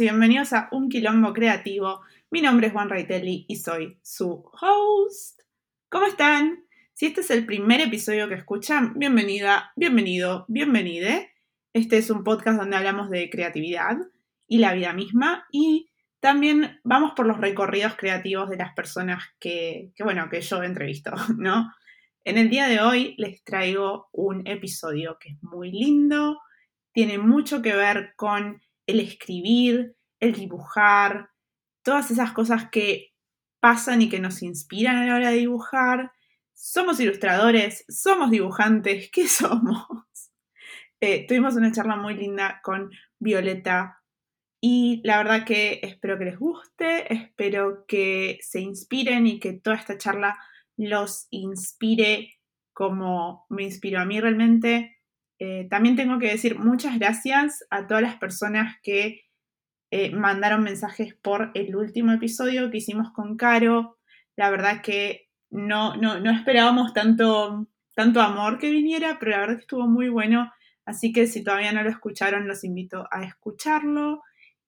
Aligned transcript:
y 0.00 0.02
bienvenidos 0.02 0.52
a 0.52 0.68
Un 0.70 0.88
Quilombo 0.88 1.32
Creativo. 1.32 2.02
Mi 2.30 2.40
nombre 2.40 2.68
es 2.68 2.72
Juan 2.72 2.88
Raitelli 2.88 3.46
y 3.48 3.56
soy 3.56 3.98
su 4.02 4.48
host. 4.60 5.40
¿Cómo 5.88 6.06
están? 6.06 6.64
Si 6.92 7.06
este 7.06 7.22
es 7.22 7.30
el 7.32 7.44
primer 7.44 7.80
episodio 7.80 8.28
que 8.28 8.34
escuchan, 8.34 8.92
bienvenida, 8.96 9.72
bienvenido, 9.74 10.44
bienvenide. 10.46 11.32
Este 11.72 11.96
es 11.96 12.10
un 12.10 12.22
podcast 12.22 12.58
donde 12.58 12.76
hablamos 12.76 13.10
de 13.10 13.28
creatividad 13.28 13.96
y 14.46 14.58
la 14.58 14.72
vida 14.72 14.92
misma 14.92 15.46
y 15.50 15.90
también 16.20 16.78
vamos 16.84 17.12
por 17.16 17.26
los 17.26 17.40
recorridos 17.40 17.96
creativos 17.96 18.48
de 18.50 18.58
las 18.58 18.74
personas 18.74 19.24
que, 19.40 19.90
que 19.96 20.04
bueno, 20.04 20.28
que 20.28 20.42
yo 20.42 20.62
entrevisto, 20.62 21.12
¿no? 21.36 21.72
En 22.24 22.38
el 22.38 22.50
día 22.50 22.68
de 22.68 22.80
hoy 22.80 23.14
les 23.18 23.42
traigo 23.42 24.10
un 24.12 24.46
episodio 24.46 25.18
que 25.18 25.30
es 25.30 25.42
muy 25.42 25.72
lindo, 25.72 26.38
tiene 26.92 27.18
mucho 27.18 27.62
que 27.62 27.74
ver 27.74 28.12
con 28.16 28.60
el 28.88 28.98
escribir, 28.98 29.94
el 30.18 30.32
dibujar, 30.32 31.30
todas 31.82 32.10
esas 32.10 32.32
cosas 32.32 32.68
que 32.70 33.12
pasan 33.60 34.02
y 34.02 34.08
que 34.08 34.18
nos 34.18 34.42
inspiran 34.42 34.96
a 34.96 35.06
la 35.06 35.14
hora 35.14 35.30
de 35.30 35.36
dibujar. 35.36 36.10
Somos 36.54 36.98
ilustradores, 36.98 37.84
somos 37.88 38.30
dibujantes, 38.30 39.10
¿qué 39.12 39.28
somos? 39.28 39.86
Eh, 41.00 41.26
tuvimos 41.28 41.54
una 41.54 41.70
charla 41.70 41.94
muy 41.94 42.14
linda 42.14 42.60
con 42.64 42.90
Violeta 43.20 44.02
y 44.60 45.00
la 45.04 45.18
verdad 45.18 45.44
que 45.44 45.78
espero 45.82 46.18
que 46.18 46.24
les 46.24 46.38
guste, 46.38 47.12
espero 47.12 47.84
que 47.86 48.38
se 48.42 48.60
inspiren 48.60 49.26
y 49.28 49.38
que 49.38 49.52
toda 49.52 49.76
esta 49.76 49.98
charla 49.98 50.36
los 50.76 51.28
inspire 51.30 52.38
como 52.72 53.46
me 53.48 53.64
inspiró 53.64 54.00
a 54.00 54.04
mí 54.04 54.20
realmente. 54.20 54.97
Eh, 55.38 55.68
también 55.70 55.96
tengo 55.96 56.18
que 56.18 56.28
decir 56.28 56.58
muchas 56.58 56.98
gracias 56.98 57.64
a 57.70 57.86
todas 57.86 58.02
las 58.02 58.16
personas 58.16 58.76
que 58.82 59.22
eh, 59.90 60.10
mandaron 60.10 60.62
mensajes 60.62 61.14
por 61.14 61.50
el 61.54 61.74
último 61.76 62.12
episodio 62.12 62.70
que 62.70 62.78
hicimos 62.78 63.12
con 63.12 63.36
Caro. 63.36 63.98
La 64.36 64.50
verdad 64.50 64.82
que 64.82 65.28
no, 65.50 65.96
no, 65.96 66.20
no 66.20 66.30
esperábamos 66.30 66.92
tanto, 66.92 67.68
tanto 67.94 68.20
amor 68.20 68.58
que 68.58 68.70
viniera, 68.70 69.18
pero 69.18 69.32
la 69.32 69.40
verdad 69.40 69.54
que 69.54 69.62
estuvo 69.62 69.86
muy 69.86 70.08
bueno. 70.08 70.52
Así 70.84 71.12
que 71.12 71.26
si 71.26 71.44
todavía 71.44 71.72
no 71.72 71.82
lo 71.82 71.90
escucharon, 71.90 72.48
los 72.48 72.64
invito 72.64 73.06
a 73.10 73.24
escucharlo. 73.24 74.22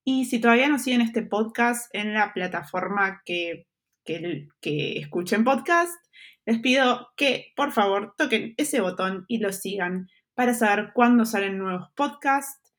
Y 0.04 0.24
si 0.24 0.40
todavía 0.40 0.68
no 0.68 0.78
siguen 0.78 1.02
este 1.02 1.22
podcast 1.22 1.94
en 1.94 2.14
la 2.14 2.32
plataforma 2.32 3.22
que, 3.24 3.66
que, 4.04 4.48
que 4.60 4.98
escuchen 4.98 5.44
podcast, 5.44 5.94
les 6.46 6.58
pido 6.58 7.08
que 7.16 7.52
por 7.54 7.72
favor 7.72 8.14
toquen 8.16 8.54
ese 8.56 8.80
botón 8.80 9.24
y 9.28 9.38
lo 9.38 9.52
sigan 9.52 10.08
para 10.40 10.54
saber 10.54 10.92
cuándo 10.94 11.26
salen 11.26 11.58
nuevos 11.58 11.90
podcasts, 11.94 12.72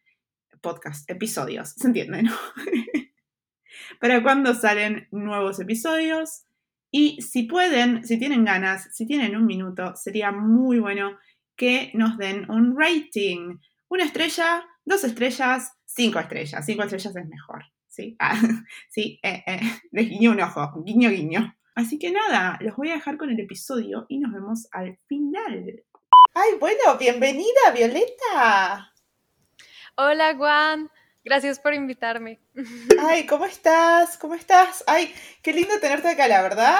podcast, 0.62 1.08
episodios, 1.08 1.70
¿se 1.78 1.86
entiende, 1.86 2.24
no? 2.24 2.32
para 4.02 4.24
cuándo 4.24 4.56
salen 4.56 5.08
nuevos 5.12 5.60
episodios. 5.60 6.46
Y 6.90 7.22
si 7.22 7.44
pueden, 7.44 8.04
si 8.04 8.18
tienen 8.18 8.46
ganas, 8.46 8.90
si 8.96 9.06
tienen 9.06 9.36
un 9.36 9.46
minuto, 9.46 9.96
sería 9.96 10.32
muy 10.32 10.80
bueno 10.80 11.20
que 11.56 11.92
nos 11.94 12.18
den 12.18 12.50
un 12.50 12.76
rating. 12.76 13.60
Una 13.90 14.06
estrella, 14.06 14.66
dos 14.84 15.04
estrellas, 15.04 15.72
cinco 15.86 16.18
estrellas. 16.18 16.66
Cinco 16.66 16.82
estrellas 16.82 17.16
es 17.16 17.28
mejor. 17.28 17.66
Sí, 17.88 18.16
ah, 18.20 18.42
sí, 18.90 19.20
eh, 19.22 19.44
eh, 19.46 19.62
les 19.92 20.10
guiño 20.10 20.32
un 20.32 20.42
ojo, 20.42 20.82
guiño, 20.84 21.12
guiño. 21.12 21.56
Así 21.76 22.00
que 22.00 22.12
nada, 22.12 22.58
los 22.60 22.76
voy 22.76 22.90
a 22.90 22.96
dejar 22.96 23.18
con 23.18 23.30
el 23.30 23.40
episodio 23.40 24.08
y 24.10 24.18
nos 24.18 24.34
vemos 24.34 24.68
al 24.72 24.98
final. 25.06 25.84
Ay, 26.34 26.52
bueno, 26.60 26.98
bienvenida, 26.98 27.72
Violeta. 27.76 28.94
Hola, 29.96 30.34
Juan. 30.38 30.90
Gracias 31.26 31.60
por 31.60 31.74
invitarme. 31.74 32.40
Ay, 33.02 33.26
¿cómo 33.26 33.46
estás? 33.46 34.18
¿Cómo 34.18 34.36
estás? 34.36 34.84
Ay, 34.88 35.14
qué 35.42 35.52
lindo 35.52 35.78
tenerte 35.82 36.08
acá, 36.08 36.30
la 36.30 36.42
verdad. 36.42 36.80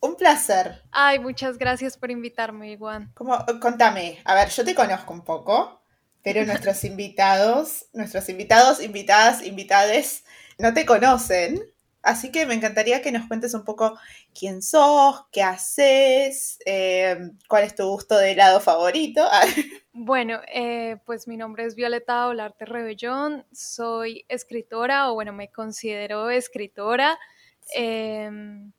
Un 0.00 0.16
placer. 0.16 0.82
Ay, 0.90 1.20
muchas 1.20 1.58
gracias 1.58 1.96
por 1.96 2.10
invitarme, 2.10 2.76
Juan. 2.76 3.12
¿Cómo? 3.14 3.38
Contame. 3.60 4.20
A 4.24 4.34
ver, 4.34 4.48
yo 4.48 4.64
te 4.64 4.74
conozco 4.74 5.12
un 5.12 5.22
poco, 5.22 5.80
pero 6.22 6.44
nuestros 6.46 6.82
invitados, 6.82 7.86
nuestros 7.92 8.28
invitados, 8.28 8.82
invitadas, 8.82 9.44
invitades, 9.44 10.24
no 10.58 10.74
te 10.74 10.84
conocen. 10.84 11.62
Así 12.08 12.32
que 12.32 12.46
me 12.46 12.54
encantaría 12.54 13.02
que 13.02 13.12
nos 13.12 13.28
cuentes 13.28 13.52
un 13.52 13.64
poco 13.64 13.98
quién 14.32 14.62
sos, 14.62 15.26
qué 15.30 15.42
haces, 15.42 16.58
eh, 16.64 17.18
cuál 17.50 17.64
es 17.64 17.74
tu 17.74 17.86
gusto 17.86 18.16
de 18.16 18.30
helado 18.30 18.60
favorito. 18.60 19.28
bueno, 19.92 20.40
eh, 20.50 20.96
pues 21.04 21.28
mi 21.28 21.36
nombre 21.36 21.66
es 21.66 21.74
Violeta 21.74 22.28
Olarte 22.28 22.64
Rebellón, 22.64 23.44
soy 23.52 24.24
escritora, 24.26 25.10
o 25.10 25.14
bueno, 25.14 25.34
me 25.34 25.52
considero 25.52 26.30
escritora, 26.30 27.18
em, 27.74 28.72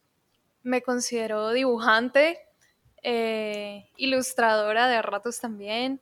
me 0.64 0.82
considero 0.82 1.52
dibujante, 1.52 2.40
eh, 3.04 3.92
ilustradora 3.96 4.88
de 4.88 5.04
ratos 5.04 5.40
también, 5.40 6.02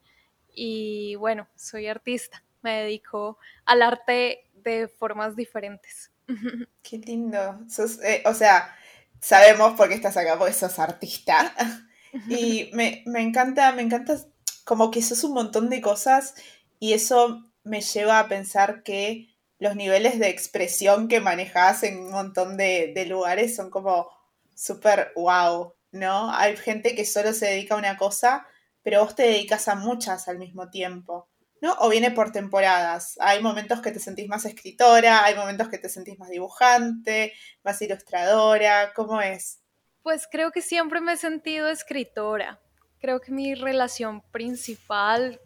y 0.54 1.14
bueno, 1.16 1.46
soy 1.56 1.88
artista, 1.88 2.42
me 2.62 2.84
dedico 2.84 3.36
al 3.66 3.82
arte 3.82 4.46
de 4.54 4.88
formas 4.88 5.36
diferentes. 5.36 6.10
Qué 6.82 6.98
lindo. 6.98 7.60
Eh, 8.04 8.22
o 8.26 8.34
sea, 8.34 8.74
sabemos 9.20 9.74
por 9.74 9.88
qué 9.88 9.94
estás 9.94 10.16
acá, 10.16 10.38
porque 10.38 10.52
sos 10.52 10.78
artista. 10.78 11.54
Y 12.26 12.70
me, 12.72 13.04
encanta, 13.20 13.70
me 13.72 13.82
encanta 13.82 14.16
como 14.64 14.90
que 14.90 15.02
sos 15.02 15.24
un 15.24 15.34
montón 15.34 15.68
de 15.68 15.82
cosas 15.82 16.34
y 16.80 16.94
eso 16.94 17.44
me 17.64 17.82
lleva 17.82 18.18
a 18.18 18.28
pensar 18.28 18.82
que 18.82 19.28
los 19.58 19.76
niveles 19.76 20.18
de 20.18 20.30
expresión 20.30 21.08
que 21.08 21.20
manejas 21.20 21.82
en 21.82 21.98
un 21.98 22.10
montón 22.10 22.56
de, 22.56 22.92
de 22.94 23.04
lugares 23.04 23.54
son 23.54 23.68
como 23.68 24.08
súper 24.54 25.12
wow, 25.16 25.74
¿no? 25.92 26.32
Hay 26.34 26.56
gente 26.56 26.94
que 26.94 27.04
solo 27.04 27.34
se 27.34 27.44
dedica 27.44 27.74
a 27.74 27.78
una 27.78 27.98
cosa, 27.98 28.46
pero 28.82 29.04
vos 29.04 29.14
te 29.14 29.24
dedicas 29.24 29.68
a 29.68 29.74
muchas 29.74 30.28
al 30.28 30.38
mismo 30.38 30.70
tiempo. 30.70 31.28
¿No? 31.60 31.74
O 31.80 31.88
viene 31.88 32.10
por 32.10 32.32
temporadas. 32.32 33.16
Hay 33.20 33.42
momentos 33.42 33.80
que 33.80 33.90
te 33.90 34.00
sentís 34.00 34.28
más 34.28 34.44
escritora, 34.44 35.24
hay 35.24 35.34
momentos 35.34 35.68
que 35.68 35.78
te 35.78 35.88
sentís 35.88 36.18
más 36.18 36.30
dibujante, 36.30 37.32
más 37.64 37.80
ilustradora. 37.82 38.92
¿Cómo 38.94 39.20
es? 39.20 39.60
Pues 40.02 40.28
creo 40.30 40.52
que 40.52 40.62
siempre 40.62 41.00
me 41.00 41.14
he 41.14 41.16
sentido 41.16 41.68
escritora. 41.68 42.60
Creo 43.00 43.20
que 43.20 43.32
mi 43.32 43.54
relación 43.54 44.22
principal 44.32 45.40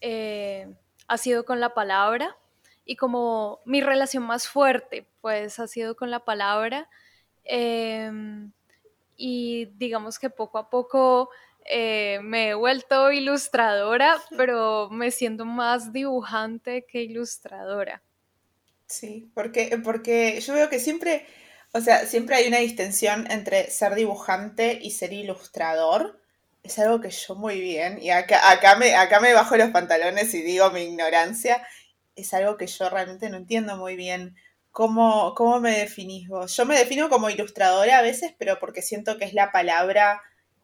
eh, 0.00 0.72
ha 1.06 1.18
sido 1.18 1.44
con 1.44 1.60
la 1.60 1.74
palabra 1.74 2.36
y 2.84 2.96
como 2.96 3.60
mi 3.64 3.80
relación 3.80 4.24
más 4.24 4.48
fuerte, 4.48 5.06
pues 5.20 5.58
ha 5.58 5.66
sido 5.66 5.94
con 5.96 6.10
la 6.10 6.24
palabra. 6.24 6.88
Em, 7.44 8.52
y 9.16 9.66
digamos 9.76 10.18
que 10.18 10.30
poco 10.30 10.58
a 10.58 10.70
poco 10.70 11.30
eh, 11.64 12.20
me 12.22 12.50
he 12.50 12.54
vuelto 12.54 13.12
ilustradora, 13.12 14.20
pero 14.36 14.88
me 14.90 15.10
siento 15.10 15.44
más 15.44 15.92
dibujante 15.92 16.86
que 16.86 17.02
ilustradora. 17.02 18.02
Sí, 18.86 19.30
porque, 19.34 19.78
porque 19.84 20.40
yo 20.40 20.54
veo 20.54 20.68
que 20.68 20.80
siempre, 20.80 21.24
o 21.72 21.80
sea, 21.80 22.06
siempre 22.06 22.36
hay 22.36 22.48
una 22.48 22.58
distinción 22.58 23.30
entre 23.30 23.70
ser 23.70 23.94
dibujante 23.94 24.78
y 24.82 24.90
ser 24.90 25.12
ilustrador. 25.12 26.20
Es 26.62 26.78
algo 26.78 27.00
que 27.00 27.10
yo 27.10 27.36
muy 27.36 27.60
bien, 27.60 27.98
y 28.02 28.10
acá, 28.10 28.50
acá, 28.50 28.76
me, 28.76 28.94
acá 28.94 29.20
me 29.20 29.32
bajo 29.32 29.56
los 29.56 29.70
pantalones 29.70 30.34
y 30.34 30.42
digo 30.42 30.70
mi 30.70 30.82
ignorancia, 30.82 31.66
es 32.16 32.34
algo 32.34 32.56
que 32.56 32.66
yo 32.66 32.90
realmente 32.90 33.30
no 33.30 33.36
entiendo 33.36 33.76
muy 33.76 33.96
bien. 33.96 34.36
¿Cómo, 34.72 35.34
cómo 35.34 35.58
me 35.60 35.76
definís 35.78 36.28
vos? 36.28 36.56
Yo 36.56 36.64
me 36.66 36.78
defino 36.78 37.08
como 37.08 37.30
ilustradora 37.30 37.98
a 37.98 38.02
veces, 38.02 38.34
pero 38.38 38.58
porque 38.60 38.82
siento 38.82 39.18
que 39.18 39.24
es 39.24 39.34
la 39.34 39.50
palabra 39.52 40.20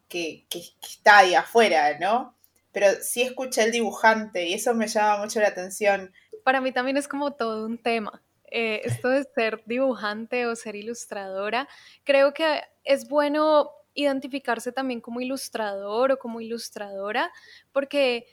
que, 0.07 0.45
está 0.81 1.19
ahí 1.19 1.35
afuera, 1.35 1.97
¿no? 1.99 2.35
Pero 2.71 2.87
sí 3.01 3.21
escuché 3.21 3.63
el 3.63 3.71
dibujante 3.71 4.45
y 4.45 4.53
eso 4.53 4.73
me 4.73 4.87
llama 4.87 5.23
mucho 5.23 5.39
la 5.39 5.47
atención. 5.47 6.13
Para 6.43 6.61
mí 6.61 6.71
también 6.71 6.97
es 6.97 7.07
como 7.07 7.31
todo 7.31 7.65
un 7.65 7.77
tema. 7.77 8.21
Eh, 8.49 8.81
esto 8.85 9.09
de 9.09 9.23
ser 9.35 9.63
dibujante 9.65 10.45
o 10.45 10.55
ser 10.55 10.75
ilustradora, 10.75 11.67
creo 12.05 12.33
que 12.33 12.61
es 12.85 13.09
bueno 13.09 13.71
identificarse 13.93 14.71
también 14.71 15.01
como 15.01 15.19
ilustrador 15.19 16.13
o 16.13 16.19
como 16.19 16.39
ilustradora, 16.39 17.31
porque 17.73 18.25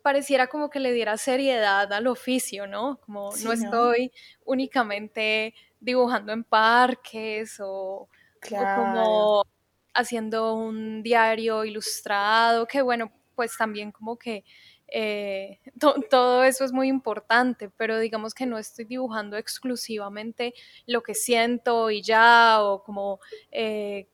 pareciera 0.00 0.46
como 0.46 0.70
que 0.70 0.80
le 0.80 0.92
diera 0.92 1.18
seriedad 1.18 1.92
al 1.92 2.06
oficio, 2.06 2.66
¿no? 2.66 2.98
Como 3.00 3.30
no 3.44 3.52
estoy 3.52 4.12
únicamente 4.44 5.54
dibujando 5.80 6.32
en 6.32 6.44
parques 6.44 7.60
o, 7.60 8.08
o 8.08 8.74
como 8.76 9.44
haciendo 9.94 10.54
un 10.54 11.02
diario 11.02 11.64
ilustrado, 11.64 12.66
que 12.66 12.82
bueno, 12.82 13.12
pues 13.34 13.56
también 13.56 13.92
como 13.92 14.18
que 14.18 14.44
eh, 14.90 15.60
todo 16.10 16.44
eso 16.44 16.64
es 16.64 16.72
muy 16.72 16.88
importante, 16.88 17.70
pero 17.76 17.98
digamos 17.98 18.34
que 18.34 18.46
no 18.46 18.58
estoy 18.58 18.84
dibujando 18.84 19.36
exclusivamente 19.36 20.54
lo 20.86 21.02
que 21.02 21.14
siento 21.14 21.90
y 21.90 22.02
ya, 22.02 22.62
o 22.62 22.82
como 22.82 23.20
eh, 23.50 24.08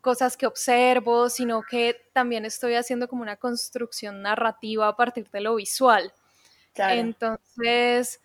cosas 0.00 0.36
que 0.36 0.46
observo, 0.46 1.28
sino 1.28 1.62
que 1.62 1.96
también 2.12 2.44
estoy 2.44 2.74
haciendo 2.74 3.08
como 3.08 3.22
una 3.22 3.36
construcción 3.36 4.22
narrativa 4.22 4.88
a 4.88 4.96
partir 4.96 5.28
de 5.30 5.40
lo 5.40 5.56
visual. 5.56 6.12
Entonces, 6.76 8.20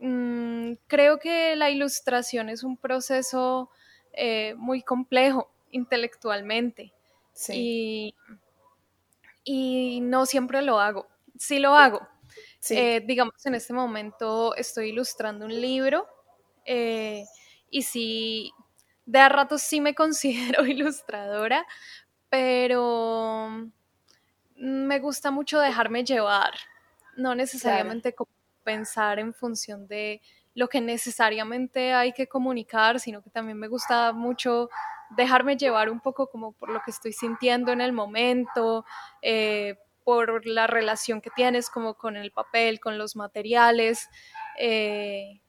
mm, 0.00 0.72
creo 0.88 1.20
que 1.20 1.54
la 1.54 1.70
ilustración 1.70 2.48
es 2.48 2.64
un 2.64 2.76
proceso 2.76 3.70
eh, 4.12 4.54
muy 4.56 4.82
complejo 4.82 5.51
intelectualmente. 5.72 6.92
Sí. 7.32 8.14
Y, 9.44 10.00
no 10.02 10.26
siempre 10.26 10.62
lo 10.62 10.78
hago. 10.78 11.08
Sí 11.36 11.58
lo 11.58 11.74
hago. 11.74 12.06
Eh, 12.70 13.02
digamos, 13.04 13.44
en 13.44 13.56
este 13.56 13.72
momento 13.72 14.54
estoy 14.54 14.90
ilustrando 14.90 15.44
un 15.44 15.60
libro 15.60 16.06
eh, 16.64 17.24
y 17.68 17.82
sí, 17.82 18.52
de 19.04 19.18
a 19.18 19.28
ratos 19.28 19.62
sí 19.62 19.80
me 19.80 19.94
considero 19.94 20.64
ilustradora, 20.64 21.66
pero 22.28 23.68
me 24.56 24.98
gusta 25.00 25.30
mucho 25.30 25.58
dejarme 25.58 26.04
llevar, 26.04 26.54
no 27.16 27.34
necesariamente 27.34 28.14
pensar 28.62 29.18
en 29.18 29.34
función 29.34 29.88
de 29.88 30.22
lo 30.54 30.68
que 30.68 30.80
necesariamente 30.80 31.92
hay 31.94 32.12
que 32.12 32.28
comunicar, 32.28 33.00
sino 33.00 33.22
que 33.22 33.30
también 33.30 33.58
me 33.58 33.68
gusta 33.68 34.12
mucho 34.12 34.68
dejarme 35.16 35.56
llevar 35.56 35.90
un 35.90 36.00
poco 36.00 36.28
como 36.28 36.52
por 36.52 36.70
lo 36.70 36.80
que 36.84 36.90
estoy 36.90 37.12
sintiendo 37.12 37.72
en 37.72 37.80
el 37.80 37.92
momento, 37.92 38.84
eh, 39.22 39.76
por 40.04 40.46
la 40.46 40.66
relación 40.66 41.20
que 41.20 41.30
tienes 41.30 41.70
como 41.70 41.94
con 41.94 42.16
el 42.16 42.32
papel, 42.32 42.80
con 42.80 42.98
los 42.98 43.16
materiales. 43.16 44.08
Eh, 44.58 45.40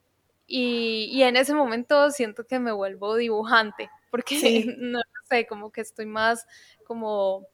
y, 0.46 1.22
en 1.24 1.36
ese 1.36 1.54
momento 1.54 2.12
siento 2.12 2.46
que 2.46 2.60
me 2.60 2.72
vuelvo 2.72 3.16
dibujante, 3.16 3.90
porque 4.12 4.66
no 4.78 5.02
sé, 5.30 5.48
como 5.48 5.72
que 5.72 5.82
estoy 5.82 6.06
más 6.06 6.46
como, 6.86 7.48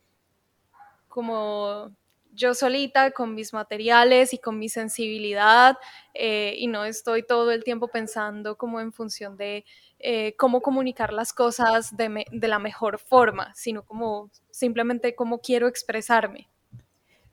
como 1.07 1.95
yo 2.39 2.53
solita 2.53 3.11
con 3.11 3.35
mis 3.35 3.53
materiales 3.53 4.33
y 4.33 4.37
con 4.39 4.57
mi 4.57 4.69
sensibilidad 4.69 5.77
eh, 6.13 6.53
y 6.57 6.67
no 6.67 6.85
estoy 6.85 7.23
todo 7.23 7.51
el 7.51 7.63
tiempo 7.63 7.89
pensando 7.89 8.57
como 8.57 8.79
en 8.79 8.93
función 8.93 9.35
de 9.37 9.65
eh, 9.99 10.35
cómo 10.37 10.61
comunicar 10.61 11.11
las 11.11 11.33
cosas 11.33 11.95
de, 11.95 12.25
la 12.31 12.59
mejor 12.59 12.97
forma, 12.97 13.53
sino 13.55 13.83
como 13.83 14.31
simplemente 14.51 15.13
cómo 15.15 15.39
quiero 15.39 15.67
expresarme. 15.67 16.49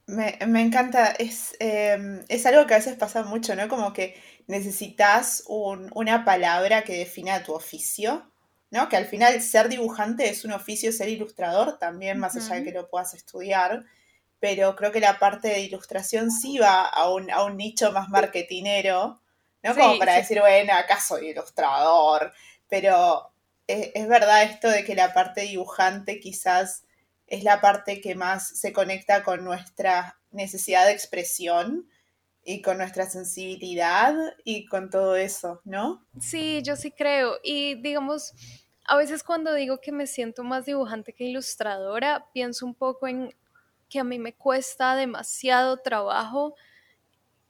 Me, 0.08 0.36
encanta, 0.60 1.12
es, 1.12 1.56
em, 1.58 2.24
es, 2.28 2.44
algo 2.46 2.66
que 2.66 2.74
a 2.74 2.78
veces 2.78 2.96
pasa 2.96 3.22
mucho, 3.24 3.56
¿no? 3.56 3.68
Como 3.68 3.92
que 3.92 4.20
necesitas 4.46 5.44
una 5.48 6.24
palabra 6.24 6.82
que 6.82 6.98
defina 6.98 7.42
tu 7.42 7.54
oficio, 7.54 8.30
¿no? 8.70 8.88
Que 8.88 8.96
al 8.96 9.06
final 9.06 9.40
ser 9.40 9.68
dibujante 9.68 10.28
es 10.28 10.44
un 10.44 10.52
oficio, 10.52 10.92
ser 10.92 11.08
ilustrador 11.08 11.78
también, 11.78 12.18
más 12.18 12.36
allá 12.36 12.56
de 12.56 12.64
que 12.64 12.72
lo 12.72 12.88
puedas 12.88 13.14
estudiar 13.14 13.84
pero 14.46 14.76
creo 14.76 14.92
que 14.92 15.00
la 15.00 15.18
parte 15.18 15.48
de 15.48 15.58
ilustración 15.58 16.30
sí 16.30 16.58
va 16.58 16.82
a 16.82 17.10
un, 17.12 17.56
nicho 17.56 17.90
más 17.90 18.08
marketinero, 18.08 19.20
¿no? 19.64 19.74
Como 19.74 19.98
para 19.98 20.14
decir, 20.14 20.38
bueno, 20.38 20.72
acá 20.72 21.00
soy 21.00 21.30
ilustrador, 21.30 22.32
pero 22.68 23.32
es, 23.66 24.06
verdad 24.06 24.44
esto 24.44 24.68
de 24.68 24.84
que 24.84 24.94
la 24.94 25.12
parte 25.12 25.40
dibujante 25.40 26.20
quizás 26.20 26.84
es 27.26 27.42
la 27.42 27.60
parte 27.60 28.00
que 28.00 28.14
más 28.14 28.46
se 28.46 28.72
conecta 28.72 29.24
con 29.24 29.42
nuestra 29.42 30.16
necesidad 30.30 30.86
de 30.86 30.92
expresión 30.92 31.88
y 32.44 32.62
con 32.62 32.78
nuestra 32.78 33.10
sensibilidad 33.10 34.14
y 34.44 34.66
con 34.66 34.90
todo 34.90 35.16
eso, 35.16 35.60
¿no? 35.64 36.06
Sí, 36.20 36.62
yo 36.62 36.76
sí 36.76 36.92
creo. 36.92 37.40
Y 37.42 37.74
digamos, 37.82 38.32
a 38.84 38.96
veces 38.96 39.24
cuando 39.24 39.52
digo 39.54 39.80
que 39.80 39.90
me 39.90 40.06
siento 40.06 40.44
más 40.44 40.66
dibujante 40.66 41.12
que 41.12 41.24
ilustradora, 41.24 42.28
pienso 42.32 42.64
un 42.64 42.76
poco 42.76 43.08
en 43.08 43.34
que 43.88 43.98
a 44.00 44.04
mí 44.04 44.18
me 44.18 44.34
cuesta 44.34 44.94
demasiado 44.96 45.78
trabajo 45.78 46.54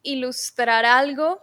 ilustrar 0.03 0.85
algo 0.85 1.41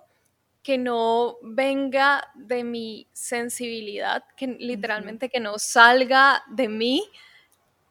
que 0.64 0.78
no 0.78 1.38
venga 1.42 2.32
de 2.36 2.64
mi 2.64 3.08
sensibilidad, 3.12 4.24
que 4.38 4.48
literalmente 4.48 5.30
que 5.30 5.42
no 5.42 5.60
salga 5.60 6.42
de 6.50 6.70
mí. 6.70 7.04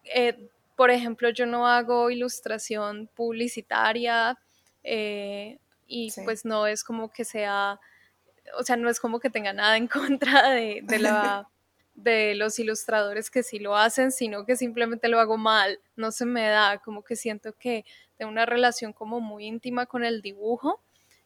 Eh, 0.05 0.49
por 0.75 0.91
ejemplo, 0.91 1.29
yo 1.29 1.45
no 1.45 1.69
hago 1.69 2.11
ilustración 2.11 3.11
publicitaria 3.15 4.39
eh, 4.83 5.59
y 5.87 6.11
pues 6.25 6.47
no 6.47 6.67
es 6.67 6.83
como 6.83 7.13
que 7.13 7.27
sea, 7.27 7.79
o 8.59 8.63
sea, 8.65 8.77
no 8.77 8.89
es 8.89 8.99
como 8.99 9.21
que 9.21 9.29
tenga 9.29 9.53
nada 9.53 9.77
en 9.77 9.87
contra 9.89 10.51
de, 10.51 10.81
de 10.83 10.99
la 10.99 11.52
de 12.03 12.35
los 12.35 12.59
ilustradores 12.59 13.31
que 13.31 13.43
sí 13.43 13.59
lo 13.59 13.77
hacen, 13.77 14.13
sino 14.13 14.45
que 14.45 14.57
simplemente 14.57 15.09
lo 15.09 15.21
hago 15.21 15.37
mal, 15.37 15.81
no 15.97 16.11
se 16.13 16.27
me 16.27 16.49
da, 16.49 16.79
como 16.79 17.03
que 17.03 17.17
siento 17.17 17.53
que 17.53 17.85
tengo 18.17 18.31
una 18.31 18.47
relación 18.47 18.93
como 18.93 19.21
muy 19.21 19.47
íntima 19.47 19.87
con 19.87 20.05
el 20.05 20.23
dibujo 20.23 20.81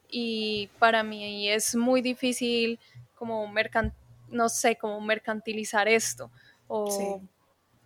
y 0.09 0.71
para 0.79 1.03
mí 1.03 1.49
es 1.49 1.75
muy 1.75 2.01
difícil 2.01 2.79
como 3.15 3.47
mercant 3.49 3.93
no 4.29 4.49
sé, 4.49 4.77
como 4.77 5.01
mercantilizar 5.01 5.89
esto 5.89 6.31
o, 6.67 7.21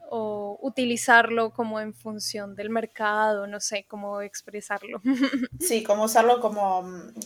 o 0.09 0.59
utilizarlo 0.63 1.51
como 1.51 1.81
en 1.81 1.93
función 1.93 2.55
del 2.55 2.71
mercado, 2.71 3.47
no 3.47 3.61
sé 3.61 3.85
cómo 3.89 4.23
expresarlo. 4.23 5.01
Sí, 5.61 5.83
como 5.83 6.05
usarlo 6.05 6.41
como, 6.41 6.83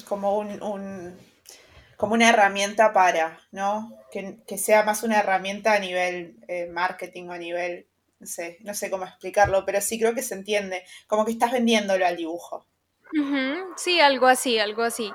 como 0.09 0.39
un 0.39 1.17
como 2.05 2.17
una 2.17 2.29
herramienta 2.29 2.93
para, 2.93 3.41
¿no? 3.51 3.97
Que, 4.13 4.59
sea 4.59 4.83
más 4.83 5.05
una 5.05 5.21
herramienta 5.21 5.73
a 5.73 5.79
nivel 5.79 6.37
eh, 6.49 6.67
marketing 6.67 7.29
o 7.29 7.33
a 7.33 7.39
nivel, 7.39 7.87
no 8.21 8.27
sé, 8.27 8.59
no 8.61 8.75
sé 8.75 8.91
cómo 8.91 9.07
explicarlo, 9.07 9.65
pero 9.65 9.81
sí 9.81 9.99
creo 9.99 10.15
que 10.15 10.21
se 10.21 10.35
entiende, 10.35 10.85
como 11.07 11.25
que 11.25 11.33
estás 11.33 11.51
vendiéndolo 11.51 12.05
al 12.05 12.19
dibujo. 12.19 12.67
Sí, 13.79 14.01
algo 14.01 14.27
así, 14.27 14.59
algo 14.59 14.83
así. 14.83 15.11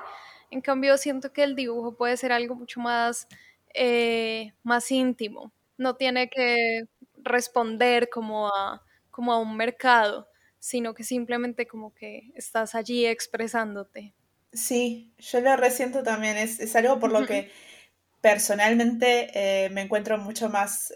En 0.50 0.62
cambio, 0.62 0.98
siento 0.98 1.32
que 1.32 1.44
el 1.44 1.54
dibujo 1.54 1.96
puede 1.96 2.16
ser 2.16 2.32
algo 2.32 2.56
mucho 2.56 2.80
más, 2.80 3.28
eh, 3.72 4.52
más 4.64 4.90
íntimo. 4.90 5.52
No 5.78 5.94
tiene 5.94 6.28
que 6.28 6.88
responder 7.18 8.10
como 8.10 8.48
a, 8.48 8.84
como 9.12 9.32
a 9.32 9.38
un 9.38 9.56
mercado, 9.56 10.26
sino 10.58 10.92
que 10.92 11.04
simplemente 11.04 11.68
como 11.68 11.94
que 11.94 12.32
estás 12.34 12.74
allí 12.74 13.06
expresándote. 13.06 14.12
Sí, 14.52 15.14
yo 15.18 15.40
lo 15.40 15.56
resiento 15.56 16.02
también. 16.02 16.36
Es, 16.36 16.74
algo 16.76 16.98
por 16.98 17.12
lo 17.12 17.26
que 17.26 17.50
personalmente 18.20 19.30
eh, 19.34 19.70
me 19.70 19.82
encuentro 19.82 20.18
mucho 20.18 20.48
más 20.48 20.92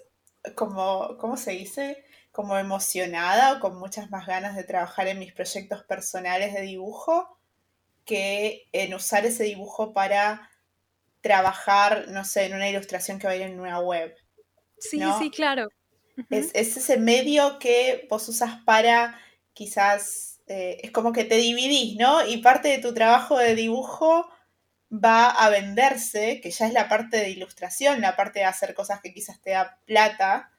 como, 0.54 1.16
¿cómo 1.18 1.36
se 1.36 1.52
dice? 1.52 2.04
Como 2.32 2.58
emocionada 2.58 3.54
o 3.54 3.60
con 3.60 3.78
muchas 3.78 4.10
más 4.10 4.26
ganas 4.26 4.56
de 4.56 4.64
trabajar 4.64 5.06
en 5.06 5.18
mis 5.18 5.32
proyectos 5.32 5.84
personales 5.84 6.52
de 6.52 6.62
dibujo 6.62 7.38
que 8.04 8.68
en 8.72 8.92
usar 8.92 9.24
ese 9.24 9.44
dibujo 9.44 9.94
para 9.94 10.50
trabajar, 11.20 12.08
no 12.08 12.24
sé, 12.24 12.44
en 12.44 12.54
una 12.54 12.68
ilustración 12.68 13.18
que 13.18 13.26
va 13.26 13.32
a 13.32 13.36
ir 13.36 13.42
en 13.42 13.58
una 13.58 13.80
web. 13.80 14.14
Sí, 14.78 15.00
sí, 15.18 15.30
claro. 15.30 15.68
es, 16.28 16.50
es 16.52 16.76
ese 16.76 16.98
medio 16.98 17.58
que 17.58 18.06
vos 18.10 18.28
usas 18.28 18.58
para 18.66 19.18
quizás 19.54 20.33
eh, 20.46 20.78
es 20.82 20.90
como 20.90 21.12
que 21.12 21.24
te 21.24 21.36
dividís, 21.36 21.96
¿no? 21.98 22.26
Y 22.26 22.38
parte 22.38 22.68
de 22.68 22.78
tu 22.78 22.94
trabajo 22.94 23.38
de 23.38 23.54
dibujo 23.54 24.28
va 24.92 25.30
a 25.30 25.50
venderse, 25.50 26.40
que 26.40 26.50
ya 26.50 26.66
es 26.66 26.72
la 26.72 26.88
parte 26.88 27.18
de 27.18 27.30
ilustración, 27.30 28.00
la 28.00 28.16
parte 28.16 28.40
de 28.40 28.44
hacer 28.46 28.74
cosas 28.74 29.00
que 29.00 29.12
quizás 29.12 29.40
te 29.42 29.50
da 29.50 29.78
plata, 29.86 30.52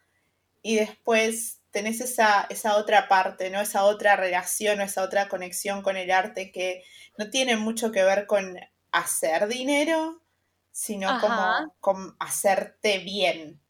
y 0.62 0.76
después 0.78 1.62
tenés 1.72 2.02
esa, 2.02 2.48
esa 2.50 2.78
otra 2.78 3.08
parte, 3.08 3.50
¿no? 3.50 3.62
Esa 3.62 3.84
otra 3.84 4.16
relación 4.16 4.80
o 4.80 4.84
esa 4.84 5.04
otra 5.04 5.28
conexión 5.28 5.84
con 5.84 5.98
el 5.98 6.10
arte 6.10 6.52
que 6.52 6.84
no 7.18 7.30
tiene 7.30 7.56
mucho 7.56 7.92
que 7.92 8.04
ver 8.04 8.26
con 8.26 8.58
hacer 8.92 9.48
dinero, 9.48 10.24
sino 10.72 11.20
como 11.20 11.74
con 11.80 12.16
hacerte 12.20 13.00
bien. 13.00 13.62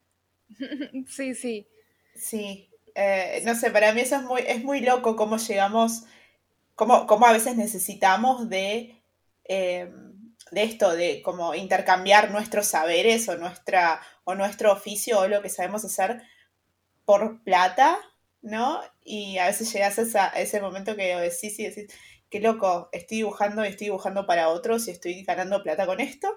Sí, 1.07 1.33
sí. 1.33 1.67
Sí. 2.15 2.69
Eh, 2.95 3.41
no 3.45 3.55
sé, 3.55 3.71
para 3.71 3.93
mí 3.93 4.01
eso 4.01 4.15
es 4.15 4.23
muy, 4.23 4.41
es 4.47 4.63
muy 4.63 4.79
loco 4.79 5.17
cómo 5.17 5.37
llegamos, 5.37 6.03
cómo, 6.75 7.05
a 7.25 7.33
veces 7.33 7.57
necesitamos 7.57 8.49
de, 8.49 9.01
eh, 9.43 9.91
de 10.51 10.63
esto, 10.63 10.95
de 10.95 11.21
como 11.21 11.53
intercambiar 11.55 12.31
nuestros 12.31 12.67
saberes 12.67 13.27
o, 13.27 13.37
nuestra, 13.37 14.01
o 14.23 14.33
nuestro 14.33 14.71
oficio 14.71 15.19
o 15.19 15.27
lo 15.27 15.41
que 15.41 15.49
sabemos 15.49 15.83
hacer 15.83 16.23
por 17.03 17.43
plata, 17.43 17.99
¿no? 18.41 18.81
Y 19.03 19.39
a 19.39 19.47
veces 19.47 19.71
llegas 19.73 19.99
a, 20.15 20.27
ese 20.29 20.61
momento 20.61 20.95
que 20.95 21.15
decís 21.17 21.59
y 21.59 21.67
decís, 21.67 21.93
qué 22.29 22.39
loco, 22.39 22.89
estoy 22.93 23.17
dibujando 23.17 23.65
y 23.65 23.69
estoy 23.69 23.87
dibujando 23.87 24.25
para 24.25 24.47
otros 24.49 24.87
y 24.87 24.91
estoy 24.91 25.21
ganando 25.23 25.63
plata 25.63 25.85
con 25.85 25.99
esto, 25.99 26.33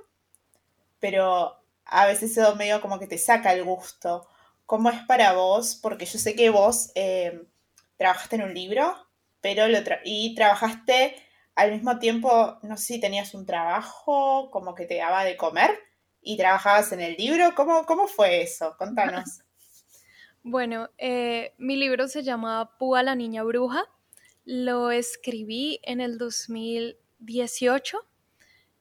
pero 0.99 1.57
a 1.85 2.07
veces 2.07 2.37
eso 2.37 2.57
medio 2.57 2.81
como 2.81 2.99
que 2.99 3.07
te 3.07 3.19
saca 3.19 3.53
el 3.53 3.65
gusto 3.65 4.27
¿Cómo 4.69 4.91
es 4.91 5.01
para 5.07 5.33
vos? 5.33 5.79
Porque 5.81 6.05
yo 6.05 6.19
sé 6.19 6.37
que 6.37 6.51
vos 6.51 6.93
eh, 6.95 7.43
trabajaste 7.97 8.37
en 8.37 8.43
un 8.43 8.53
libro, 8.53 8.95
pero 9.41 9.67
lo 9.67 9.79
y 10.05 10.35
trabajaste 10.35 11.17
al 11.55 11.73
mismo 11.73 11.99
tiempo, 11.99 12.59
no 12.63 12.77
sé 12.77 12.85
si 12.85 13.01
tenías 13.01 13.33
un 13.33 13.47
trabajo 13.47 14.51
como 14.51 14.75
que 14.75 14.85
te 14.85 14.97
daba 14.97 15.25
de 15.25 15.39
comer 15.39 15.71
y 16.21 16.37
trabajabas 16.37 16.93
en 16.93 17.01
el 17.01 17.17
libro. 17.17 17.55
¿Cómo, 17.55 17.87
cómo 17.87 18.09
fue 18.09 18.43
eso? 18.43 18.77
Contanos. 18.79 19.25
Bueno, 20.43 20.89
eh, 20.97 21.53
mi 21.59 21.77
libro 21.77 22.07
se 22.07 22.23
llama 22.23 22.79
Púa 22.79 23.03
la 23.03 23.15
Niña 23.15 23.43
Bruja. 23.43 23.85
Lo 24.45 24.91
escribí 24.91 25.81
en 25.83 26.01
el 26.01 26.17
2018. 26.17 28.08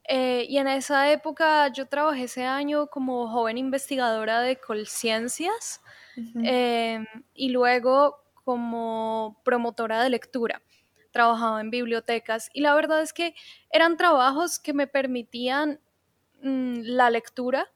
Eh, 0.07 0.45
y 0.47 0.57
en 0.57 0.67
esa 0.67 1.11
época 1.11 1.67
yo 1.67 1.85
trabajé 1.85 2.23
ese 2.23 2.45
año 2.45 2.87
como 2.87 3.27
joven 3.27 3.57
investigadora 3.57 4.39
de 4.39 4.55
Colciencias 4.55 5.81
em, 6.43 7.05
y 7.33 7.49
luego 7.49 8.23
como 8.45 9.41
promotora 9.43 10.01
de 10.01 10.09
lectura. 10.09 10.61
Trabajaba 11.11 11.59
en 11.59 11.71
bibliotecas 11.71 12.49
y 12.53 12.61
la 12.61 12.73
verdad 12.73 13.01
es 13.01 13.11
que 13.11 13.35
eran 13.69 13.97
trabajos 13.97 14.59
que 14.59 14.73
me 14.73 14.87
permitían 14.87 15.81
mm, 16.41 16.79
la 16.83 17.09
lectura, 17.09 17.67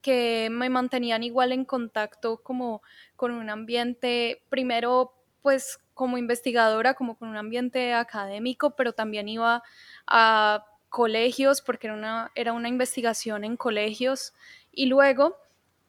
que 0.00 0.48
me 0.50 0.70
mantenían 0.70 1.22
igual 1.24 1.52
en 1.52 1.66
contacto 1.66 2.42
como 2.42 2.80
con 3.16 3.32
un 3.32 3.50
ambiente, 3.50 4.42
primero 4.48 5.12
pues 5.42 5.78
como 5.92 6.16
investigadora, 6.16 6.94
como 6.94 7.18
con 7.18 7.28
un 7.28 7.36
ambiente 7.36 7.92
académico, 7.92 8.74
pero 8.76 8.92
también 8.94 9.28
iba 9.28 9.62
a 10.06 10.64
colegios, 10.88 11.62
porque 11.62 11.88
era 11.88 11.96
una, 11.96 12.32
era 12.34 12.52
una 12.52 12.68
investigación 12.68 13.44
en 13.44 13.56
colegios, 13.56 14.32
y 14.72 14.86
luego 14.86 15.36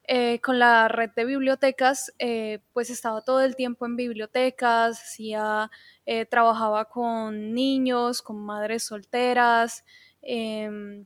eh, 0.10 0.40
con 0.40 0.58
la 0.58 0.88
red 0.88 1.10
de 1.18 1.26
bibliotecas, 1.26 2.14
eh, 2.18 2.60
pues 2.72 2.90
estaba 2.90 3.22
todo 3.22 3.42
el 3.42 3.58
tiempo 3.58 3.86
en 3.86 3.98
bibliotecas, 3.98 5.02
hacía, 5.02 5.70
eh, 6.06 6.26
trabajaba 6.26 6.86
con 6.86 7.54
niños, 7.54 8.22
con 8.22 8.38
madres 8.38 8.84
solteras, 8.86 9.84
em, 10.22 11.06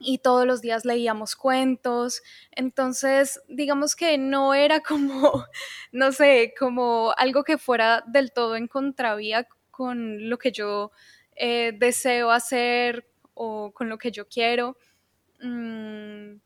y 0.00 0.18
todos 0.18 0.46
los 0.46 0.60
días 0.60 0.84
leíamos 0.84 1.36
cuentos. 1.36 2.22
Entonces, 2.50 3.40
digamos 3.48 3.94
que 3.96 4.18
no 4.18 4.54
era 4.54 4.80
como, 4.82 5.44
no 5.92 6.12
sé, 6.12 6.52
como 6.58 7.14
algo 7.16 7.44
que 7.44 7.58
fuera 7.58 8.02
del 8.08 8.32
todo 8.32 8.56
en 8.56 8.66
contravía 8.68 9.46
con 9.70 10.28
lo 10.30 10.38
que 10.38 10.52
yo 10.52 10.90
deseo 11.78 12.30
hacer 12.30 13.06
o 13.42 13.72
con 13.72 13.88
lo 13.88 13.98
que 13.98 14.12
yo 14.12 14.28
quiero. 14.28 14.76
Mm, 15.40 16.36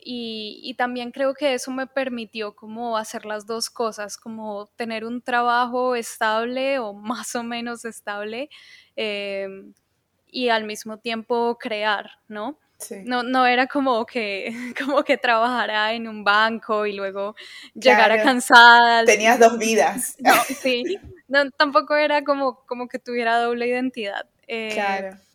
y, 0.00 0.74
también 0.78 1.10
creo 1.10 1.34
que 1.34 1.52
eso 1.52 1.70
me 1.70 1.86
permitió 1.86 2.54
como 2.54 2.96
hacer 2.96 3.26
las 3.26 3.46
dos 3.46 3.68
cosas, 3.68 4.16
como 4.16 4.70
tener 4.76 5.04
un 5.04 5.20
trabajo 5.20 5.94
estable 5.94 6.78
o 6.78 6.92
más 6.94 7.34
o 7.34 7.42
menos 7.42 7.84
estable 7.84 8.48
em, 8.96 9.74
y 10.30 10.48
al 10.48 10.64
mismo 10.64 10.98
tiempo 10.98 11.58
crear, 11.58 12.10
¿no? 12.28 12.58
No, 13.04 13.24
no 13.24 13.44
era 13.44 13.66
como 13.66 14.06
que, 14.06 14.52
como 14.78 15.02
que 15.02 15.18
trabajara 15.18 15.92
en 15.94 16.06
un 16.06 16.22
banco 16.22 16.86
y 16.86 16.92
luego 16.92 17.34
llegara 17.74 18.22
cansada. 18.22 19.04
Tenías 19.04 19.38
dos 19.38 19.58
vidas. 19.58 20.16
No, 20.20 20.32
sí, 20.44 20.98
no, 21.26 21.50
tampoco 21.50 21.96
era 21.96 22.22
como, 22.22 22.64
como 22.66 22.88
que 22.88 22.98
tuviera 22.98 23.38
doble 23.40 23.66
identidad. 23.66 24.26
Eh, 24.46 24.70
claro 24.72 25.27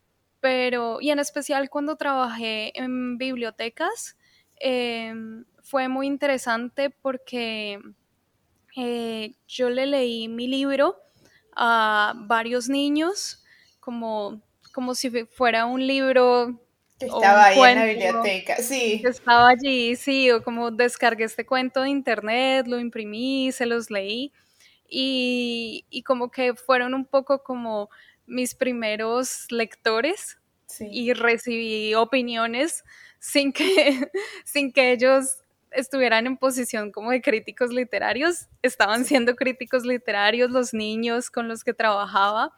pero, 0.43 0.99
y 0.99 1.09
en 1.09 1.19
especial 1.19 1.69
cuando 1.69 1.95
trabajé 1.95 2.77
en 2.77 3.17
bibliotecas, 3.17 4.17
em, 4.57 5.45
fue 5.61 5.87
muy 5.87 6.05
interesante 6.05 6.89
porque 6.89 7.79
eh, 8.75 9.35
yo 9.47 9.69
le 9.69 9.85
leí 9.85 10.27
mi 10.27 10.49
libro 10.49 10.97
a 11.55 12.13
varios 12.27 12.67
niños, 12.67 13.41
como, 13.79 14.41
como 14.73 14.95
si 14.95 15.09
fuera 15.27 15.65
un 15.65 15.87
libro 15.87 16.59
que 16.99 17.05
estaba 17.05 17.45
ahí 17.45 17.59
en 17.61 17.79
la 17.79 17.85
biblioteca, 17.85 18.57
sí. 18.57 18.99
Que 19.01 19.07
estaba 19.11 19.47
allí, 19.47 19.95
sí, 19.95 20.29
o 20.29 20.43
como 20.43 20.71
descargué 20.71 21.23
este 21.23 21.45
cuento 21.45 21.83
de 21.83 21.89
internet, 21.89 22.67
lo 22.67 22.81
imprimí, 22.81 23.53
se 23.53 23.65
los 23.65 23.89
leí, 23.89 24.33
y, 24.89 25.85
y 25.89 26.03
como 26.03 26.31
que 26.31 26.53
fueron 26.53 26.93
un 26.93 27.05
poco 27.05 27.41
como 27.43 27.89
mis 28.25 28.55
primeros 28.55 29.45
lectores 29.49 30.39
y 30.79 31.13
recibí 31.13 31.93
opiniones 31.93 32.83
sin 33.19 33.53
que, 33.53 33.63
sin 34.45 34.71
que 34.71 34.91
ellos 34.91 35.37
estuvieran 35.71 36.27
en 36.27 36.37
posición 36.37 36.91
como 36.91 37.11
de 37.11 37.21
críticos 37.21 37.71
literarios, 37.71 38.47
estaban 38.61 39.05
siendo 39.05 39.35
críticos 39.35 39.85
literarios 39.85 40.51
los 40.51 40.73
niños 40.73 41.29
con 41.29 41.47
los 41.47 41.63
que 41.63 41.73
trabajaba. 41.73 42.53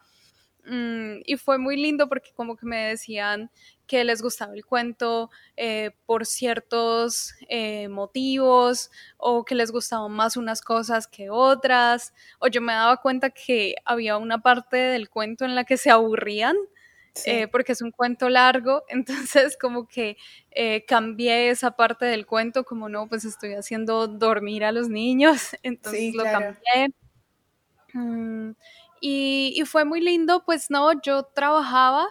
Mm, 0.68 1.20
y 1.24 1.36
fue 1.36 1.58
muy 1.58 1.76
lindo 1.76 2.08
porque 2.08 2.32
como 2.34 2.56
que 2.56 2.66
me 2.66 2.88
decían 2.88 3.50
que 3.86 4.02
les 4.02 4.20
gustaba 4.20 4.52
el 4.52 4.66
cuento 4.66 5.30
eh, 5.56 5.92
por 6.06 6.26
ciertos 6.26 7.34
eh, 7.48 7.86
motivos 7.88 8.90
o 9.16 9.44
que 9.44 9.54
les 9.54 9.70
gustaban 9.70 10.10
más 10.10 10.36
unas 10.36 10.60
cosas 10.62 11.06
que 11.06 11.30
otras 11.30 12.12
o 12.40 12.48
yo 12.48 12.60
me 12.60 12.72
daba 12.72 12.96
cuenta 12.96 13.30
que 13.30 13.76
había 13.84 14.16
una 14.16 14.42
parte 14.42 14.76
del 14.76 15.08
cuento 15.08 15.44
en 15.44 15.54
la 15.54 15.62
que 15.62 15.76
se 15.76 15.90
aburrían 15.90 16.56
eh, 17.24 17.46
porque 17.46 17.72
es 17.72 17.80
un 17.80 17.92
cuento 17.92 18.28
largo, 18.28 18.82
entonces 18.88 19.56
como 19.56 19.86
que 19.86 20.16
cambié 20.86 21.48
esa 21.50 21.70
parte 21.70 22.06
del 22.06 22.26
cuento 22.26 22.64
como 22.64 22.88
no, 22.88 23.08
pues 23.08 23.24
estoy 23.24 23.54
haciendo 23.54 24.08
dormir 24.08 24.64
a 24.64 24.72
los 24.72 24.88
niños, 24.88 25.56
entonces 25.62 26.12
lo 26.14 26.24
cambié. 26.24 26.92
Mm, 27.94 28.50
y, 29.00 29.62
fue 29.66 29.84
muy 29.84 30.00
lindo, 30.00 30.44
pues 30.44 30.70
no, 30.70 31.00
yo 31.02 31.24
trabajaba, 31.24 32.08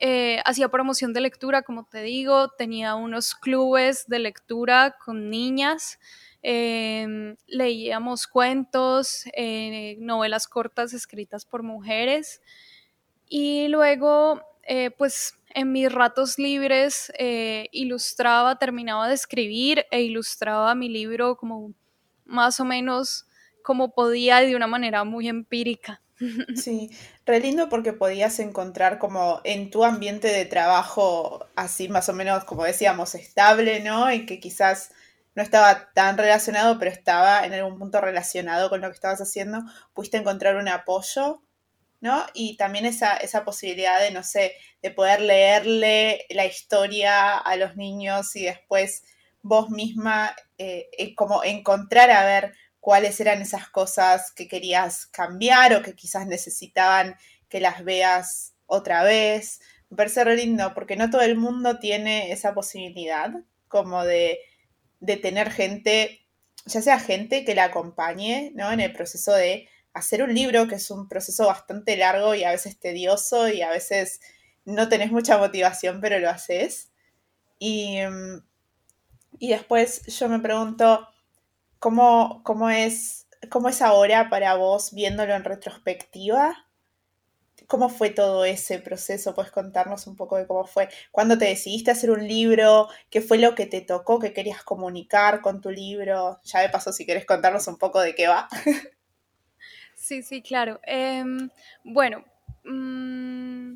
eh, 0.00 0.40
hacía 0.44 0.68
promoción 0.68 1.12
de 1.12 1.20
lectura, 1.20 1.62
como 1.62 1.84
te 1.84 2.02
digo, 2.02 2.48
tenía 2.50 2.94
unos 2.94 3.34
clubes 3.34 4.06
de 4.08 4.18
lectura 4.20 4.96
con 5.04 5.30
niñas, 5.30 5.98
em, 6.42 7.36
leíamos 7.46 8.26
cuentos, 8.26 9.24
eh, 9.34 9.96
novelas 10.00 10.48
cortas 10.48 10.94
escritas 10.94 11.44
por 11.44 11.62
mujeres 11.62 12.40
y 13.28 13.68
luego, 13.68 14.42
eh, 14.64 14.90
pues 14.90 15.34
en 15.54 15.72
mis 15.72 15.92
ratos 15.92 16.38
libres 16.38 17.12
ilustraba, 17.72 18.58
terminaba 18.58 19.08
de 19.08 19.14
escribir 19.14 19.86
e 19.90 20.02
ilustraba 20.02 20.74
mi 20.74 20.88
libro 20.88 21.36
como 21.36 21.74
más 22.24 22.60
o 22.60 22.64
menos 22.64 23.26
como 23.62 23.92
podía 23.92 24.38
de 24.40 24.56
una 24.56 24.66
manera 24.66 25.04
muy 25.04 25.28
empírica. 25.28 26.00
Sí, 26.56 26.90
re 27.26 27.40
lindo 27.40 27.68
porque 27.68 27.92
podías 27.92 28.38
encontrar 28.40 28.98
como 28.98 29.40
en 29.44 29.70
tu 29.70 29.84
ambiente 29.84 30.28
de 30.28 30.44
trabajo 30.44 31.46
así 31.56 31.88
más 31.88 32.08
o 32.08 32.12
menos, 32.12 32.44
como 32.44 32.64
decíamos, 32.64 33.14
estable, 33.14 33.80
¿no? 33.80 34.12
Y 34.12 34.26
que 34.26 34.40
quizás 34.40 34.92
no 35.34 35.42
estaba 35.42 35.92
tan 35.94 36.18
relacionado, 36.18 36.78
pero 36.78 36.90
estaba 36.90 37.44
en 37.46 37.54
algún 37.54 37.78
punto 37.78 38.00
relacionado 38.00 38.68
con 38.68 38.80
lo 38.80 38.88
que 38.88 38.94
estabas 38.94 39.20
haciendo, 39.20 39.60
pudiste 39.94 40.18
encontrar 40.18 40.56
un 40.56 40.68
apoyo, 40.68 41.42
¿no? 42.00 42.24
Y 42.34 42.56
también 42.56 42.86
esa, 42.86 43.16
esa 43.16 43.44
posibilidad 43.44 44.00
de, 44.00 44.10
no 44.10 44.22
sé, 44.22 44.54
de 44.82 44.90
poder 44.90 45.20
leerle 45.20 46.26
la 46.30 46.46
historia 46.46 47.38
a 47.38 47.56
los 47.56 47.76
niños 47.76 48.34
y 48.36 48.44
después 48.44 49.04
vos 49.42 49.70
misma 49.70 50.34
eh, 50.58 50.88
eh, 50.98 51.14
como 51.14 51.44
encontrar 51.44 52.10
a 52.10 52.24
ver 52.26 52.54
cuáles 52.80 53.20
eran 53.20 53.42
esas 53.42 53.68
cosas 53.68 54.32
que 54.32 54.48
querías 54.48 55.06
cambiar 55.06 55.74
o 55.74 55.82
que 55.82 55.94
quizás 55.94 56.26
necesitaban 56.26 57.16
que 57.48 57.60
las 57.60 57.84
veas 57.84 58.54
otra 58.66 59.04
vez. 59.04 59.60
Me 59.90 59.96
parece 59.96 60.24
re 60.24 60.36
lindo 60.36 60.72
porque 60.74 60.96
no 60.96 61.10
todo 61.10 61.20
el 61.20 61.36
mundo 61.36 61.78
tiene 61.78 62.32
esa 62.32 62.54
posibilidad 62.54 63.32
como 63.68 64.04
de, 64.04 64.40
de 65.00 65.16
tener 65.16 65.50
gente, 65.50 66.26
ya 66.64 66.80
sea 66.80 66.98
gente 66.98 67.44
que 67.44 67.54
la 67.54 67.64
acompañe 67.64 68.52
¿no? 68.54 68.72
en 68.72 68.80
el 68.80 68.92
proceso 68.92 69.32
de 69.32 69.68
hacer 69.92 70.22
un 70.22 70.34
libro, 70.34 70.68
que 70.68 70.76
es 70.76 70.90
un 70.90 71.08
proceso 71.08 71.46
bastante 71.46 71.96
largo 71.96 72.34
y 72.34 72.44
a 72.44 72.50
veces 72.50 72.78
tedioso 72.78 73.48
y 73.48 73.62
a 73.62 73.70
veces 73.70 74.20
no 74.64 74.88
tenés 74.88 75.10
mucha 75.10 75.36
motivación, 75.36 76.00
pero 76.00 76.18
lo 76.18 76.30
haces. 76.30 76.92
Y, 77.58 77.98
y 79.38 79.48
después 79.48 80.06
yo 80.06 80.28
me 80.28 80.38
pregunto, 80.38 81.08
¿Cómo, 81.80 82.42
cómo, 82.44 82.68
es, 82.68 83.26
¿Cómo 83.48 83.70
es 83.70 83.80
ahora 83.80 84.28
para 84.28 84.54
vos 84.54 84.92
viéndolo 84.92 85.34
en 85.34 85.44
retrospectiva? 85.44 86.66
¿Cómo 87.66 87.88
fue 87.88 88.10
todo 88.10 88.44
ese 88.44 88.78
proceso? 88.80 89.34
¿Puedes 89.34 89.50
contarnos 89.50 90.06
un 90.06 90.14
poco 90.14 90.36
de 90.36 90.46
cómo 90.46 90.66
fue? 90.66 90.90
¿Cuándo 91.10 91.38
te 91.38 91.46
decidiste 91.46 91.90
hacer 91.90 92.10
un 92.10 92.28
libro? 92.28 92.88
¿Qué 93.08 93.22
fue 93.22 93.38
lo 93.38 93.54
que 93.54 93.64
te 93.64 93.80
tocó? 93.80 94.18
¿Qué 94.18 94.34
querías 94.34 94.62
comunicar 94.62 95.40
con 95.40 95.62
tu 95.62 95.70
libro? 95.70 96.38
Ya 96.44 96.60
de 96.60 96.68
paso, 96.68 96.92
si 96.92 97.06
querés 97.06 97.24
contarnos 97.24 97.66
un 97.66 97.78
poco 97.78 98.00
de 98.00 98.14
qué 98.14 98.28
va. 98.28 98.48
Sí, 99.94 100.22
sí, 100.22 100.40
claro. 100.40 100.80
Em, 100.84 101.50
bueno, 101.84 102.24
mm, 102.64 103.74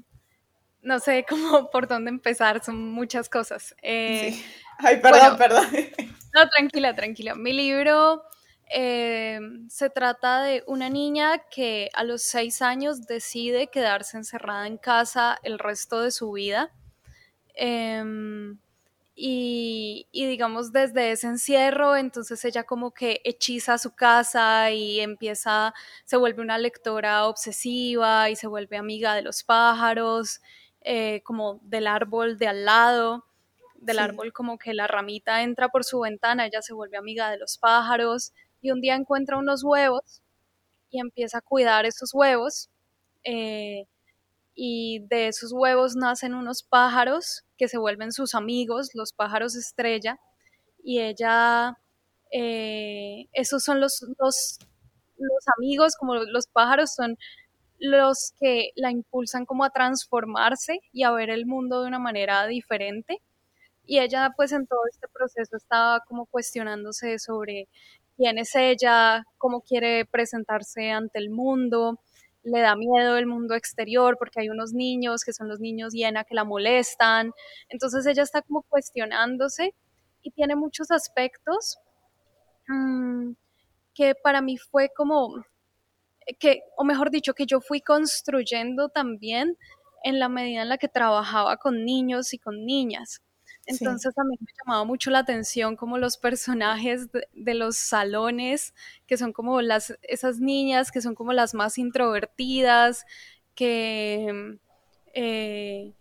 no 0.81 0.99
sé 0.99 1.27
cómo 1.29 1.71
por 1.71 1.87
dónde 1.87 2.11
empezar, 2.11 2.65
son 2.65 2.93
muchas 2.93 3.29
cosas. 3.29 3.77
Eh, 3.83 4.35
Ay, 4.79 5.01
perdón, 5.01 5.37
perdón. 5.37 5.67
No, 6.35 6.49
tranquila, 6.49 6.95
tranquila. 6.95 7.35
Mi 7.35 7.53
libro 7.53 8.25
eh, 8.69 9.39
se 9.69 9.91
trata 9.91 10.43
de 10.43 10.65
una 10.67 10.91
niña 10.91 11.39
que 11.51 11.91
a 11.95 12.03
los 12.03 12.23
seis 12.23 12.61
años 12.61 13.07
decide 13.07 13.69
quedarse 13.69 14.17
encerrada 14.17 14.67
en 14.67 14.79
casa 14.79 15.39
el 15.43 15.59
resto 15.59 16.01
de 16.01 16.11
su 16.11 16.33
vida. 16.33 16.73
Em, 17.55 18.59
y, 19.17 20.09
y, 20.11 20.27
digamos 20.27 20.73
desde 20.73 21.13
ese 21.13 21.29
encierro, 21.29 21.97
entonces 21.97 22.45
ella 22.45 22.65
como 22.65 22.91
que 22.93 23.21
hechiza 23.25 23.79
su 23.79 23.95
casa 23.95 24.73
y 24.73 24.99
empieza, 25.01 25.73
se 26.05 26.17
vuelve 26.17 26.43
una 26.43 26.59
lectora 26.59 27.27
obsesiva 27.29 28.29
y 28.31 28.35
se 28.37 28.49
vuelve 28.49 28.77
amiga 28.77 29.15
de 29.15 29.23
los 29.23 29.45
pájaros 29.45 30.41
eh, 30.81 31.23
como 31.25 31.61
del 31.63 31.87
árbol 31.87 32.37
de 32.39 32.49
al 32.49 32.65
lado, 32.67 33.25
del 33.85 33.99
árbol 33.99 34.33
como 34.33 34.59
que 34.59 34.75
la 34.75 34.87
ramita 34.87 35.43
entra 35.43 35.69
por 35.69 35.85
su 35.85 36.01
ventana, 36.01 36.47
ella 36.47 36.63
se 36.63 36.75
vuelve 36.75 36.97
amiga 36.97 37.31
de 37.31 37.39
los 37.39 37.59
pájaros 37.59 38.33
y 38.61 38.71
un 38.71 38.81
día 38.81 38.95
encuentra 38.95 39.39
unos 39.39 39.63
huevos 39.65 40.23
y 40.91 41.01
empieza 41.01 41.39
a 41.39 41.43
cuidar 41.43 41.87
esos 41.87 42.11
huevos. 42.15 42.71
Eh, 43.25 43.87
y 44.55 45.01
de 45.09 45.29
esos 45.29 45.53
huevos 45.53 45.97
nacen 45.97 46.35
unos 46.35 46.63
pájaros 46.63 47.45
que 47.59 47.69
se 47.69 47.79
vuelven 47.79 48.13
sus 48.13 48.35
amigos, 48.35 48.91
los 48.95 49.13
pájaros 49.13 49.57
estrella, 49.57 50.19
y 50.83 51.01
ella, 51.01 51.77
eh, 52.31 53.27
esos 53.33 53.65
son 53.65 53.81
los, 53.81 54.05
los, 54.19 54.59
los 55.19 55.45
amigos, 55.59 55.97
como 55.97 56.15
los 56.15 56.47
pájaros 56.47 56.95
son 56.95 57.17
los 57.79 58.33
que 58.41 58.71
la 58.77 58.91
impulsan 58.91 59.47
como 59.47 59.65
a 59.65 59.71
transformarse 59.71 60.81
y 60.93 61.03
a 61.03 61.11
ver 61.11 61.31
el 61.31 61.47
mundo 61.47 61.83
de 61.83 61.89
una 61.89 61.99
manera 61.99 62.47
diferente. 62.47 63.21
Y 63.87 63.99
ella 63.99 64.33
pues 64.37 64.53
en 64.53 64.67
todo 64.67 64.81
este 64.91 65.09
proceso 65.09 65.57
estaba 65.57 66.01
como 66.07 66.27
cuestionándose 66.27 67.19
sobre 67.19 67.69
quién 68.17 68.39
es 68.39 68.55
ella, 68.55 69.25
cómo 69.39 69.61
quiere 69.61 70.05
presentarse 70.07 70.91
ante 70.91 71.19
el 71.19 71.31
mundo, 71.31 72.01
le 72.45 72.61
da 72.61 72.77
miedo 72.77 73.17
el 73.17 73.27
mundo 73.27 73.55
exterior 73.55 74.17
porque 74.19 74.41
hay 74.41 74.51
unos 74.51 74.73
niños 74.73 75.25
que 75.25 75.33
son 75.33 75.49
los 75.49 75.61
niños 75.61 75.93
llena 75.93 76.25
que 76.25 76.35
la 76.35 76.45
molestan. 76.45 77.33
Entonces 77.69 78.07
ella 78.07 78.23
está 78.23 78.43
como 78.43 78.63
cuestionándose 78.63 79.75
y 80.23 80.31
tiene 80.31 80.57
muchos 80.57 80.91
aspectos 80.91 81.79
mm, 82.69 83.33
que 83.95 84.15
para 84.15 84.43
mí 84.43 84.59
fue 84.59 84.91
como 84.95 85.45
que, 86.39 86.63
o 86.77 86.85
mejor 86.85 87.11
dicho, 87.11 87.35
que 87.35 87.47
yo 87.47 87.61
fui 87.61 87.81
construyendo 87.81 88.89
también 88.89 89.57
en 90.03 90.19
la 90.19 90.29
medida 90.29 90.63
en 90.63 90.69
la 90.69 90.79
que 90.79 90.89
trabajaba 90.89 91.57
con 91.57 91.85
niños 91.85 92.33
y 92.35 92.39
con 92.39 92.65
niñas. 92.65 93.23
Entonces 93.67 94.17
a 94.19 94.25
mí 94.25 94.37
me 94.41 94.53
llamaba 94.59 94.85
mucho 94.85 95.11
la 95.11 95.21
atención 95.21 95.77
como 95.77 95.99
los 95.99 96.17
personajes 96.17 97.09
de, 97.13 97.55
los 97.55 97.77
salones, 97.77 98.75
que 99.07 99.17
son 99.17 99.33
como 99.33 99.63
las, 99.63 99.97
esas 100.03 100.39
niñas 100.41 100.93
que 100.93 101.01
son 101.01 101.15
como 101.15 101.33
las 101.33 101.55
más 101.55 101.79
introvertidas, 101.79 103.07
que, 103.55 104.59
eh, 105.15 105.93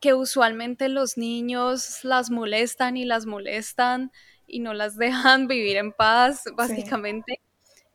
que 0.00 0.14
usualmente 0.14 0.88
los 0.88 1.18
niños 1.18 2.04
las 2.04 2.30
molestan 2.30 2.96
y 2.96 3.04
las 3.04 3.26
molestan 3.26 4.10
y 4.46 4.60
no 4.60 4.72
las 4.74 4.96
dejan 4.98 5.46
vivir 5.46 5.76
en 5.76 5.92
paz, 5.92 6.44
básicamente. 6.56 7.40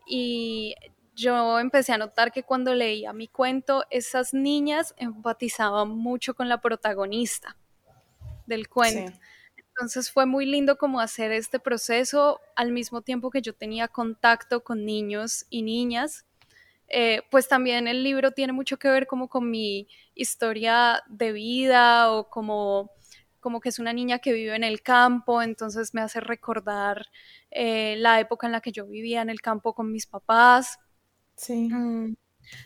Y 0.06 0.76
yo 1.16 1.60
empecé 1.60 1.94
a 1.94 1.98
notar 1.98 2.32
que 2.32 2.44
cuando 2.44 2.74
leía 2.74 3.14
mi 3.14 3.28
cuento, 3.28 3.86
esas 3.90 4.34
niñas 4.34 4.94
empatizaban 4.98 5.90
mucho 5.90 6.34
con 6.34 6.50
la 6.50 6.62
protagonista 6.62 7.56
del 8.50 8.68
cuento. 8.68 9.14
Entonces 9.56 10.12
fue 10.12 10.26
muy 10.26 10.46
lindo 10.46 10.78
como 10.78 11.00
hacer 11.00 11.32
este 11.32 11.58
proceso 11.58 12.42
al 12.58 12.74
mismo 12.74 13.02
tiempo 13.02 13.30
que 13.30 13.42
yo 13.42 13.54
tenía 13.54 13.88
contacto 13.88 14.62
con 14.62 14.86
niños 14.86 15.46
y 15.50 15.62
niñas. 15.62 16.26
Eh, 16.90 17.22
pues 17.32 17.48
también 17.48 17.88
el 17.88 18.04
libro 18.04 18.32
tiene 18.32 18.52
mucho 18.52 18.78
que 18.78 18.90
ver 18.90 19.08
como 19.08 19.30
con 19.30 19.50
mi 19.50 19.88
historia 20.16 21.02
de 21.08 21.32
vida 21.32 22.12
o 22.12 22.30
como, 22.30 22.92
como 23.40 23.62
que 23.62 23.70
es 23.70 23.80
una 23.80 23.94
niña 23.94 24.20
que 24.20 24.34
vive 24.34 24.56
en 24.56 24.64
el 24.64 24.82
campo, 24.82 25.42
entonces 25.42 25.94
me 25.94 26.02
hace 26.02 26.20
recordar 26.20 27.06
eh, 27.52 27.96
la 27.98 28.20
época 28.20 28.48
en 28.48 28.54
la 28.54 28.62
que 28.62 28.72
yo 28.72 28.88
vivía 28.88 29.22
en 29.22 29.30
el 29.30 29.40
campo 29.40 29.74
con 29.74 29.92
mis 29.92 30.08
papás. 30.08 30.80
Sí. 31.36 31.70
Mm, 31.72 32.16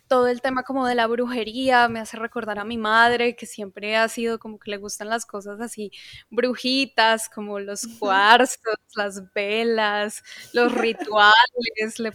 todo 0.07 0.27
el 0.27 0.41
tema 0.41 0.63
como 0.63 0.87
de 0.87 0.95
la 0.95 1.07
brujería 1.07 1.87
me 1.89 1.99
hace 1.99 2.17
recordar 2.17 2.59
a 2.59 2.65
mi 2.65 2.77
madre, 2.77 3.35
que 3.35 3.45
siempre 3.45 3.95
ha 3.95 4.07
sido 4.09 4.39
como 4.39 4.59
que 4.59 4.71
le 4.71 4.77
gustan 4.77 5.09
las 5.09 5.25
cosas 5.25 5.59
así 5.61 5.91
brujitas, 6.29 7.29
como 7.29 7.59
los 7.59 7.87
cuarzos, 7.99 8.75
las 8.95 9.33
velas, 9.33 10.23
los 10.53 10.71
rituales, 10.73 11.99
le, 11.99 12.11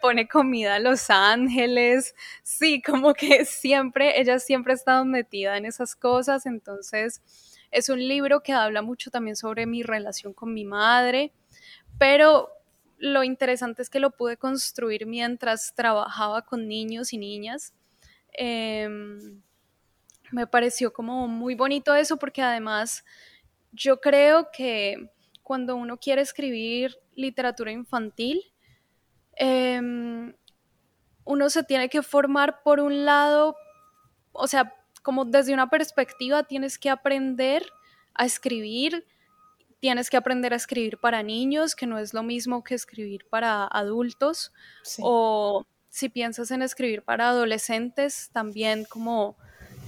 pone 0.00 0.28
comida 0.28 0.76
a 0.76 0.78
los 0.80 1.10
ángeles, 1.10 2.14
sí, 2.42 2.82
como 2.82 3.14
que 3.14 3.44
siempre, 3.44 4.20
ella 4.20 4.38
siempre 4.38 4.72
ha 4.72 4.76
estado 4.76 5.04
metida 5.04 5.56
en 5.56 5.66
esas 5.66 5.96
cosas, 5.96 6.46
entonces 6.46 7.22
es 7.70 7.88
un 7.88 8.06
libro 8.06 8.40
que 8.40 8.52
habla 8.52 8.82
mucho 8.82 9.10
también 9.10 9.36
sobre 9.36 9.66
mi 9.66 9.82
relación 9.82 10.32
con 10.32 10.54
mi 10.54 10.64
madre, 10.64 11.32
pero 11.98 12.48
lo 12.98 13.24
interesante 13.24 13.82
es 13.82 13.90
que 13.90 14.00
lo 14.00 14.10
pude 14.10 14.36
construir 14.36 15.06
mientras 15.06 15.74
trabajaba 15.74 16.42
con 16.42 16.68
niños 16.68 17.12
y 17.12 17.18
niñas. 17.18 17.74
Em, 18.32 19.42
me 20.32 20.46
pareció 20.46 20.92
como 20.92 21.28
muy 21.28 21.54
bonito 21.54 21.94
eso 21.94 22.16
porque 22.16 22.42
además 22.42 23.04
yo 23.72 24.00
creo 24.00 24.48
que 24.52 25.10
cuando 25.42 25.76
uno 25.76 25.98
quiere 25.98 26.22
escribir 26.22 26.96
literatura 27.14 27.70
infantil, 27.70 28.42
em, 29.36 30.34
uno 31.24 31.50
se 31.50 31.62
tiene 31.64 31.88
que 31.88 32.02
formar 32.02 32.62
por 32.62 32.80
un 32.80 33.04
lado, 33.04 33.56
o 34.32 34.46
sea, 34.46 34.74
como 35.02 35.24
desde 35.24 35.52
una 35.52 35.68
perspectiva 35.68 36.44
tienes 36.44 36.78
que 36.78 36.90
aprender 36.90 37.66
a 38.14 38.24
escribir 38.24 39.06
tienes 39.84 40.08
que 40.08 40.16
aprender 40.16 40.54
a 40.54 40.56
escribir 40.56 40.96
para 40.96 41.22
niños, 41.22 41.76
que 41.76 41.86
no 41.86 41.98
es 41.98 42.14
lo 42.14 42.22
mismo 42.22 42.64
que 42.64 42.74
escribir 42.74 43.26
para 43.28 43.66
adultos, 43.66 44.50
o 45.00 45.66
si 45.90 46.08
piensas 46.08 46.50
en 46.52 46.62
escribir 46.62 47.02
para 47.02 47.28
adolescentes, 47.28 48.30
también 48.32 48.86
como, 48.86 49.36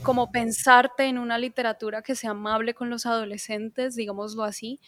como 0.02 0.30
pensarte 0.30 1.04
en 1.04 1.16
una 1.16 1.38
literatura 1.38 2.02
que 2.02 2.14
sea 2.14 2.32
amable 2.32 2.74
con 2.74 2.90
los 2.90 3.06
adolescentes, 3.06 3.96
digámoslo 3.96 4.44
así, 4.44 4.80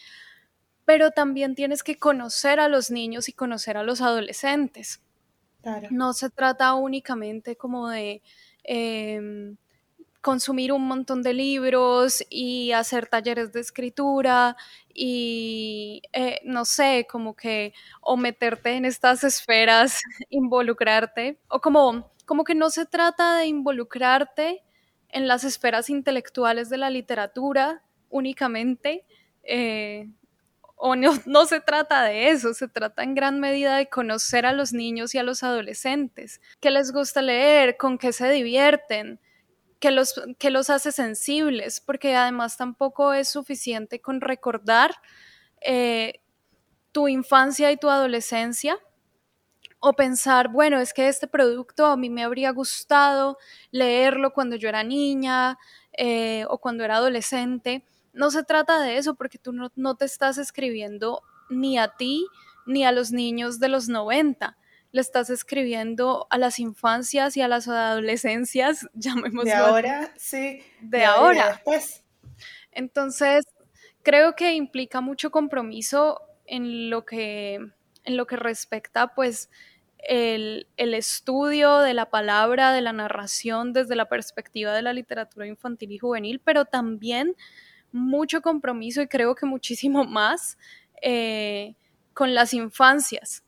pero 0.85 1.11
también 1.11 1.55
tienes 1.55 1.83
que 1.83 1.99
conocer 1.99 2.61
a 2.61 2.69
los 2.69 2.91
niños 2.91 3.31
y 3.31 3.33
conocer 3.33 3.79
a 3.79 3.85
los 3.85 4.03
adolescentes. 4.03 5.01
No 5.91 6.13
se 6.13 6.29
trata 6.29 6.75
únicamente 6.75 7.57
como 7.57 7.89
de... 7.89 8.21
Em, 8.63 9.57
consumir 10.21 10.73
un 10.73 10.87
montón 10.87 11.23
de 11.23 11.33
libros 11.33 12.25
y 12.29 12.73
hacer 12.73 13.07
talleres 13.07 13.53
de 13.53 13.61
escritura 13.61 14.57
y 14.93 16.03
eh, 16.13 16.41
no 16.45 16.65
sé, 16.65 17.07
como 17.09 17.37
que 17.37 17.73
o 18.01 18.17
meterte 18.17 18.73
en 18.73 18.85
estas 18.85 19.23
esferas, 19.25 20.01
involucrarte, 20.31 21.39
o 21.49 21.61
como, 21.61 22.11
como 22.27 22.45
que 22.45 22.55
no 22.55 22.71
se 22.71 22.87
trata 22.87 23.39
de 23.39 23.47
involucrarte 23.47 24.65
en 25.11 25.29
las 25.29 25.45
esferas 25.45 25.89
intelectuales 25.89 26.69
de 26.69 26.79
la 26.79 26.91
literatura 26.91 27.83
únicamente, 28.11 29.07
eh, 29.45 30.09
o 30.77 30.97
no, 30.97 31.13
no 31.27 31.47
se 31.47 31.61
trata 31.61 32.03
de 32.05 32.31
eso, 32.31 32.55
se 32.55 32.69
trata 32.69 33.03
en 33.03 33.15
gran 33.15 33.41
medida 33.41 33.77
de 33.77 33.89
conocer 33.89 34.47
a 34.47 34.53
los 34.53 34.73
niños 34.73 35.15
y 35.15 35.19
a 35.19 35.23
los 35.23 35.43
adolescentes, 35.43 36.41
qué 36.61 36.71
les 36.71 36.93
gusta 36.93 37.23
leer, 37.23 37.77
con 37.77 37.99
qué 37.99 38.13
se 38.13 38.31
divierten, 38.31 39.21
que 39.79 39.91
los, 39.91 40.21
que 40.39 40.51
los 40.51 40.71
hace 40.71 40.93
sensibles, 40.93 41.81
porque 41.81 42.17
además 42.17 42.57
tampoco 42.57 43.13
es 43.13 43.29
suficiente 43.29 44.01
con 44.01 44.21
recordar 44.21 44.95
eh, 45.61 46.21
tu 46.93 47.09
infancia 47.09 47.71
y 47.71 47.77
tu 47.77 47.89
adolescencia 47.89 48.79
o 49.81 49.93
pensar, 49.93 50.49
bueno, 50.49 50.81
es 50.81 50.93
que 50.93 51.09
este 51.09 51.29
producto 51.29 51.87
a 51.87 51.97
mí 51.97 52.11
me 52.11 52.25
habría 52.25 52.51
gustado 52.51 53.39
leerlo 53.71 54.33
cuando 54.33 54.57
yo 54.57 54.69
era 54.69 54.83
niña 54.83 55.57
eh, 55.93 56.45
o 56.49 56.59
cuando 56.59 56.85
era 56.85 56.97
adolescente. 56.97 57.85
No 58.13 58.31
se 58.31 58.43
trata 58.43 58.81
de 58.81 58.97
eso 58.97 59.15
porque 59.15 59.39
tú 59.39 59.53
no, 59.53 59.71
no 59.77 59.95
te 59.95 60.05
estás 60.05 60.39
escribiendo 60.39 61.23
ni 61.49 61.79
a 61.79 61.89
ti 61.97 62.27
ni 62.67 62.85
a 62.85 62.91
los 62.91 63.13
niños 63.13 63.61
de 63.61 63.69
los 63.69 63.89
90 63.89 64.57
le 64.93 65.01
estás 65.01 65.31
escribiendo 65.31 66.27
a 66.31 66.39
las 66.39 66.59
infancias 66.59 67.37
y 67.37 67.43
a 67.43 67.49
las 67.49 67.69
adolescencias, 67.69 68.89
llamémoslo. 68.95 69.45
De 69.45 69.55
ahora, 69.55 70.15
sí. 70.17 70.63
De, 70.81 71.05
ahora. 71.05 71.49
después. 71.49 72.05
Entonces, 72.73 73.45
creo 74.03 74.35
que 74.35 74.55
implica 74.55 75.01
mucho 75.01 75.31
compromiso 75.31 76.21
en 76.47 76.91
lo 76.91 77.05
que, 77.05 77.55
en 78.05 78.17
lo 78.17 78.27
que 78.27 78.37
respecta, 78.37 79.15
pues, 79.15 79.51
el, 79.99 80.69
el, 80.77 80.95
estudio 80.95 81.79
de 81.81 81.93
la 81.93 82.09
palabra, 82.09 82.73
de 82.73 82.81
la 82.81 82.93
narración 82.93 83.73
desde 83.73 83.97
la 83.97 84.09
perspectiva 84.09 84.73
de 84.73 84.81
la 84.81 84.93
literatura 84.93 85.47
infantil 85.47 85.91
y 85.91 85.99
juvenil, 85.99 86.41
pero 86.43 86.65
también 86.65 87.35
mucho 87.91 88.41
compromiso 88.41 89.03
y 89.03 89.09
creo 89.09 89.35
que 89.35 89.45
muchísimo 89.45 90.05
más 90.05 90.57
eh, 91.03 91.75
con 92.15 92.35
las 92.35 92.55
infancias 92.55 93.43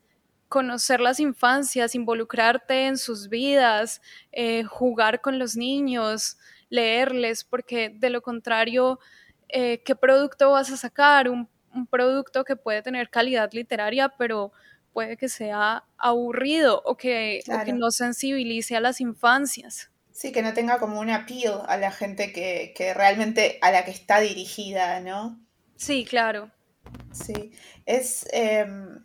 conocer 0.51 1.01
las 1.01 1.21
infancias, 1.21 1.95
involucrarte 1.95 2.89
en 2.89 2.99
sus 2.99 3.29
vidas, 3.29 4.03
eh, 4.33 4.65
jugar 4.65 5.21
con 5.21 5.39
los 5.39 5.57
niños, 5.57 6.39
leerles, 6.69 7.45
porque 7.45 7.89
de 7.89 8.11
lo 8.11 8.21
contrario, 8.21 8.99
eh, 9.49 9.81
¿qué 9.85 9.95
producto 9.95 10.51
vas 10.51 10.71
a 10.73 10.77
sacar? 10.77 11.31
Un, 11.31 11.49
producto 11.89 12.43
que 12.45 12.57
puede 12.57 12.83
tener 12.83 13.11
calidad 13.11 13.53
literaria, 13.53 14.09
pero 14.19 14.51
puede 14.93 15.17
que 15.17 15.29
sea 15.29 15.85
aburrido 15.97 16.83
o 16.85 16.97
que, 16.97 17.45
no 17.73 17.93
sensibilice 17.93 18.75
a 18.75 18.81
las 18.81 19.01
infancias. 19.01 19.89
Sí, 20.11 20.33
que 20.33 20.43
no 20.43 20.53
tenga 20.53 20.81
como 20.81 20.99
un 20.99 21.11
appeal 21.11 21.63
a 21.69 21.77
la 21.77 21.93
gente 21.93 22.33
que, 22.33 22.75
que 22.77 22.93
realmente 22.93 23.61
a 23.63 23.71
la 23.71 23.85
que 23.85 23.93
está 23.93 24.19
dirigida, 24.19 24.99
¿no? 24.99 25.41
Sí, 25.77 26.05
claro. 26.05 26.51
Sí, 27.13 27.53
es... 27.87 28.27
Em, 28.33 29.05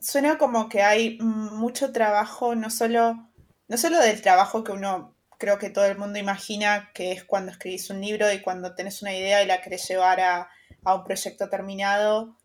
suena 0.00 0.38
como 0.38 0.68
que 0.68 0.82
hay 0.82 1.18
mucho 1.20 1.92
trabajo, 1.92 2.54
no 2.54 2.70
solo, 2.70 3.30
no 3.68 3.76
solo 3.76 3.98
del 3.98 4.22
trabajo 4.22 4.64
que 4.64 4.72
uno 4.72 5.14
creo 5.40 5.58
que 5.58 5.70
todo 5.70 5.86
el 5.86 5.96
mundo 5.96 6.18
imagina 6.18 6.90
que 6.94 7.12
es 7.12 7.24
cuando 7.24 7.50
escribís 7.50 7.88
un 7.90 8.00
libro 8.00 8.30
y 8.30 8.42
cuando 8.42 8.74
tenés 8.74 9.00
una 9.02 9.14
idea 9.14 9.42
y 9.42 9.46
la 9.46 9.62
querés 9.62 9.88
llevar 9.88 10.20
a, 10.20 10.48
un 10.84 11.04
proyecto 11.04 11.48
terminado, 11.48 12.36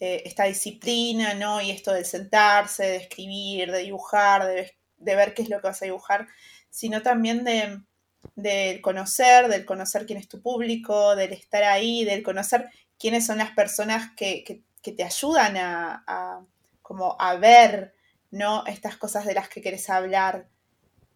eh, 0.00 0.22
esta 0.24 0.44
disciplina, 0.44 1.34
¿no? 1.34 1.60
Y 1.60 1.70
esto 1.70 1.92
de 1.92 2.04
sentarse, 2.04 2.84
de 2.84 2.96
escribir, 2.96 3.70
de 3.70 3.80
dibujar, 3.80 4.46
de, 4.46 4.74
ver 4.98 5.34
qué 5.34 5.42
es 5.42 5.48
lo 5.48 5.60
que 5.60 5.68
vas 5.68 5.82
a 5.82 5.84
dibujar, 5.84 6.28
sino 6.70 7.02
también 7.02 7.44
de, 7.44 8.80
conocer, 8.82 9.48
del 9.48 9.64
conocer 9.64 10.06
quién 10.06 10.18
es 10.18 10.28
tu 10.28 10.40
público, 10.42 11.14
del 11.16 11.32
estar 11.32 11.62
ahí, 11.64 12.04
del 12.04 12.22
conocer 12.22 12.70
quiénes 12.98 13.26
son 13.26 13.38
las 13.38 13.50
personas 13.50 14.10
que, 14.16 14.62
te 14.82 15.02
ayudan 15.02 15.56
a, 15.56 16.44
como 16.84 17.16
a 17.18 17.34
ver, 17.36 17.94
¿no? 18.30 18.64
Estas 18.66 18.98
cosas 18.98 19.24
de 19.24 19.32
las 19.32 19.48
que 19.48 19.62
querés 19.62 19.88
hablar. 19.88 20.48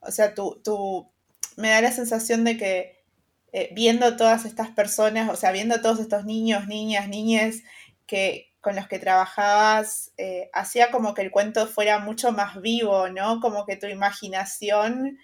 O 0.01 0.11
sea, 0.11 0.35
tú, 0.35 0.61
tú 0.65 1.13
me 1.57 1.69
da 1.69 1.83
la 1.83 1.93
sensación 1.93 2.43
de 2.43 2.57
que 2.57 3.05
eh, 3.53 3.69
viendo 3.75 4.17
todas 4.17 4.47
estas 4.47 4.71
personas, 4.71 5.29
o 5.29 5.37
sea, 5.37 5.53
viendo 5.53 5.83
todos 5.83 6.01
estos 6.01 6.25
niños, 6.25 6.67
niñas, 6.67 7.09
niñes 7.09 7.65
que, 8.07 8.51
con 8.63 8.77
los 8.77 8.89
que 8.89 8.99
trabajabas, 8.99 10.13
eh, 10.17 10.49
hacía 10.55 10.91
como 10.91 11.13
que 11.13 11.21
el 11.21 11.31
cuento 11.31 11.67
fuera 11.67 11.99
mucho 11.99 12.33
más 12.33 12.63
vivo, 12.63 13.11
¿no? 13.11 13.41
Como 13.41 13.67
que 13.67 13.77
tu 13.77 13.87
imaginación 13.87 15.19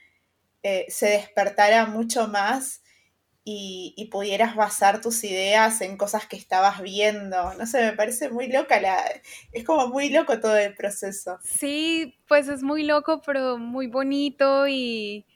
eh, 0.62 0.84
se 0.90 1.06
despertara 1.06 1.86
mucho 1.86 2.28
más 2.28 2.82
y, 3.46 4.08
pudieras 4.10 4.56
basar 4.56 5.00
tus 5.00 5.22
ideas 5.24 5.80
en 5.82 5.96
cosas 5.98 6.26
que 6.26 6.36
estabas 6.36 6.80
viendo. 6.80 7.52
No 7.54 7.66
sé, 7.66 7.82
me 7.82 7.92
parece 7.92 8.30
muy 8.30 8.48
loca 8.50 8.80
la. 8.80 8.98
Es 9.52 9.64
como 9.64 9.88
muy 9.88 10.08
loco 10.08 10.40
todo 10.40 10.56
el 10.56 10.74
proceso. 10.74 11.38
Sí, 11.42 12.16
pues 12.26 12.48
es 12.48 12.62
muy 12.62 12.84
loco, 12.84 13.20
pero 13.20 13.58
muy 13.58 13.86
bonito 13.86 14.66
y, 14.66 15.26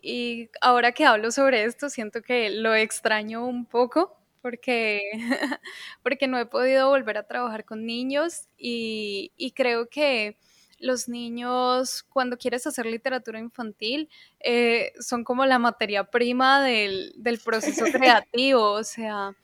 y 0.00 0.48
ahora 0.60 0.92
que 0.92 1.04
hablo 1.04 1.32
sobre 1.32 1.64
esto, 1.64 1.90
siento 1.90 2.22
que 2.22 2.50
lo 2.50 2.74
extraño 2.74 3.44
un 3.46 3.66
poco 3.66 4.16
porque, 4.42 5.02
porque 6.04 6.28
no 6.28 6.38
he 6.38 6.46
podido 6.46 6.88
volver 6.88 7.18
a 7.18 7.26
trabajar 7.26 7.64
con 7.64 7.84
niños 7.84 8.42
y, 8.56 9.32
y 9.36 9.50
creo 9.52 9.88
que 9.88 10.36
los 10.78 11.08
niños, 11.08 12.04
cuando 12.08 12.36
quieres 12.36 12.66
hacer 12.66 12.86
literatura 12.86 13.38
infantil, 13.38 14.08
eh, 14.40 14.92
son 15.00 15.24
como 15.24 15.46
la 15.46 15.58
materia 15.58 16.04
prima 16.04 16.62
del, 16.62 17.14
proceso 17.44 17.84
creativo. 17.92 18.72
O 18.72 18.84
sea, 18.84 19.34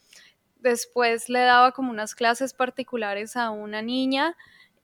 después 0.60 1.28
le 1.28 1.40
daba 1.40 1.72
como 1.72 1.90
unas 1.90 2.14
clases 2.14 2.54
particulares 2.54 3.36
a 3.36 3.50
una 3.50 3.82
niña 3.82 4.36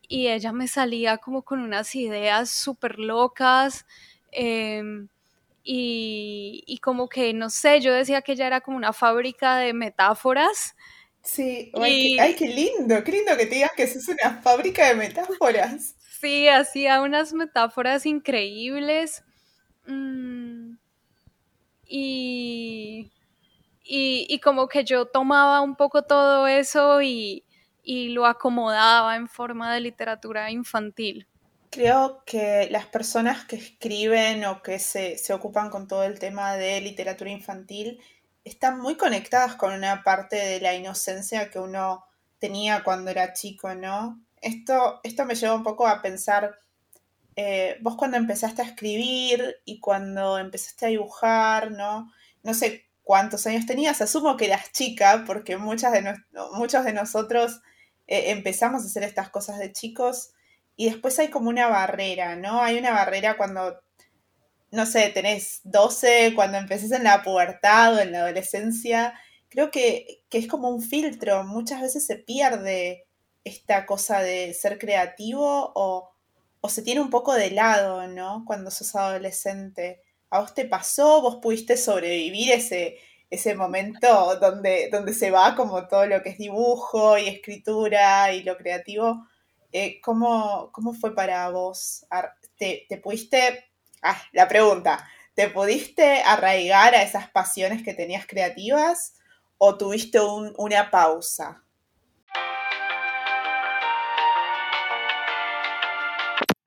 y 0.08 0.28
ella 0.28 0.52
me 0.52 0.68
salía 0.68 1.18
como 1.18 1.42
con 1.42 1.60
unas 1.60 1.94
ideas 1.94 2.50
súper 2.50 2.98
locas. 2.98 3.86
Em, 4.32 5.08
y, 5.62 6.64
y, 6.66 6.78
como 6.78 7.08
que, 7.08 7.34
no 7.34 7.50
sé, 7.50 7.80
yo 7.80 7.92
decía 7.92 8.22
que 8.22 8.32
ella 8.32 8.46
era 8.46 8.60
como 8.62 8.76
una 8.78 8.94
fábrica 8.94 9.58
de 9.58 9.74
metáforas. 9.74 10.74
Sí, 11.22 11.70
ay, 11.74 12.34
qué, 12.38 12.48
lindo, 12.48 13.04
qué 13.04 13.12
lindo 13.12 13.36
que 13.36 13.44
te 13.44 13.56
digas 13.56 13.72
que 13.76 13.82
es 13.82 14.08
una 14.08 14.40
fábrica 14.40 14.88
de 14.88 14.94
metáforas. 14.94 15.94
Sí, 16.20 16.48
hacía 16.48 17.00
unas 17.00 17.32
metáforas 17.32 18.04
increíbles. 18.04 19.22
Mm, 19.86 20.74
y, 21.86 23.12
y, 23.84 24.40
como 24.40 24.66
que 24.66 24.84
yo 24.84 25.06
tomaba 25.06 25.60
un 25.60 25.76
poco 25.76 26.02
todo 26.02 26.48
eso 26.48 27.00
y, 27.02 27.44
lo 27.84 28.26
acomodaba 28.26 29.16
en 29.16 29.28
forma 29.28 29.72
de 29.72 29.80
literatura 29.80 30.50
infantil. 30.50 31.26
Creo 31.70 32.22
que 32.26 32.68
las 32.70 32.86
personas 32.86 33.46
que 33.46 33.56
escriben 33.56 34.44
o 34.44 34.62
que 34.62 34.78
se, 34.78 35.16
se, 35.16 35.32
ocupan 35.32 35.70
con 35.70 35.86
todo 35.86 36.02
el 36.02 36.18
tema 36.18 36.56
de 36.56 36.80
literatura 36.80 37.30
infantil 37.30 38.00
están 38.44 38.78
muy 38.80 38.96
conectadas 38.96 39.54
con 39.54 39.72
una 39.72 40.02
parte 40.02 40.36
de 40.36 40.60
la 40.60 40.74
inocencia 40.74 41.48
que 41.48 41.58
uno 41.60 42.04
tenía 42.38 42.82
cuando 42.82 43.10
era 43.10 43.32
chico, 43.32 43.74
¿no? 43.74 44.20
Esto, 44.42 45.00
esto 45.02 45.24
me 45.24 45.34
lleva 45.34 45.54
un 45.54 45.62
poco 45.62 45.86
a 45.86 46.02
pensar, 46.02 46.56
eh, 47.36 47.78
vos 47.80 47.96
cuando 47.96 48.16
empezaste 48.16 48.62
a 48.62 48.66
escribir 48.66 49.56
y 49.64 49.80
cuando 49.80 50.38
empezaste 50.38 50.86
a 50.86 50.88
dibujar, 50.88 51.70
¿no? 51.70 52.12
No 52.42 52.54
sé 52.54 52.86
cuántos 53.04 53.46
años 53.46 53.64
tenías, 53.66 54.00
asumo 54.02 54.36
que 54.36 54.46
eras 54.46 54.70
chica, 54.72 55.24
porque 55.26 55.56
muchas 55.56 55.92
de 55.92 56.14
muchos 56.52 56.84
de 56.84 56.92
nosotros 56.92 57.60
eh, 58.06 58.32
empezamos 58.32 58.82
a 58.82 58.86
hacer 58.86 59.02
estas 59.02 59.30
cosas 59.30 59.58
de 59.58 59.72
chicos 59.72 60.32
y 60.76 60.90
después 60.90 61.18
hay 61.18 61.28
como 61.28 61.48
una 61.48 61.68
barrera, 61.68 62.36
¿no? 62.36 62.62
Hay 62.62 62.78
una 62.78 62.92
barrera 62.92 63.36
cuando, 63.36 63.80
no 64.70 64.86
sé, 64.86 65.08
tenés 65.08 65.60
12, 65.64 66.34
cuando 66.34 66.58
empezás 66.58 66.92
en 66.92 67.04
la 67.04 67.22
pubertad 67.22 67.96
o 67.96 67.98
en 68.00 68.12
la 68.12 68.20
adolescencia, 68.20 69.14
creo 69.48 69.70
que, 69.70 70.22
que 70.28 70.38
es 70.38 70.46
como 70.46 70.68
un 70.68 70.82
filtro, 70.82 71.44
muchas 71.44 71.80
veces 71.80 72.06
se 72.06 72.16
pierde 72.16 73.07
esta 73.44 73.86
cosa 73.86 74.20
de 74.20 74.54
ser 74.54 74.78
creativo 74.78 75.72
o, 75.74 76.10
se 76.68 76.82
tiene 76.82 77.00
un 77.00 77.10
poco 77.10 77.32
de 77.34 77.50
lado, 77.50 78.06
¿no? 78.08 78.44
Cuando 78.46 78.70
sos 78.70 78.94
adolescente. 78.94 80.02
¿A 80.30 80.40
vos 80.40 80.52
te 80.52 80.66
pasó? 80.66 81.22
¿Vos 81.22 81.36
pudiste 81.36 81.78
sobrevivir 81.78 82.52
ese, 82.52 82.98
ese 83.30 83.54
momento 83.54 84.36
donde, 84.38 84.90
donde 84.92 85.14
se 85.14 85.30
va 85.30 85.56
como 85.56 85.88
todo 85.88 86.04
lo 86.06 86.22
que 86.22 86.30
es 86.30 86.38
dibujo 86.38 87.16
y 87.16 87.28
escritura 87.28 88.34
y 88.34 88.42
lo 88.42 88.58
creativo? 88.58 89.26
Eh, 89.72 90.00
¿cómo, 90.00 90.70
fue 91.00 91.14
para 91.14 91.48
vos? 91.50 92.06
¿Te, 92.56 92.86
pudiste... 93.02 93.70
Ah, 94.02 94.20
la 94.32 94.48
pregunta. 94.48 95.06
¿Te 95.34 95.48
pudiste 95.48 96.22
arraigar 96.22 96.94
a 96.94 97.02
esas 97.02 97.30
pasiones 97.30 97.82
que 97.82 97.94
tenías 97.94 98.26
creativas 98.26 99.14
o 99.58 99.76
tuviste 99.76 100.18
una 100.20 100.90
pausa? 100.90 101.64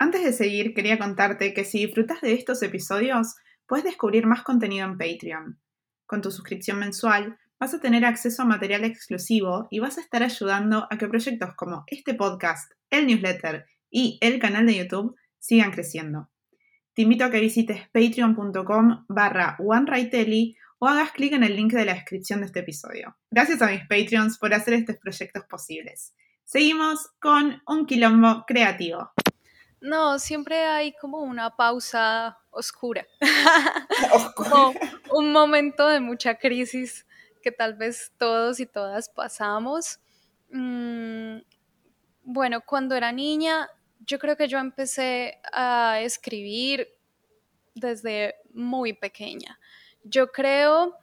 Antes 0.02 0.24
de 0.24 0.34
seguir, 0.34 0.74
quería 0.74 0.98
contarte 0.98 1.54
que 1.54 1.64
si 1.64 1.86
disfrutas 1.86 2.22
de 2.22 2.34
estos 2.34 2.64
episodios, 2.64 3.36
puedes 3.68 3.86
descubrir 3.86 4.26
más 4.26 4.42
contenido 4.42 4.84
en 4.88 4.98
Patreon. 4.98 5.60
Con 6.08 6.24
tu 6.24 6.32
suscripción 6.32 6.80
mensual, 6.80 7.38
vas 7.60 7.76
a 7.76 7.80
tener 7.80 8.04
acceso 8.04 8.42
a 8.42 8.46
material 8.46 8.84
exclusivo 8.84 9.68
y 9.70 9.78
vas 9.78 10.00
a 10.00 10.02
estar 10.02 10.24
ayudando 10.24 10.88
a 10.90 10.98
que 10.98 11.08
proyectos 11.08 11.54
como 11.54 11.84
este 11.86 12.16
podcast, 12.16 12.72
el 12.90 13.06
newsletter 13.06 13.68
y 13.92 14.18
el 14.22 14.40
canal 14.40 14.66
de 14.66 14.78
YouTube 14.78 15.16
sigan 15.38 15.70
creciendo. 15.70 16.32
Te 16.96 17.04
invito 17.04 17.26
a 17.26 17.30
que 17.30 17.40
visites 17.40 17.88
patreon.com 17.94 19.06
barra 19.08 19.56
o 19.60 19.72
hagas 20.88 21.12
clic 21.12 21.34
en 21.34 21.44
el 21.44 21.56
link 21.56 21.74
de 21.74 21.86
la 21.86 21.94
descripción 21.94 22.40
de 22.40 22.48
este 22.48 22.62
episodio. 22.62 23.18
Gracias 23.30 23.62
a 23.62 23.68
mis 23.68 23.82
Patreons 23.82 24.40
por 24.40 24.52
hacer 24.52 24.74
estos 24.74 24.98
proyectos 24.98 25.44
posibles. 25.48 26.16
Seguimos 26.44 27.08
con 27.20 27.62
un 27.68 27.86
quilombo 27.86 28.46
creativo. 28.48 29.12
No, 29.82 30.20
siempre 30.20 30.64
hay 30.64 30.94
como 30.94 31.20
una 31.20 31.56
pausa 31.56 32.38
oscura. 32.52 33.06
un 35.12 35.32
momento 35.32 35.88
de 35.88 36.00
mucha 36.00 36.36
crisis 36.36 37.06
que 37.42 37.52
tal 37.52 37.74
vez 37.74 38.12
todos 38.18 38.60
y 38.60 38.68
todas 38.68 39.10
pasamos. 39.10 40.00
Mm, 40.52 41.40
bueno, 42.24 42.62
cuando 42.62 42.96
era 42.96 43.12
niña, 43.12 43.70
yo 44.06 44.20
creo 44.20 44.38
que 44.38 44.48
yo 44.48 44.60
empecé 44.60 45.40
a 45.52 46.00
escribir 46.02 46.88
desde 47.74 48.36
muy 48.54 48.94
pequeña. 48.94 49.60
Yo 50.04 50.32
creo, 50.32 50.96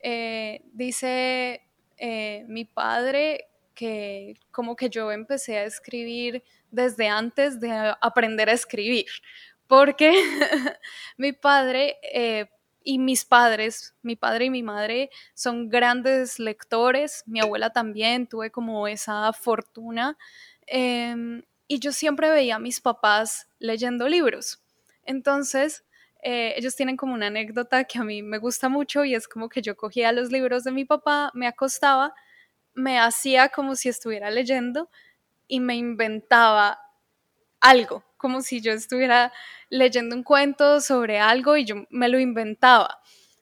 eh, 0.00 0.62
dice 0.72 1.62
eh, 1.96 2.44
mi 2.48 2.66
padre, 2.66 3.48
que 3.76 4.34
como 4.50 4.74
que 4.74 4.90
yo 4.90 5.12
empecé 5.12 5.58
a 5.58 5.64
escribir 5.64 6.42
desde 6.72 7.08
antes 7.08 7.60
de 7.60 7.94
aprender 8.00 8.48
a 8.48 8.54
escribir, 8.54 9.06
porque 9.68 10.10
mi 11.16 11.32
padre 11.32 11.98
eh, 12.02 12.46
y 12.82 12.98
mis 12.98 13.24
padres, 13.24 13.94
mi 14.02 14.16
padre 14.16 14.46
y 14.46 14.50
mi 14.50 14.62
madre 14.62 15.10
son 15.34 15.68
grandes 15.68 16.38
lectores, 16.38 17.22
mi 17.26 17.40
abuela 17.40 17.70
también, 17.70 18.26
tuve 18.26 18.50
como 18.50 18.88
esa 18.88 19.32
fortuna, 19.32 20.16
em, 20.66 21.42
y 21.68 21.80
yo 21.80 21.92
siempre 21.92 22.30
veía 22.30 22.56
a 22.56 22.60
mis 22.60 22.80
papás 22.80 23.48
leyendo 23.58 24.08
libros. 24.08 24.62
Entonces, 25.04 25.84
eh, 26.22 26.54
ellos 26.56 26.76
tienen 26.76 26.96
como 26.96 27.14
una 27.14 27.26
anécdota 27.26 27.84
que 27.84 27.98
a 27.98 28.04
mí 28.04 28.22
me 28.22 28.38
gusta 28.38 28.68
mucho 28.68 29.04
y 29.04 29.14
es 29.14 29.28
como 29.28 29.48
que 29.48 29.62
yo 29.62 29.76
cogía 29.76 30.12
los 30.12 30.30
libros 30.32 30.64
de 30.64 30.72
mi 30.72 30.84
papá, 30.84 31.30
me 31.34 31.46
acostaba, 31.46 32.14
me 32.76 33.00
hacía 33.00 33.48
como 33.48 33.74
si 33.74 33.88
estuviera 33.88 34.30
leyendo 34.30 34.88
y 35.48 35.58
me 35.58 35.74
inventaba 35.74 36.78
algo, 37.60 38.04
como 38.16 38.42
si 38.42 38.60
yo 38.60 38.72
estuviera 38.72 39.32
leyendo 39.70 40.14
un 40.14 40.22
cuento 40.22 40.80
sobre 40.80 41.18
algo 41.18 41.56
y 41.56 41.64
yo 41.64 41.86
me 41.90 42.08
lo 42.08 42.20
inventaba. 42.20 43.00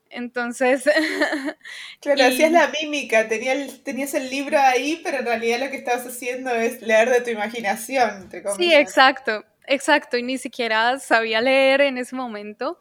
Entonces... 0.08 0.84
Claro, 2.00 2.24
hacías 2.26 2.52
la 2.52 2.70
mímica, 2.82 3.28
tenías, 3.28 3.82
tenías 3.82 4.12
el 4.12 4.28
libro 4.28 4.58
ahí, 4.58 5.00
pero 5.02 5.18
en 5.18 5.24
realidad 5.24 5.60
lo 5.60 5.70
que 5.70 5.78
estabas 5.78 6.06
haciendo 6.06 6.54
es 6.54 6.82
leer 6.82 7.08
de 7.08 7.22
tu 7.22 7.30
imaginación. 7.30 8.28
sí, 8.58 8.74
exacto, 8.74 9.42
exacto, 9.66 10.18
y 10.18 10.22
ni 10.22 10.36
siquiera 10.36 10.98
sabía 10.98 11.40
leer 11.40 11.80
en 11.80 11.96
ese 11.96 12.14
momento 12.14 12.78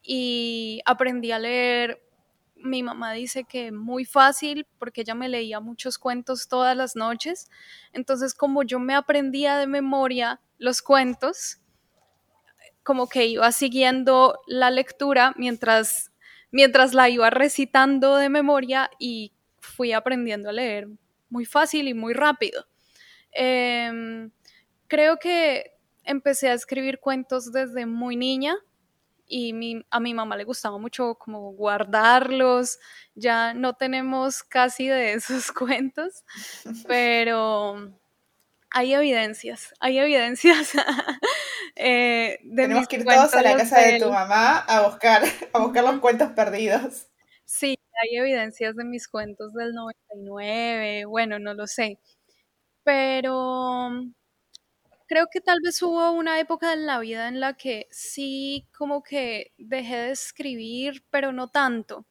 y 0.00 0.80
aprendí 0.84 1.32
a 1.32 1.40
leer. 1.40 2.00
Mi 2.62 2.82
mamá 2.82 3.12
dice 3.12 3.44
que 3.44 3.72
muy 3.72 4.04
fácil 4.04 4.66
porque 4.78 5.02
ella 5.02 5.14
me 5.14 5.28
leía 5.28 5.60
muchos 5.60 5.98
cuentos 5.98 6.48
todas 6.48 6.76
las 6.76 6.96
noches. 6.96 7.50
Entonces, 7.92 8.34
como 8.34 8.62
yo 8.62 8.78
me 8.78 8.94
aprendía 8.94 9.56
de 9.58 9.66
memoria 9.66 10.40
los 10.58 10.82
cuentos, 10.82 11.58
como 12.82 13.08
que 13.08 13.26
iba 13.26 13.50
siguiendo 13.52 14.40
la 14.46 14.70
lectura 14.70 15.34
mientras 15.36 16.12
mientras 16.52 16.94
la 16.94 17.08
iba 17.08 17.30
recitando 17.30 18.16
de 18.16 18.28
memoria 18.28 18.90
y 18.98 19.32
fui 19.58 19.92
aprendiendo 19.92 20.50
a 20.50 20.52
leer 20.52 20.88
muy 21.30 21.46
fácil 21.46 21.88
y 21.88 21.94
muy 21.94 22.12
rápido. 22.12 22.66
Em, 23.32 24.30
creo 24.86 25.16
que 25.18 25.72
empecé 26.04 26.50
a 26.50 26.54
escribir 26.54 27.00
cuentos 27.00 27.52
desde 27.52 27.86
muy 27.86 28.16
niña 28.16 28.54
y 29.32 29.82
a 29.90 29.98
mi 29.98 30.12
mamá 30.12 30.36
le 30.36 30.44
gustaba 30.44 30.76
mucho 30.78 31.14
como 31.14 31.52
guardarlos. 31.52 32.78
Ya 33.14 33.54
no 33.54 33.74
tenemos 33.74 34.42
casi 34.42 34.88
de 34.88 35.14
esos 35.14 35.52
cuentos, 35.52 36.22
pero 36.86 37.90
hay 38.70 38.94
evidencias, 38.94 39.74
hay 39.80 39.98
evidencias. 39.98 40.72
Eh, 41.74 42.38
Tenemos 42.54 42.86
que 42.86 42.96
ir 42.96 43.04
todos 43.04 43.32
a 43.32 43.40
la 43.40 43.56
casa 43.56 43.80
de 43.80 43.98
tu 43.98 44.10
mamá 44.10 44.58
a 44.58 44.86
buscar, 44.86 45.22
a 45.54 45.58
buscar 45.60 45.82
los 45.84 46.00
cuentos 46.00 46.30
perdidos. 46.32 47.06
Sí, 47.46 47.78
hay 48.02 48.18
evidencias 48.18 48.76
de 48.76 48.84
mis 48.84 49.08
cuentos 49.08 49.54
del 49.54 49.72
99, 49.72 51.06
bueno, 51.06 51.38
no 51.38 51.54
lo 51.54 51.66
sé. 51.66 51.98
Pero 52.84 53.90
creo 55.12 55.26
que 55.30 55.42
tal 55.42 55.58
vez 55.62 55.82
hubo 55.82 56.10
una 56.12 56.40
época 56.40 56.72
en 56.72 56.86
la 56.86 56.98
vida 56.98 57.28
en 57.28 57.38
la 57.38 57.52
que 57.54 57.86
sí 57.90 58.66
como 58.74 59.02
que 59.02 59.52
dejé 59.58 59.96
de 59.96 60.10
escribir, 60.12 61.04
pero 61.10 61.32
no 61.32 61.48
tanto. 61.48 62.06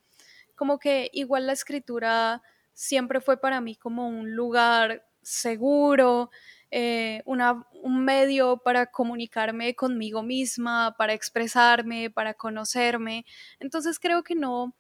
Como 0.56 0.78
que 0.80 1.10
igual 1.14 1.48
la 1.48 1.54
escritura 1.54 2.44
siempre 2.74 3.20
fue 3.20 3.42
para 3.42 3.60
mí 3.60 3.76
como 3.76 4.08
un 4.08 4.36
lugar 4.36 5.04
seguro, 5.24 6.30
eh, 6.70 7.24
un 7.26 8.06
medio 8.06 8.58
para 8.58 8.86
comunicarme 8.92 9.74
conmigo 9.76 10.22
misma, 10.22 10.96
para 10.96 11.14
expresarme, 11.14 12.12
para 12.12 12.36
conocerme. 12.36 13.26
Entonces 13.60 13.98
creo 14.00 14.22
que 14.24 14.36
no, 14.36 14.76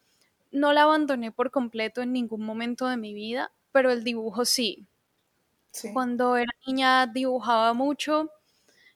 no 0.51 0.73
la 0.73 0.83
abandoné 0.83 1.31
por 1.31 1.49
completo 1.49 2.03
en 2.03 2.13
ningún 2.13 2.45
momento 2.45 2.87
de 2.87 2.97
mi 2.97 3.15
vida, 3.15 3.51
pero 3.71 3.91
el 3.91 4.03
dibujo 4.03 4.45
sí. 4.45 4.87
Cuando 5.93 6.37
era 6.37 6.51
niña 6.67 7.07
dibujaba 7.07 7.73
mucho 7.73 8.29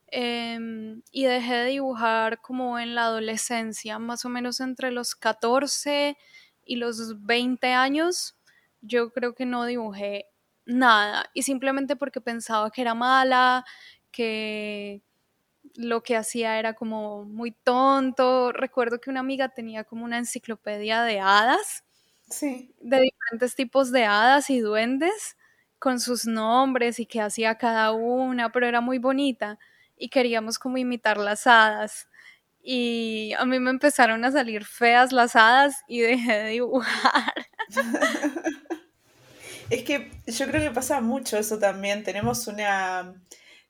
em, 0.08 1.02
y 1.12 1.26
dejé 1.26 1.56
de 1.56 1.66
dibujar 1.72 2.42
como 2.42 2.80
en 2.80 2.96
la 2.96 3.06
adolescencia, 3.06 4.00
más 4.00 4.26
o 4.26 4.30
menos 4.30 4.60
entre 4.62 4.92
los 4.92 5.16
14 5.16 6.18
y 6.66 6.78
los 6.78 7.24
20 7.26 7.74
años. 7.74 8.36
Yo 8.82 9.12
creo 9.14 9.36
que 9.36 9.46
no 9.46 9.66
dibujé 9.66 10.28
nada. 10.66 11.30
Y 11.34 11.44
simplemente 11.44 11.96
porque 11.96 12.22
pensaba 12.22 12.72
que 12.72 12.82
era 12.82 12.94
mala, 12.96 13.66
que 14.12 15.04
lo 15.76 16.04
que 16.04 16.16
hacía 16.18 16.60
era 16.60 16.74
como 16.76 17.26
muy 17.26 17.52
tonto. 17.52 18.52
Recuerdo 18.54 19.00
que 19.02 19.10
una 19.10 19.22
amiga 19.22 19.50
tenía 19.50 19.84
como 19.86 20.06
una 20.06 20.18
enciclopedia 20.20 21.04
de 21.04 21.20
hadas. 21.20 21.84
Sí. 22.30 22.74
De 22.82 23.02
diferentes 23.02 23.56
tipos 23.56 23.92
de 23.92 24.06
hadas 24.06 24.50
y 24.50 24.60
duendes 24.60 25.38
con 25.86 26.00
sus 26.00 26.26
nombres 26.26 27.00
y 27.00 27.06
qué 27.06 27.22
hacía 27.22 27.60
cada 27.60 27.92
una, 27.92 28.52
pero 28.52 28.66
era 28.66 28.82
muy 28.82 28.98
bonita 28.98 29.60
y 29.96 30.10
queríamos 30.10 30.58
como 30.58 30.80
imitar 30.80 31.18
las 31.18 31.46
hadas. 31.46 32.08
Y 32.60 33.34
a 33.38 33.46
mí 33.46 33.60
me 33.60 33.70
empezaron 33.70 34.26
a 34.26 34.32
salir 34.32 34.66
feas 34.66 35.12
las 35.12 35.36
hadas 35.36 35.76
y 35.88 36.00
dejé 36.02 36.34
de 36.34 36.50
dibujar. 36.50 37.34
Es 39.70 39.84
que 39.84 40.12
yo 40.28 40.48
creo 40.48 40.62
que 40.62 40.72
pasa 40.72 41.02
mucho 41.02 41.38
eso 41.38 41.58
también. 41.60 42.04
Tenemos 42.04 42.48
una, 42.48 43.16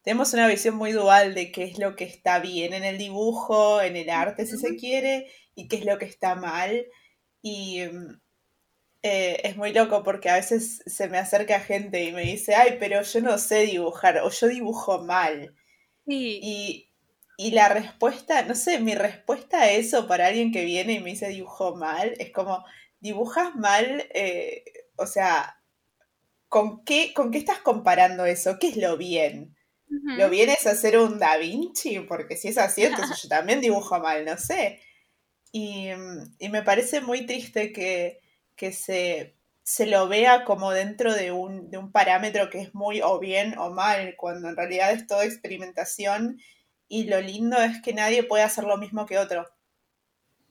tenemos 0.01 0.33
una 0.33 0.47
visión 0.47 0.75
muy 0.75 0.91
dual 0.93 1.33
de 1.33 1.53
qué 1.53 1.63
es 1.63 1.79
lo 1.79 1.95
que 1.95 2.03
está 2.03 2.39
bien 2.39 2.73
en 2.73 2.83
el 2.83 2.97
dibujo, 2.97 3.81
en 3.81 3.95
el 3.95 4.09
arte, 4.09 4.45
si 4.45 4.57
se 4.57 4.75
quiere, 4.75 5.31
y 5.53 5.69
qué 5.69 5.77
es 5.77 5.85
lo 5.85 5.97
que 5.97 6.03
está 6.03 6.35
mal. 6.35 6.85
Y 7.41 7.83
eh, 9.07 9.41
es 9.47 9.55
muy 9.55 9.71
loco 9.71 10.01
porque 10.01 10.29
a 10.31 10.35
veces 10.35 10.81
se 10.87 11.07
me 11.07 11.19
acerca 11.19 11.59
gente 11.59 12.03
y 12.03 12.11
me 12.11 12.23
dice, 12.23 12.55
ay, 12.55 12.77
pero 12.79 13.03
yo 13.03 13.21
no 13.21 13.37
sé 13.37 13.59
dibujar 13.67 14.17
o 14.17 14.31
yo 14.31 14.47
dibujo 14.47 15.03
mal. 15.03 15.55
Y, 16.07 16.89
y 17.37 17.51
la 17.51 17.69
respuesta, 17.69 18.43
no 18.43 18.55
sé, 18.55 18.79
mi 18.79 18.95
respuesta 18.95 19.61
a 19.61 19.71
eso 19.71 20.07
para 20.07 20.25
alguien 20.25 20.51
que 20.51 20.65
viene 20.65 20.93
y 20.93 20.99
me 20.99 21.11
dice 21.11 21.29
dibujo 21.29 21.75
mal, 21.75 22.15
es 22.17 22.31
como, 22.31 22.65
dibujas 22.99 23.55
mal, 23.55 24.07
eh, 24.11 24.63
o 24.95 25.05
sea, 25.05 25.61
¿con 26.47 26.83
qué, 26.83 27.13
¿con 27.13 27.29
qué 27.29 27.37
estás 27.37 27.59
comparando 27.59 28.25
eso? 28.25 28.57
¿Qué 28.59 28.69
es 28.69 28.77
lo 28.77 28.97
bien? 28.97 29.55
¿Lo 29.87 30.31
bien 30.31 30.49
es 30.49 30.65
hacer 30.65 30.97
un 30.97 31.19
Da 31.19 31.37
Vinci? 31.37 31.99
Porque 31.99 32.37
si 32.37 32.47
es 32.47 32.57
así, 32.57 32.83
entonces 32.83 33.17
yo 33.21 33.29
también 33.29 33.61
dibujo 33.61 33.99
mal, 33.99 34.25
no 34.25 34.35
sé. 34.37 34.81
Y, 35.51 35.89
me 36.49 36.63
parece 36.63 37.01
muy 37.01 37.27
triste 37.27 37.71
que, 37.71 38.19
se, 38.71 39.35
se, 39.63 39.85
lo 39.85 40.07
vea 40.07 40.45
como 40.45 40.71
dentro 40.71 41.13
de 41.13 41.31
un, 41.31 41.69
de 41.69 41.77
un 41.77 41.91
parámetro 41.91 42.49
que 42.49 42.61
es 42.61 42.73
muy 42.73 43.01
o 43.01 43.19
bien 43.19 43.57
o 43.57 43.69
mal, 43.69 44.15
cuando 44.17 44.49
en 44.49 44.55
realidad 44.55 44.91
es 44.91 45.07
toda 45.07 45.25
experimentación 45.25 46.39
y 46.87 47.05
lo 47.05 47.21
lindo 47.21 47.57
es 47.57 47.81
que 47.81 47.93
nadie 47.93 48.23
puede 48.23 48.43
hacer 48.43 48.63
lo 48.63 48.77
mismo 48.77 49.05
que 49.05 49.17
otro. 49.17 49.47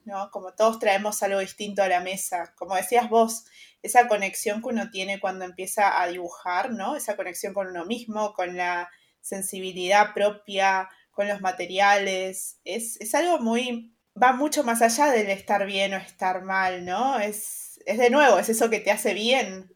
¿no? 0.04 0.30
Como 0.30 0.52
todos 0.52 0.78
traemos 0.78 1.22
algo 1.22 1.40
distinto 1.40 1.82
a 1.82 1.88
la 1.88 2.00
mesa. 2.00 2.54
Como 2.56 2.74
decías 2.74 3.08
vos, 3.08 3.44
esa 3.82 4.08
conexión 4.08 4.60
que 4.60 4.68
uno 4.68 4.90
tiene 4.90 5.20
cuando 5.20 5.44
empieza 5.44 6.00
a 6.00 6.06
dibujar, 6.08 6.70
¿no? 6.70 6.96
Esa 6.96 7.16
conexión 7.16 7.54
con 7.54 7.68
uno 7.68 7.84
mismo, 7.84 8.32
con 8.34 8.56
la 8.56 8.90
sensibilidad 9.20 10.12
propia, 10.14 10.88
con 11.10 11.28
los 11.28 11.40
materiales, 11.40 12.58
es, 12.64 13.14
algo 13.14 13.38
muy, 13.38 13.94
va 14.20 14.32
mucho 14.32 14.64
más 14.64 14.82
allá 14.82 15.10
del 15.10 15.30
estar 15.30 15.64
bien 15.64 15.94
o 15.94 15.96
estar 15.96 16.42
mal, 16.42 16.84
¿no? 16.84 17.18
Es, 17.18 17.63
es 17.86 17.98
de 17.98 18.10
nuevo, 18.10 18.38
es 18.38 18.48
eso 18.48 18.70
que 18.70 18.80
te 18.80 18.90
hace 18.90 19.14
bien. 19.14 19.74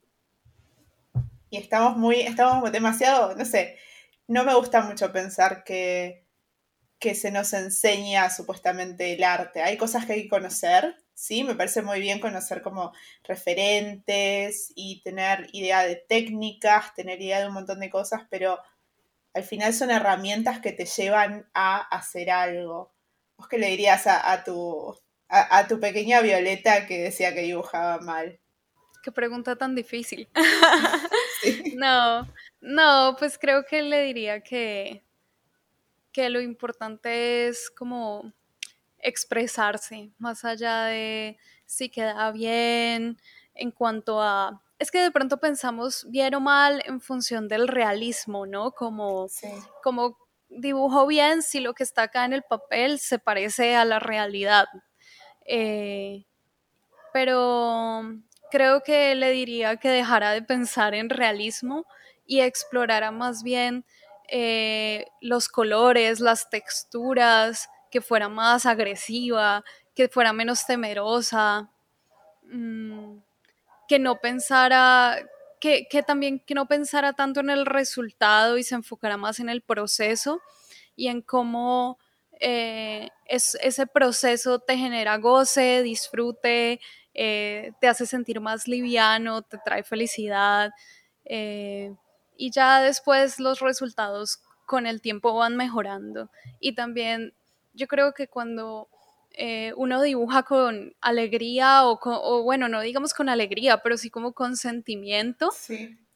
Y 1.50 1.56
estamos 1.56 1.96
muy, 1.96 2.20
estamos 2.20 2.70
demasiado, 2.72 3.34
no 3.34 3.44
sé, 3.44 3.78
no 4.26 4.44
me 4.44 4.54
gusta 4.54 4.82
mucho 4.82 5.12
pensar 5.12 5.64
que, 5.64 6.26
que 6.98 7.14
se 7.14 7.30
nos 7.30 7.52
enseña 7.52 8.28
supuestamente 8.30 9.14
el 9.14 9.24
arte. 9.24 9.62
Hay 9.62 9.76
cosas 9.76 10.04
que 10.04 10.12
hay 10.14 10.22
que 10.24 10.28
conocer, 10.28 10.96
¿sí? 11.14 11.44
Me 11.44 11.54
parece 11.54 11.82
muy 11.82 12.00
bien 12.00 12.20
conocer 12.20 12.62
como 12.62 12.92
referentes 13.24 14.72
y 14.74 15.00
tener 15.02 15.48
idea 15.52 15.84
de 15.84 15.96
técnicas, 15.96 16.94
tener 16.94 17.20
idea 17.20 17.40
de 17.40 17.48
un 17.48 17.54
montón 17.54 17.80
de 17.80 17.90
cosas, 17.90 18.22
pero 18.30 18.58
al 19.34 19.44
final 19.44 19.72
son 19.72 19.90
herramientas 19.90 20.60
que 20.60 20.72
te 20.72 20.84
llevan 20.84 21.48
a 21.54 21.78
hacer 21.96 22.30
algo. 22.30 22.92
¿Vos 23.36 23.48
qué 23.48 23.58
le 23.58 23.68
dirías 23.68 24.06
a, 24.06 24.42
tu, 24.44 24.98
a, 25.28 25.66
tu 25.68 25.78
pequeña 25.78 26.20
Violeta 26.20 26.86
que 26.86 26.98
decía 26.98 27.34
que 27.34 27.42
dibujaba 27.42 27.98
mal? 27.98 28.38
Qué 29.02 29.12
pregunta 29.12 29.56
tan 29.56 29.74
difícil. 29.74 30.28
No, 31.76 32.26
no, 32.60 33.16
pues 33.18 33.38
creo 33.38 33.64
que 33.64 33.82
le 33.82 34.02
diría 34.02 34.40
que, 34.42 35.04
que 36.12 36.28
lo 36.30 36.40
importante 36.40 37.46
es 37.46 37.70
como 37.70 38.32
expresarse, 38.98 40.10
más 40.18 40.44
allá 40.44 40.84
de 40.86 41.38
si 41.64 41.88
queda 41.88 42.30
bien, 42.32 43.18
en 43.54 43.70
cuanto 43.70 44.20
a... 44.20 44.62
Es 44.78 44.90
que 44.90 45.00
de 45.00 45.10
pronto 45.10 45.38
pensamos 45.38 46.06
bien 46.08 46.34
o 46.34 46.40
mal 46.40 46.82
en 46.86 47.00
función 47.00 47.48
del 47.48 47.68
realismo, 47.68 48.46
¿no? 48.46 48.72
Como, 48.72 49.26
como 49.82 50.16
dibujo 50.48 51.06
bien 51.06 51.42
si 51.42 51.60
lo 51.60 51.74
que 51.74 51.82
está 51.82 52.02
acá 52.02 52.24
en 52.24 52.32
el 52.32 52.42
papel 52.42 52.98
se 53.00 53.18
parece 53.18 53.74
a 53.74 53.84
la 53.84 53.98
realidad. 53.98 54.66
Eh, 55.48 56.24
pero 57.12 58.02
creo 58.50 58.82
que 58.82 59.14
le 59.14 59.30
diría 59.32 59.76
que 59.76 59.88
dejara 59.88 60.32
de 60.32 60.42
pensar 60.42 60.94
en 60.94 61.10
realismo 61.10 61.86
y 62.26 62.40
explorara 62.40 63.10
más 63.10 63.42
bien 63.42 63.84
eh, 64.28 65.06
los 65.20 65.48
colores, 65.48 66.20
las 66.20 66.50
texturas, 66.50 67.68
que 67.90 68.02
fuera 68.02 68.28
más 68.28 68.66
agresiva, 68.66 69.64
que 69.94 70.08
fuera 70.08 70.32
menos 70.34 70.66
temerosa, 70.66 71.70
mm, 72.44 73.18
que 73.88 73.98
no 73.98 74.20
pensara 74.20 75.18
que, 75.60 75.88
también 76.06 76.40
que 76.40 76.54
no 76.54 76.66
pensara 76.66 77.14
tanto 77.14 77.40
en 77.40 77.50
el 77.50 77.66
resultado 77.66 78.58
y 78.58 78.62
se 78.62 78.74
enfocara 78.76 79.16
más 79.16 79.40
en 79.40 79.48
el 79.48 79.62
proceso 79.62 80.40
y 80.94 81.08
en 81.08 81.22
cómo 81.22 81.98
eh, 82.40 83.10
es, 83.26 83.56
ese 83.62 83.86
proceso 83.86 84.58
te 84.60 84.76
genera 84.76 85.18
goce, 85.18 85.82
disfrute, 85.82 86.80
eh, 87.14 87.72
te 87.80 87.88
hace 87.88 88.06
sentir 88.06 88.40
más 88.40 88.68
liviano, 88.68 89.42
te 89.42 89.58
trae 89.64 89.82
felicidad 89.82 90.70
eh, 91.24 91.92
y 92.36 92.50
ya 92.50 92.80
después 92.80 93.40
los 93.40 93.60
resultados 93.60 94.40
con 94.66 94.86
el 94.86 95.00
tiempo 95.00 95.34
van 95.34 95.56
mejorando. 95.56 96.30
Y 96.60 96.74
también 96.74 97.34
yo 97.72 97.88
creo 97.88 98.12
que 98.14 98.28
cuando 98.28 98.88
uno 99.76 100.02
dibuja 100.02 100.42
con 100.42 100.96
alegría 101.00 101.84
o, 101.84 102.42
bueno, 102.42 102.68
no 102.68 102.80
digamos 102.80 103.14
con 103.14 103.28
alegría, 103.28 103.82
pero 103.84 103.96
sí 103.96 104.10
como 104.10 104.32
con 104.32 104.56
sentimiento, 104.56 105.50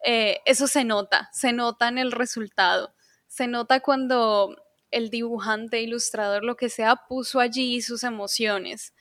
eso 0.03 0.67
se 0.67 0.85
nota, 0.85 1.31
se 1.33 1.53
nota 1.53 1.87
en 1.87 1.99
el 1.99 2.11
resultado. 2.11 2.95
Se 3.29 3.47
nota 3.47 3.79
cuando 3.79 4.57
el 4.93 5.11
dibujante, 5.11 5.81
ilustrador, 5.81 6.45
lo 6.45 6.57
que 6.57 6.69
sea, 6.69 6.97
puso 7.09 7.41
allí 7.41 7.83
sus 7.83 8.05
emociones. 8.05 8.95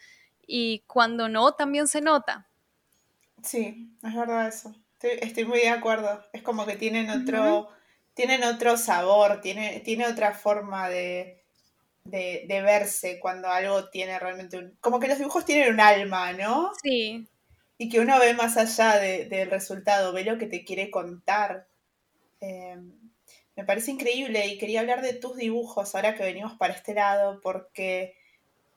Y 0.48 0.84
cuando 0.88 1.30
no, 1.30 1.54
también 1.54 1.88
se 1.88 2.02
nota. 2.02 2.48
Sí, 3.44 3.96
es 4.02 4.16
verdad 4.16 4.48
eso. 4.48 4.76
Estoy, 5.02 5.46
muy 5.46 5.60
de 5.60 5.70
acuerdo. 5.70 6.24
Es 6.34 6.42
como 6.42 6.66
que 6.66 6.76
tienen 6.76 7.10
otro, 7.10 7.70
tienen 8.14 8.44
otro 8.44 8.78
sabor, 8.78 9.42
tiene, 9.42 9.82
tiene 9.82 10.08
otra 10.08 10.34
forma 10.34 10.90
de, 10.90 11.44
de, 12.04 12.62
verse 12.64 13.20
cuando 13.20 13.50
algo 13.50 13.90
tiene 13.90 14.18
realmente 14.20 14.58
un... 14.58 14.78
Como 14.80 15.00
que 15.00 15.08
los 15.08 15.18
dibujos 15.18 15.46
tienen 15.46 15.74
un 15.74 15.80
alma, 15.80 16.34
¿no? 16.34 16.72
Sí. 16.84 17.28
Y 17.78 17.90
que 17.90 18.00
uno 18.00 18.20
ve 18.20 18.34
más 18.34 18.58
allá 18.58 18.98
del 18.98 19.50
resultado, 19.50 20.14
ve 20.14 20.24
lo 20.24 20.38
que 20.38 20.46
te 20.46 20.64
quiere 20.64 20.92
contar. 20.92 21.68
Eh, 22.40 22.78
me 23.56 23.66
parece 23.66 23.92
increíble 23.92 24.48
y 24.48 24.58
quería 24.58 24.80
hablar 24.80 25.02
de 25.02 25.14
tus 25.14 25.36
dibujos 25.36 25.94
ahora 25.94 26.16
que 26.16 26.24
venimos 26.24 26.54
para 26.54 26.74
este 26.74 26.94
lado, 26.94 27.42
porque, 27.42 28.16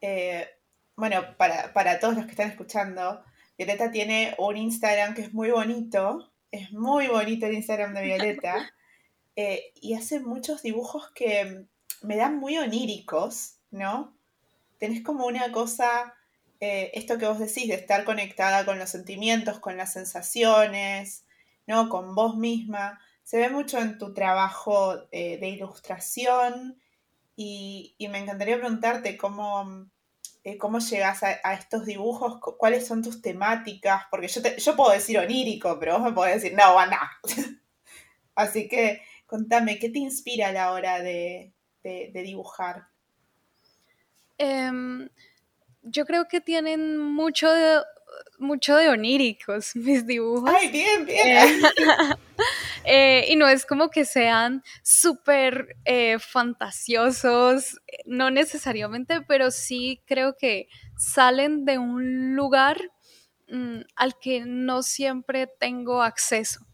eh, 0.01 0.49
bueno, 0.97 1.37
para, 1.37 1.99
todos 2.01 2.17
los 2.17 2.25
que 2.25 2.33
están 2.33 2.51
escuchando, 2.51 3.23
Violeta 3.57 3.91
tiene 3.91 4.35
un 4.39 4.57
Instagram 4.57 5.15
que 5.15 5.23
es 5.23 5.33
muy 5.33 5.51
bonito, 5.51 6.33
es 6.51 6.73
muy 6.73 7.07
bonito 7.07 7.47
el 7.47 7.55
Instagram 7.55 7.95
de 7.95 8.03
Violeta, 8.03 8.73
eh, 9.37 9.73
y 9.81 9.95
hace 9.95 10.21
muchos 10.21 10.63
dibujos 10.63 11.11
que 11.13 11.67
me 12.03 12.17
dan 12.17 12.39
muy 12.39 12.59
oníricos, 12.59 13.59
¿no? 13.71 14.17
Tenés 14.79 15.03
como 15.03 15.27
una 15.27 15.53
cosa, 15.53 16.15
eh, 16.61 16.91
esto 16.95 17.17
que 17.17 17.27
vos 17.27 17.39
decís, 17.39 17.69
de 17.69 17.75
estar 17.75 18.05
conectada 18.05 18.65
con 18.65 18.79
los 18.79 18.91
sentimientos, 18.91 19.61
con 19.61 19.77
las 19.77 19.93
sensaciones, 19.93 21.25
¿no? 21.67 21.89
Con 21.89 22.15
vos 22.15 22.37
misma 22.37 23.01
se 23.25 23.39
ve 23.39 23.49
mucho 23.49 23.79
en 23.79 23.99
tu 23.99 24.13
trabajo 24.13 25.09
eh, 25.11 25.39
de 25.39 25.49
ilustración 25.49 26.79
y, 27.37 27.97
me 28.11 28.19
encantaría 28.19 28.59
preguntarte 28.59 29.17
cómo, 29.17 29.89
eh, 30.45 30.59
cómo 30.59 30.79
llegas 30.79 31.23
a, 31.23 31.55
estos 31.55 31.87
dibujos, 31.87 32.39
cuáles 32.59 32.87
son 32.87 33.03
tus 33.03 33.23
temáticas, 33.23 34.03
porque 34.11 34.29
yo, 34.29 34.43
yo 34.57 34.77
puedo 34.77 34.93
decir 34.93 35.19
onírico, 35.19 35.79
pero 35.81 35.95
vos 35.95 36.03
me 36.03 36.13
podés 36.13 36.43
decir, 36.43 36.57
no, 36.57 36.79
anda. 36.79 37.01
Así 38.37 38.69
que 38.69 39.01
contame, 39.27 39.79
¿qué 39.79 39.89
te 39.89 39.99
inspira 39.99 40.49
a 40.49 40.53
la 40.53 40.73
hora 40.73 41.01
de, 41.01 41.53
dibujar? 41.83 42.89
Em, 44.37 45.09
yo 45.83 46.05
creo 46.05 46.29
que 46.29 46.41
tienen 46.41 46.99
mucho 46.99 47.51
de, 47.51 47.81
mucho 48.39 48.77
de 48.77 48.91
oníricos 48.91 49.75
mis 49.77 50.07
dibujos. 50.07 50.51
¡Ay, 50.55 50.69
bien, 50.69 51.07
bien! 51.07 51.27
Eh, 51.27 51.61
eh, 52.85 53.27
y 53.29 53.37
no 53.37 53.49
es 53.49 53.67
como 53.67 53.91
que 53.91 54.05
sean 54.05 54.63
súper 54.83 55.77
eh, 55.85 56.19
fantasiosos, 56.19 57.81
no 58.07 58.31
necesariamente, 58.31 59.21
pero 59.23 59.51
sí 59.51 60.03
creo 60.07 60.37
que 60.37 60.69
salen 60.97 61.65
de 61.65 61.79
un 61.79 62.35
lugar 62.37 62.79
mm, 63.49 63.81
al 63.97 64.19
que 64.19 64.45
no 64.47 64.83
siempre 64.83 65.47
tengo 65.47 66.03
acceso, 66.03 66.67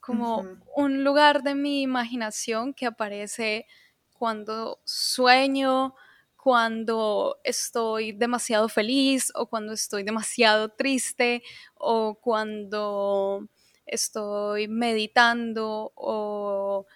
como 0.00 0.44
un 0.76 1.04
lugar 1.04 1.42
de 1.42 1.54
mi 1.54 1.82
imaginación 1.82 2.74
que 2.74 2.86
aparece 2.86 3.66
cuando 4.12 4.80
sueño, 4.84 5.94
cuando 6.36 7.40
estoy 7.42 8.12
demasiado 8.12 8.68
feliz 8.68 9.32
o 9.34 9.46
cuando 9.48 9.72
estoy 9.72 10.02
demasiado 10.02 10.68
triste 10.68 11.42
o 11.74 12.16
cuando 12.20 13.48
estoy 13.86 14.68
meditando 14.68 15.92
o, 15.94 16.86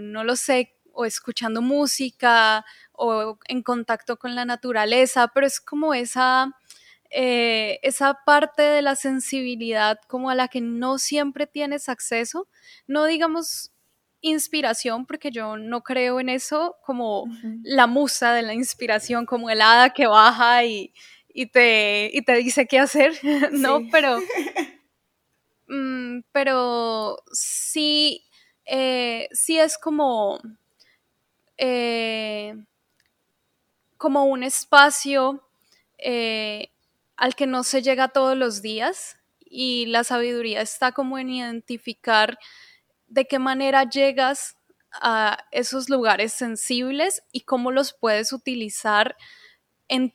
no 0.00 0.24
lo 0.24 0.36
sé, 0.36 0.76
o 0.92 1.04
escuchando 1.04 1.60
música 1.62 2.64
o 2.92 3.38
en 3.48 3.62
contacto 3.62 4.16
con 4.16 4.34
la 4.34 4.44
naturaleza, 4.44 5.28
pero 5.34 5.46
es 5.46 5.60
como 5.60 5.94
esa, 5.94 6.52
eh, 7.10 7.80
esa 7.82 8.20
parte 8.24 8.62
de 8.62 8.82
la 8.82 8.96
sensibilidad 8.96 10.00
como 10.06 10.30
a 10.30 10.34
la 10.34 10.48
que 10.48 10.60
no 10.60 10.98
siempre 10.98 11.46
tienes 11.46 11.88
acceso, 11.88 12.48
no 12.86 13.04
digamos 13.06 13.72
inspiración, 14.24 15.04
porque 15.06 15.30
yo 15.30 15.56
no 15.56 15.82
creo 15.82 16.18
en 16.18 16.30
eso 16.30 16.76
como 16.82 17.26
la 17.62 17.86
musa 17.86 18.32
de 18.32 18.42
la 18.42 18.54
inspiración, 18.54 19.26
como 19.26 19.50
el 19.50 19.60
hada 19.60 19.90
que 19.90 20.06
baja 20.06 20.64
y, 20.64 20.92
te, 21.52 22.10
te 22.24 22.34
dice 22.36 22.66
qué 22.66 22.78
hacer, 22.78 23.12
¿no? 23.52 23.80
Pero, 23.92 24.18
mm, 25.68 26.20
pero 26.32 27.22
sí, 27.32 28.24
eh, 28.64 29.28
sí 29.32 29.58
es 29.58 29.78
como, 29.78 30.40
eh, 31.56 32.54
como 33.96 34.24
un 34.24 34.42
espacio 34.42 35.42
eh, 35.98 36.70
al 37.16 37.34
que 37.34 37.46
no 37.46 37.62
se 37.62 37.82
llega 37.82 38.08
todos 38.08 38.36
los 38.36 38.62
días 38.62 39.16
y 39.40 39.86
la 39.86 40.04
sabiduría 40.04 40.60
está 40.60 40.92
como 40.92 41.18
en 41.18 41.30
identificar 41.30 42.38
de 43.06 43.26
qué 43.26 43.38
manera 43.38 43.88
llegas 43.88 44.56
a 44.92 45.38
esos 45.50 45.88
lugares 45.88 46.32
sensibles 46.32 47.22
y 47.32 47.40
cómo 47.42 47.70
los 47.70 47.92
puedes 47.92 48.32
utilizar 48.32 49.16
en, 49.88 50.12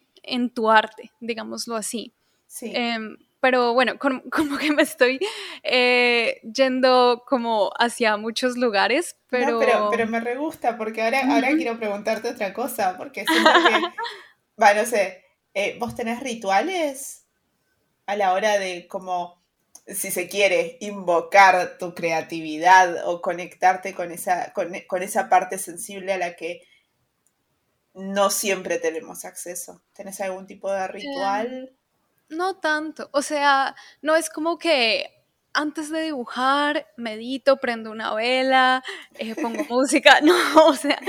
tu 0.53 0.69
arte, 0.69 1.11
digámoslo 1.19 1.75
así. 1.75 2.13
Sí. 2.47 2.71
Em, 2.73 3.17
pero 3.39 3.73
bueno, 3.73 3.97
como, 4.31 4.57
que 4.57 4.71
me 4.71 4.83
estoy 4.83 5.19
eh, 5.63 6.41
yendo 6.43 7.23
como 7.27 7.71
hacia 7.79 8.17
muchos 8.17 8.57
lugares, 8.57 9.17
pero... 9.29 9.59
pero, 9.59 10.07
me 10.07 10.19
re 10.19 10.35
gusta, 10.35 10.77
porque 10.77 11.01
ahora, 11.01 11.21
ahora 11.31 11.49
quiero 11.49 11.77
preguntarte 11.77 12.29
otra 12.29 12.53
cosa, 12.53 12.97
porque 12.97 13.25
siento 13.25 13.49
que, 13.51 14.03
va, 14.61 14.73
no 14.73 14.85
sé, 14.85 15.23
eh, 15.53 15.77
¿vos 15.79 15.95
tenés 15.95 16.19
rituales 16.21 17.25
a 18.05 18.15
la 18.15 18.33
hora 18.33 18.57
de 18.57 18.87
como 18.87 19.39
si 19.93 20.11
se 20.11 20.27
quiere, 20.27 20.77
invocar 20.81 21.77
tu 21.77 21.93
creatividad 21.93 23.07
o 23.07 23.21
conectarte 23.21 23.93
con 23.93 24.11
esa, 24.11 24.53
con, 24.53 25.03
esa 25.03 25.29
parte 25.29 25.57
sensible 25.57 26.13
a 26.13 26.17
la 26.17 26.35
que 26.35 26.61
no 27.93 28.29
siempre 28.29 28.77
tenemos 28.77 29.25
acceso. 29.25 29.81
¿Tenés 29.93 30.21
algún 30.21 30.45
tipo 30.45 30.71
de 30.71 30.87
ritual? 30.87 31.75
No 32.29 32.55
tanto. 32.57 33.09
O 33.13 33.21
sea, 33.21 33.75
no 34.01 34.15
es 34.15 34.29
como 34.29 34.57
que 34.57 35.19
antes 35.53 35.89
de 35.89 36.03
dibujar 36.03 36.87
medito, 36.95 37.57
prendo 37.57 37.91
una 37.91 38.13
vela, 38.13 38.83
eh, 39.15 39.35
pongo 39.35 39.63
música. 39.69 40.19
No, 40.23 40.67
o 40.67 40.73
sea, 40.73 40.99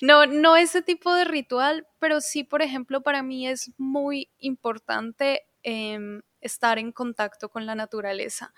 no, 0.00 0.26
no 0.26 0.56
ese 0.56 0.82
tipo 0.82 1.12
de 1.14 1.24
ritual, 1.24 1.86
pero 1.98 2.20
sí, 2.20 2.44
por 2.44 2.62
ejemplo, 2.62 3.02
para 3.02 3.22
mí 3.22 3.46
es 3.46 3.72
muy 3.78 4.30
importante 4.38 5.42
em, 5.62 6.22
estar 6.40 6.78
en 6.78 6.92
contacto 6.92 7.48
con 7.48 7.66
la 7.66 7.74
naturaleza. 7.74 8.52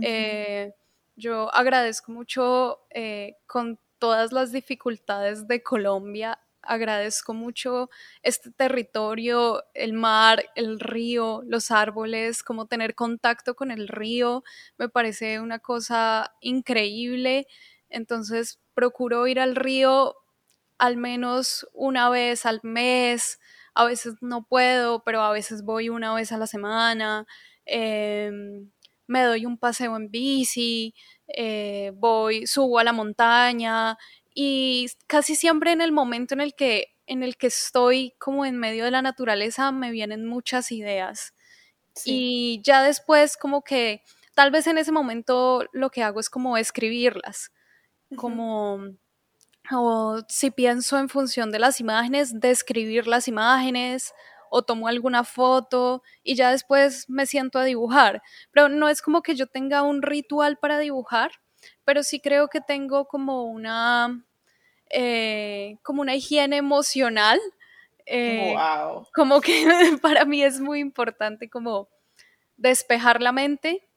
Eh, 0.00 0.72
yo 1.16 1.52
agradezco 1.52 2.12
mucho 2.12 2.86
eh, 2.90 3.36
con 3.46 3.80
todas 3.98 4.30
las 4.32 4.52
dificultades 4.52 5.48
de 5.48 5.62
Colombia, 5.62 6.38
agradezco 6.62 7.34
mucho 7.34 7.90
este 8.22 8.50
territorio, 8.50 9.62
el 9.74 9.92
mar, 9.92 10.44
el 10.56 10.80
río, 10.80 11.42
los 11.46 11.70
árboles, 11.70 12.42
como 12.42 12.66
tener 12.66 12.94
contacto 12.94 13.54
con 13.56 13.70
el 13.70 13.88
río, 13.88 14.42
me 14.78 14.88
parece 14.88 15.40
una 15.40 15.58
cosa 15.60 16.34
increíble. 16.40 17.46
Entonces 17.88 18.60
procuro 18.74 19.26
ir 19.26 19.40
al 19.40 19.56
río 19.56 20.14
al 20.78 20.96
menos 20.96 21.66
una 21.72 22.08
vez 22.10 22.46
al 22.46 22.60
mes, 22.62 23.38
a 23.74 23.84
veces 23.84 24.14
no 24.20 24.44
puedo, 24.46 25.02
pero 25.04 25.22
a 25.22 25.32
veces 25.32 25.62
voy 25.64 25.88
una 25.88 26.14
vez 26.14 26.32
a 26.32 26.38
la 26.38 26.46
semana, 26.46 27.26
em, 27.66 28.70
me 29.06 29.22
doy 29.22 29.46
un 29.46 29.58
paseo 29.58 29.96
en 29.96 30.10
bici, 30.10 30.94
eh, 31.28 31.92
voy, 31.94 32.46
subo 32.46 32.78
a 32.78 32.84
la 32.84 32.92
montaña 32.92 33.96
y 34.34 34.88
casi 35.06 35.34
siempre 35.34 35.72
en 35.72 35.80
el 35.80 35.92
momento 35.92 36.34
en 36.34 36.40
el 36.40 36.54
que 36.54 36.94
en 37.06 37.22
el 37.22 37.36
que 37.36 37.46
estoy 37.48 38.14
como 38.18 38.44
en 38.44 38.58
medio 38.58 38.84
de 38.84 38.90
la 38.90 39.02
naturaleza 39.02 39.72
me 39.72 39.90
vienen 39.90 40.26
muchas 40.26 40.70
ideas. 40.72 41.32
Y 42.04 42.60
ya 42.62 42.82
después 42.82 43.36
como 43.36 43.62
que 43.62 44.02
tal 44.34 44.50
vez 44.50 44.66
en 44.66 44.78
ese 44.78 44.92
momento 44.92 45.64
lo 45.72 45.90
que 45.90 46.02
hago 46.02 46.20
es 46.20 46.30
como 46.30 46.56
escribirlas, 46.56 47.50
como 48.16 48.80
o 49.72 50.20
si 50.28 50.50
pienso 50.50 50.98
en 50.98 51.08
función 51.08 51.50
de 51.50 51.58
las 51.58 51.80
imágenes, 51.80 52.40
describir 52.40 53.06
las 53.06 53.28
imágenes 53.28 54.14
o 54.50 54.62
tomo 54.62 54.88
alguna 54.88 55.24
foto 55.24 56.02
y 56.22 56.36
ya 56.36 56.50
después 56.50 57.08
me 57.08 57.26
siento 57.26 57.58
a 57.58 57.64
dibujar. 57.64 58.22
Pero 58.52 58.68
no 58.68 58.88
es 58.88 59.02
como 59.02 59.22
que 59.22 59.34
yo 59.34 59.46
tenga 59.46 59.82
un 59.82 60.02
ritual 60.02 60.58
para 60.58 60.78
dibujar, 60.78 61.32
pero 61.88 62.02
sí 62.02 62.20
creo 62.20 62.48
que 62.48 62.60
tengo 62.60 63.06
como 63.06 63.44
una, 63.44 64.22
eh, 64.90 65.78
como 65.82 66.02
una 66.02 66.14
higiene 66.14 66.58
emocional. 66.58 67.40
Eh, 68.04 68.54
wow. 68.54 69.06
Como 69.14 69.40
que 69.40 69.64
para 70.02 70.26
mí 70.26 70.42
es 70.42 70.60
muy 70.60 70.80
importante 70.80 71.48
como 71.48 71.88
despejar 72.58 73.22
la 73.22 73.32
mente, 73.32 73.88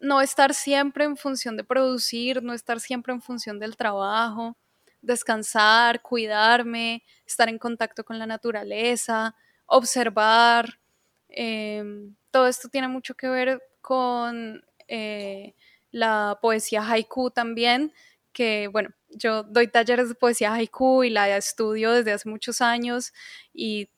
no 0.00 0.22
estar 0.22 0.54
siempre 0.54 1.04
en 1.04 1.18
función 1.18 1.58
de 1.58 1.64
producir, 1.64 2.42
no 2.42 2.54
estar 2.54 2.80
siempre 2.80 3.12
en 3.12 3.20
función 3.20 3.58
del 3.58 3.76
trabajo 3.76 4.56
descansar, 5.02 6.00
cuidarme, 6.00 7.02
estar 7.26 7.50
en 7.50 7.58
contacto 7.58 8.02
con 8.02 8.18
la 8.18 8.26
naturaleza, 8.26 9.34
observar. 9.66 10.80
Em, 11.28 12.16
todo 12.30 12.46
esto 12.46 12.70
tiene 12.70 12.88
mucho 12.88 13.14
que 13.14 13.28
ver 13.28 13.62
con 13.82 14.64
eh, 14.88 15.54
la 15.90 16.38
poesía 16.40 16.82
haiku 16.88 17.30
también, 17.30 17.92
que 18.32 18.68
bueno, 18.68 18.90
yo 19.08 19.44
doy 19.44 19.68
talleres 19.68 20.08
de 20.08 20.14
poesía 20.14 20.52
haiku 20.52 21.04
y 21.04 21.10
la 21.10 21.36
estudio 21.36 21.92
desde 21.92 22.12
hace 22.12 22.28
muchos 22.28 22.60
años 22.60 23.12
y, 23.52 23.88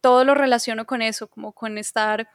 todo 0.00 0.24
lo 0.24 0.34
relaciono 0.34 0.86
con 0.86 1.02
eso, 1.02 1.28
como 1.28 1.52
con 1.52 1.78
estar 1.78 2.28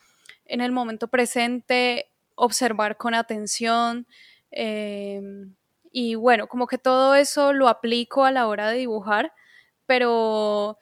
en 0.45 0.61
el 0.61 0.71
momento 0.71 1.09
presente, 1.09 2.09
observar 2.35 2.95
con 2.95 3.13
atención. 3.13 4.07
Em, 4.51 5.55
y 5.91 6.15
bueno, 6.15 6.47
como 6.47 6.67
que 6.67 6.77
todo 6.77 7.15
eso 7.15 7.51
lo 7.53 7.67
aplico 7.67 8.23
a 8.23 8.31
la 8.31 8.47
hora 8.47 8.69
de 8.69 8.77
dibujar, 8.77 9.33
pero 9.85 10.77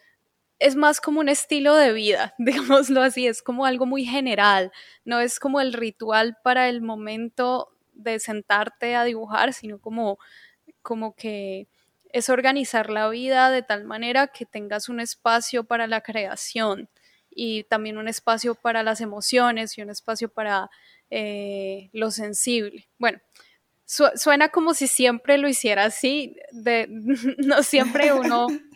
es 0.64 0.78
más 0.78 1.02
como 1.02 1.20
un 1.20 1.28
estilo 1.28 1.76
de 1.76 1.92
vida, 1.92 2.34
digámoslo 2.40 3.02
así, 3.02 3.28
es 3.28 3.42
como 3.42 3.66
algo 3.66 3.86
muy 3.86 4.06
general, 4.06 4.72
no 5.04 5.20
es 5.20 5.40
como 5.40 5.60
el 5.60 5.74
ritual 5.74 6.38
para 6.42 6.70
el 6.70 6.82
momento 6.82 7.70
de 7.92 8.18
sentarte 8.20 8.96
a 8.96 9.04
dibujar, 9.04 9.54
sino 9.54 9.80
como, 9.80 10.18
como 10.82 11.16
que 11.16 11.68
es 12.14 12.30
organizar 12.30 12.90
la 12.90 13.10
vida 13.10 13.52
de 13.52 13.62
tal 13.62 13.84
manera 13.84 14.28
que 14.28 14.46
tengas 14.46 14.88
un 14.88 15.02
espacio 15.02 15.66
para 15.66 15.86
la 15.86 16.00
creación 16.02 16.90
y 17.30 17.64
también 17.64 17.98
un 17.98 18.08
espacio 18.08 18.56
para 18.56 18.84
las 18.84 19.02
emociones 19.02 19.78
y 19.78 19.82
un 19.82 19.90
espacio 19.90 20.30
para 20.30 20.70
eh, 21.10 21.90
lo 21.92 22.10
sensible. 22.10 22.88
Bueno, 22.98 23.20
suena 23.86 24.50
como 24.50 24.74
si 24.74 24.88
siempre 24.88 25.38
lo 25.38 25.50
hiciera 25.50 25.86
así, 25.86 26.38
no 27.38 27.64
siempre 27.64 28.14
uno, 28.14 28.48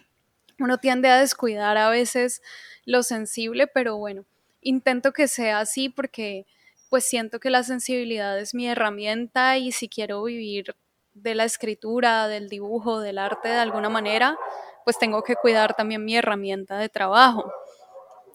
uno 0.60 0.78
tiende 0.78 1.10
a 1.10 1.20
descuidar 1.20 1.78
a 1.78 1.90
veces 1.90 2.42
lo 2.86 3.04
sensible, 3.04 3.68
pero 3.68 3.98
bueno, 3.98 4.26
intento 4.62 5.14
que 5.14 5.28
sea 5.28 5.60
así 5.60 5.90
porque 5.90 6.46
pues 6.90 7.06
siento 7.06 7.40
que 7.40 7.50
la 7.50 7.64
sensibilidad 7.64 8.40
es 8.40 8.54
mi 8.54 8.68
herramienta 8.68 9.58
y 9.58 9.72
si 9.72 9.90
quiero 9.90 10.24
vivir 10.24 10.76
de 11.14 11.36
la 11.36 11.44
escritura, 11.44 12.28
del 12.28 12.48
dibujo, 12.50 13.02
del 13.02 13.18
arte 13.18 13.50
de 13.50 13.56
alguna 13.56 13.90
manera, 13.90 14.38
pues 14.86 14.98
tengo 14.98 15.24
que 15.24 15.36
cuidar 15.36 15.76
también 15.76 16.06
mi 16.06 16.16
herramienta 16.16 16.78
de 16.78 16.90
trabajo. 16.90 17.52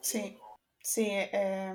Sí, 0.02 0.36
sí. 0.80 1.06
Eh 1.08 1.72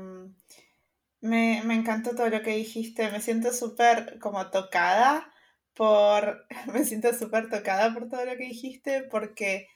me, 1.22 1.76
encantó 1.76 2.16
todo 2.16 2.30
lo 2.30 2.42
que 2.42 2.56
dijiste, 2.56 3.10
me 3.12 3.22
siento 3.22 3.54
súper 3.54 4.20
como 4.20 4.50
tocada 4.50 5.32
por, 5.74 6.46
me 6.74 6.84
siento 6.84 7.14
súper 7.14 7.50
tocada 7.50 7.94
por 7.94 8.10
todo 8.10 8.26
lo 8.26 8.32
que 8.38 8.46
dijiste 8.46 9.04
porque 9.04 9.68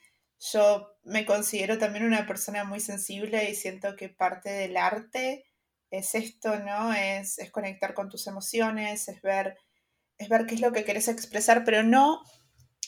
yo 0.42 0.98
me 1.04 1.26
considero 1.26 1.78
también 1.78 2.06
una 2.06 2.26
persona 2.26 2.64
muy 2.64 2.80
sensible 2.80 3.50
y 3.50 3.56
siento 3.56 3.96
que 3.96 4.10
parte 4.10 4.50
del 4.50 4.76
arte 4.76 5.46
es 5.92 6.16
esto, 6.16 6.58
¿no? 6.60 6.94
Es, 6.94 7.38
es 7.38 7.52
conectar 7.52 7.94
con 7.94 8.10
tus 8.10 8.26
emociones, 8.26 9.08
es 9.08 9.22
ver, 9.22 9.58
es 10.18 10.30
ver 10.30 10.46
qué 10.48 10.56
es 10.56 10.62
lo 10.62 10.72
que 10.72 10.84
querés 10.84 11.10
expresar, 11.10 11.64
pero 11.64 11.84
no, 11.84 12.22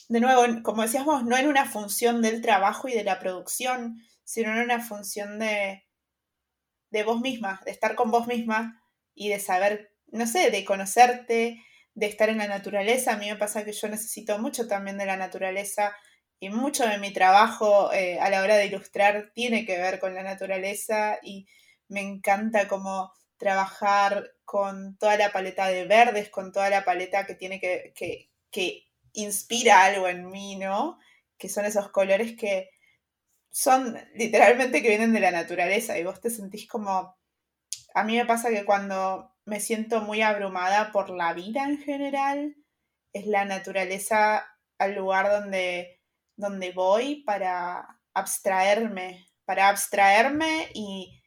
de 0.09 0.19
nuevo, 0.19 0.41
como 0.63 0.81
decíamos, 0.81 1.25
no 1.25 1.37
en 1.37 1.47
una 1.47 1.65
función 1.65 2.21
del 2.21 2.41
trabajo 2.41 2.87
y 2.87 2.93
de 2.93 3.03
la 3.03 3.19
producción, 3.19 4.01
sino 4.23 4.51
en 4.51 4.63
una 4.63 4.79
función 4.79 5.37
de, 5.37 5.83
de 6.89 7.03
vos 7.03 7.21
misma, 7.21 7.61
de 7.65 7.71
estar 7.71 7.93
con 7.93 8.09
vos 8.09 8.25
misma 8.25 8.81
y 9.13 9.29
de 9.29 9.39
saber, 9.39 9.93
no 10.07 10.25
sé, 10.25 10.49
de 10.49 10.65
conocerte, 10.65 11.61
de 11.93 12.05
estar 12.07 12.29
en 12.29 12.39
la 12.39 12.47
naturaleza. 12.47 13.13
A 13.13 13.17
mí 13.17 13.29
me 13.29 13.35
pasa 13.35 13.63
que 13.63 13.73
yo 13.73 13.87
necesito 13.89 14.39
mucho 14.39 14.67
también 14.67 14.97
de 14.97 15.05
la 15.05 15.17
naturaleza 15.17 15.95
y 16.43 16.49
mucho 16.49 16.85
de 16.85 16.97
mi 16.97 17.13
trabajo 17.13 17.93
eh, 17.93 18.19
a 18.19 18.29
la 18.29 18.41
hora 18.41 18.57
de 18.57 18.65
ilustrar 18.65 19.31
tiene 19.33 19.65
que 19.65 19.77
ver 19.77 19.97
con 19.97 20.13
la 20.13 20.23
naturaleza 20.23 21.17
y 21.23 21.47
me 21.87 22.01
encanta 22.01 22.67
como 22.67 23.13
trabajar 23.37 24.33
con 24.43 24.97
toda 24.97 25.15
la 25.15 25.31
paleta 25.31 25.67
de 25.67 25.85
verdes, 25.85 26.29
con 26.29 26.51
toda 26.51 26.69
la 26.69 26.83
paleta 26.83 27.25
que 27.25 27.35
tiene 27.35 27.61
que, 27.61 27.93
que, 27.95 28.29
que 28.51 28.89
inspira 29.13 29.85
algo 29.85 30.09
en 30.09 30.29
mí, 30.29 30.57
¿no? 30.57 30.99
Que 31.37 31.47
son 31.47 31.63
esos 31.63 31.89
colores 31.91 32.35
que, 32.35 32.71
son 33.49 33.97
literalmente 34.13 34.81
que 34.81 34.89
vienen 34.89 35.13
de 35.13 35.21
la 35.21 35.31
naturaleza 35.31 35.97
y 35.97 36.03
vos 36.03 36.19
te 36.19 36.29
sentís 36.29 36.67
como... 36.67 37.15
A 37.93 38.03
mí 38.03 38.17
me 38.17 38.25
pasa 38.25 38.49
que 38.49 38.65
cuando 38.65 39.31
me 39.45 39.61
siento 39.61 40.01
muy 40.01 40.21
abrumada 40.21 40.91
por 40.91 41.09
la 41.09 41.33
vida 41.33 41.63
en 41.63 41.77
general, 41.77 42.57
es 43.13 43.27
la 43.27 43.45
naturaleza 43.45 44.45
al 44.77 44.95
lugar 44.95 45.29
donde, 45.29 46.02
donde 46.35 46.71
voy 46.71 47.23
para 47.23 47.99
abstraerme, 48.13 49.27
para 49.45 49.69
abstraerme 49.69 50.69
y, 50.73 51.19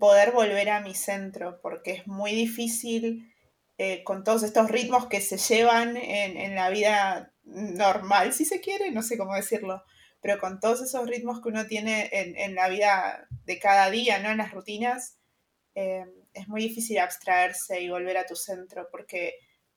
poder 0.00 0.32
volver 0.32 0.70
a 0.70 0.80
mi 0.80 0.94
centro, 0.94 1.60
porque 1.60 1.92
es 1.92 2.06
muy 2.06 2.32
difícil 2.32 3.30
eh, 3.76 4.02
con 4.02 4.24
todos 4.24 4.42
estos 4.42 4.70
ritmos 4.70 5.08
que 5.08 5.20
se 5.20 5.36
llevan 5.36 5.98
en, 5.98 6.38
en, 6.38 6.54
la 6.54 6.70
vida 6.70 7.34
normal, 7.44 8.32
si 8.32 8.46
se 8.46 8.60
quiere, 8.60 8.90
no 8.90 9.02
sé 9.02 9.18
cómo 9.18 9.34
decirlo, 9.34 9.84
pero 10.24 10.40
con 10.40 10.58
todos 10.58 10.80
esos 10.80 11.06
ritmos 11.06 11.42
que 11.42 11.50
uno 11.50 11.66
tiene 11.66 12.08
en, 12.10 12.54
la 12.54 12.70
vida 12.70 13.28
de 13.44 13.58
cada 13.58 13.90
día, 13.90 14.20
¿no? 14.20 14.30
En 14.30 14.38
las 14.38 14.52
rutinas, 14.52 15.18
eh, 15.74 16.06
es 16.32 16.48
muy 16.48 16.62
difícil 16.62 16.98
abstraerse 16.98 17.82
y 17.82 17.90
volver 17.90 18.16
a 18.16 18.24
tu 18.24 18.34
centro, 18.34 18.88
porque 18.90 19.34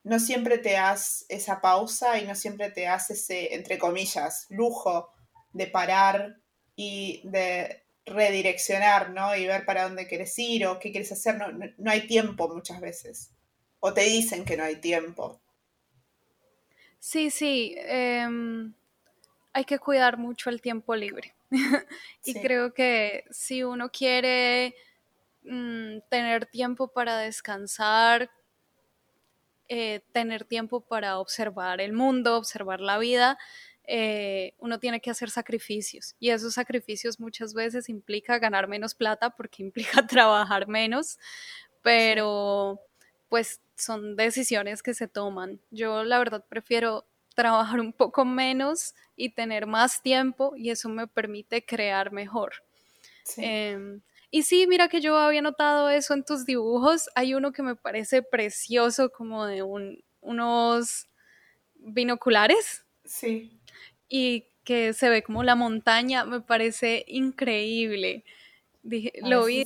no 0.08 0.20
siempre 0.22 0.58
te 0.58 0.72
das 0.72 1.26
esa 1.28 1.60
pausa 1.60 2.18
y 2.18 2.26
no 2.26 2.34
siempre 2.34 2.72
te 2.72 2.84
das 2.84 3.10
ese, 3.10 3.54
entre 3.54 3.78
comillas, 3.78 4.48
lujo 4.50 5.12
de 5.52 5.68
parar 5.68 6.38
y 6.78 7.22
de 7.26 7.84
redireccionar, 8.06 9.10
¿no? 9.10 9.36
Y 9.36 9.46
ver 9.46 9.66
para 9.66 9.84
dónde 9.84 10.08
quieres 10.08 10.40
ir 10.40 10.66
o 10.66 10.80
qué 10.80 10.92
quieres 10.92 11.12
hacer. 11.12 11.36
No, 11.78 11.92
hay 11.92 12.08
tiempo 12.08 12.48
muchas 12.48 12.80
veces. 12.80 13.32
O 13.82 13.94
te 13.94 14.04
dicen 14.04 14.46
que 14.46 14.56
no 14.56 14.64
hay 14.64 14.78
tiempo. 14.78 15.42
Sí, 17.00 17.30
sí. 17.30 17.76
Em, 17.78 18.74
hay 19.52 19.66
que 19.66 19.78
cuidar 19.78 20.18
mucho 20.18 20.50
el 20.50 20.62
tiempo 20.62 20.96
libre. 20.96 21.34
y 22.24 22.34
creo 22.36 22.74
que 22.74 23.26
si 23.30 23.62
uno 23.62 23.90
quiere 23.90 24.74
mm, 25.44 25.98
tener 26.10 26.46
tiempo 26.46 26.88
para 26.88 27.18
descansar, 27.18 28.32
eh, 29.70 30.02
tener 30.12 30.46
tiempo 30.46 30.82
para 30.82 31.20
observar 31.20 31.82
el 31.82 31.94
mundo, 31.94 32.38
observar 32.38 32.80
la 32.80 32.98
vida, 32.98 33.38
eh, 33.90 34.54
uno 34.58 34.80
tiene 34.80 35.00
que 35.00 35.10
hacer 35.10 35.30
sacrificios. 35.30 36.16
Y 36.20 36.30
esos 36.30 36.54
sacrificios 36.54 37.20
muchas 37.20 37.54
veces 37.54 37.88
implica 37.90 38.38
ganar 38.38 38.68
menos 38.68 38.96
plata 38.96 39.30
porque 39.30 39.64
implica 40.02 40.06
trabajar 40.06 40.68
menos, 40.68 41.18
pero 41.82 42.82
pues 43.30 43.62
son 43.76 44.16
decisiones 44.16 44.84
que 44.84 44.94
se 44.94 45.08
toman. 45.08 45.62
Yo 45.72 46.04
la 46.04 46.20
verdad 46.20 46.46
prefiero 46.48 47.06
trabajar 47.36 47.80
un 47.80 47.94
poco 47.94 48.26
menos 48.26 48.96
y 49.16 49.30
tener 49.30 49.68
más 49.68 50.02
tiempo 50.02 50.54
y 50.58 50.72
eso 50.72 50.90
me 50.90 51.08
permite 51.08 51.64
crear 51.64 52.12
mejor. 52.12 52.54
Em, 53.38 54.02
y 54.32 54.44
sí, 54.44 54.68
mira 54.68 54.88
que 54.88 55.02
yo 55.02 55.18
había 55.18 55.42
notado 55.42 55.90
eso 55.90 56.14
en 56.14 56.24
tus 56.24 56.46
dibujos. 56.46 57.10
Hay 57.16 57.34
uno 57.34 57.52
que 57.52 57.64
me 57.64 57.76
parece 57.76 58.22
precioso, 58.22 59.10
como 59.10 59.46
de 59.46 59.64
unos 60.22 61.08
binoculares. 61.76 62.86
Sí. 63.06 63.60
Y 64.10 64.46
que 64.64 64.94
se 64.94 65.10
ve 65.10 65.24
como 65.24 65.44
la 65.44 65.56
montaña, 65.56 66.26
me 66.26 66.42
parece 66.42 67.06
increíble. 67.08 68.26
Dije, 68.84 69.14
lo 69.22 69.46
vi, 69.46 69.66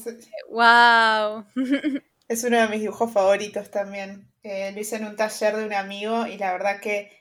wow. 0.50 1.46
Es 2.28 2.46
uno 2.46 2.62
de 2.62 2.68
mis 2.70 2.80
dibujos 2.80 3.12
favoritos 3.12 3.70
también. 3.72 4.32
Eh, 4.44 4.72
lo 4.74 4.80
hice 4.80 4.96
en 4.96 5.06
un 5.06 5.16
taller 5.18 5.58
de 5.58 5.66
un 5.66 5.74
amigo 5.74 6.28
y 6.28 6.38
la 6.38 6.54
verdad 6.54 6.80
que 6.80 7.12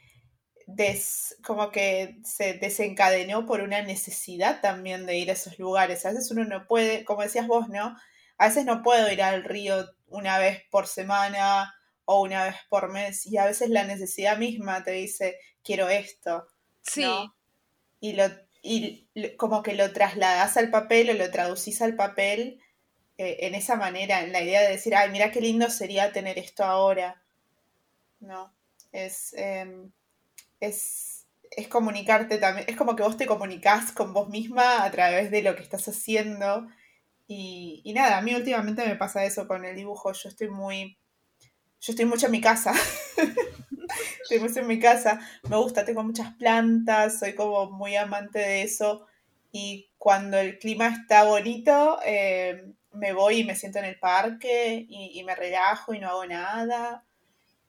como 1.45 1.71
que 1.71 2.17
se 2.25 2.55
desencadenó 2.55 3.47
por 3.47 3.61
una 3.61 3.83
necesidad 3.83 4.61
también 4.61 5.07
de 5.07 5.17
ir 5.17 5.31
a 5.31 5.35
esos 5.35 5.59
lugares. 5.59 6.05
A 6.05 6.11
veces 6.11 6.31
uno 6.31 6.45
no 6.45 6.67
puede, 6.67 7.05
como 7.05 7.23
decías 7.23 7.47
vos, 7.47 7.69
¿no? 7.69 7.97
A 8.39 8.49
veces 8.49 8.65
no 8.65 8.83
puedo 8.83 9.11
ir 9.11 9.23
al 9.23 9.45
río 9.45 9.87
una 10.09 10.39
vez 10.39 10.63
por 10.71 10.87
semana 10.87 11.75
o 12.05 12.23
una 12.23 12.45
vez 12.45 12.57
por 12.69 12.91
mes 12.91 13.27
y 13.27 13.37
a 13.37 13.47
veces 13.47 13.71
la 13.71 13.85
necesidad 13.85 14.39
misma 14.39 14.83
te 14.83 14.93
dice, 14.93 15.37
quiero 15.63 15.89
esto. 15.89 16.47
Sí. 16.83 17.07
Y, 18.01 18.15
lo, 18.15 18.25
y 18.63 19.07
como 19.37 19.63
que 19.63 19.75
lo 19.75 19.93
trasladas 19.93 20.57
al 20.57 20.71
papel 20.71 21.11
o 21.11 21.15
lo 21.15 21.31
traducís 21.31 21.83
al 21.83 21.97
papel 21.97 22.61
eh, 23.19 23.47
en 23.47 23.55
esa 23.55 23.77
manera, 23.77 24.23
en 24.23 24.33
la 24.33 24.41
idea 24.41 24.63
de 24.63 24.71
decir, 24.71 24.95
ay, 24.95 25.11
mira 25.11 25.31
qué 25.31 25.41
lindo 25.41 25.69
sería 25.69 26.13
tener 26.13 26.39
esto 26.39 26.65
ahora. 26.65 27.23
¿No? 28.21 28.53
Es, 28.93 29.35
em, 29.35 29.93
es, 30.61 31.27
es 31.51 31.69
comunicarte 31.69 32.39
también, 32.39 32.67
es 32.69 32.77
como 32.77 32.95
que 32.97 33.03
vos 33.03 33.17
te 33.17 33.27
comunicás 33.27 33.93
con 33.93 34.13
vos 34.13 34.29
misma 34.29 34.85
a 34.85 34.91
través 34.91 35.31
de 35.31 35.43
lo 35.43 35.57
que 35.57 35.63
estás 35.63 35.89
haciendo. 35.89 36.69
Y, 37.27 37.81
y 37.85 37.93
nada, 37.93 38.19
a 38.19 38.23
mí 38.23 38.35
últimamente 38.35 38.87
me 38.87 38.97
pasa 38.97 39.25
eso 39.25 39.47
con 39.49 39.65
el 39.65 39.77
dibujo. 39.77 40.13
Yo 40.13 40.29
estoy 40.29 40.49
muy 40.49 40.99
yo 41.81 41.93
estoy 41.93 42.05
mucho 42.05 42.27
en 42.27 42.33
mi 42.33 42.41
casa. 42.43 42.75
estoy 44.23 44.39
mucho 44.39 44.61
en 44.61 44.67
mi 44.67 44.79
casa. 44.79 45.19
Me 45.49 45.57
gusta, 45.57 45.85
tengo 45.85 46.03
muchas 46.03 46.35
plantas, 46.35 47.19
soy 47.19 47.35
como 47.35 47.71
muy 47.71 47.97
amante 47.97 48.39
de 48.39 48.63
eso. 48.63 49.07
Y 49.51 49.91
cuando 49.97 50.39
el 50.39 50.59
clima 50.59 50.89
está 50.89 51.25
bonito, 51.25 51.99
eh, 52.05 52.75
me 52.93 53.15
voy 53.15 53.39
y 53.39 53.45
me 53.45 53.57
siento 53.57 53.79
en 53.79 53.87
el 53.87 53.99
parque 53.99 54.87
y, 54.89 55.23
me 55.25 55.35
relajo 55.35 55.95
y 55.95 56.01
no 56.01 56.09
hago 56.09 56.27
nada. 56.27 57.05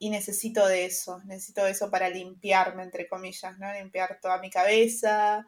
Y 0.02 0.10
necesito 0.10 0.68
de 0.68 0.86
eso, 0.86 1.22
necesito 1.26 1.64
de 1.64 1.72
eso 1.72 1.92
para 1.92 2.10
limpiarme, 2.10 2.84
entre 2.84 3.08
comillas, 3.08 3.58
¿no? 3.60 3.72
Limpiar 3.72 4.20
toda 4.22 4.40
mi 4.40 4.50
cabeza 4.50 5.46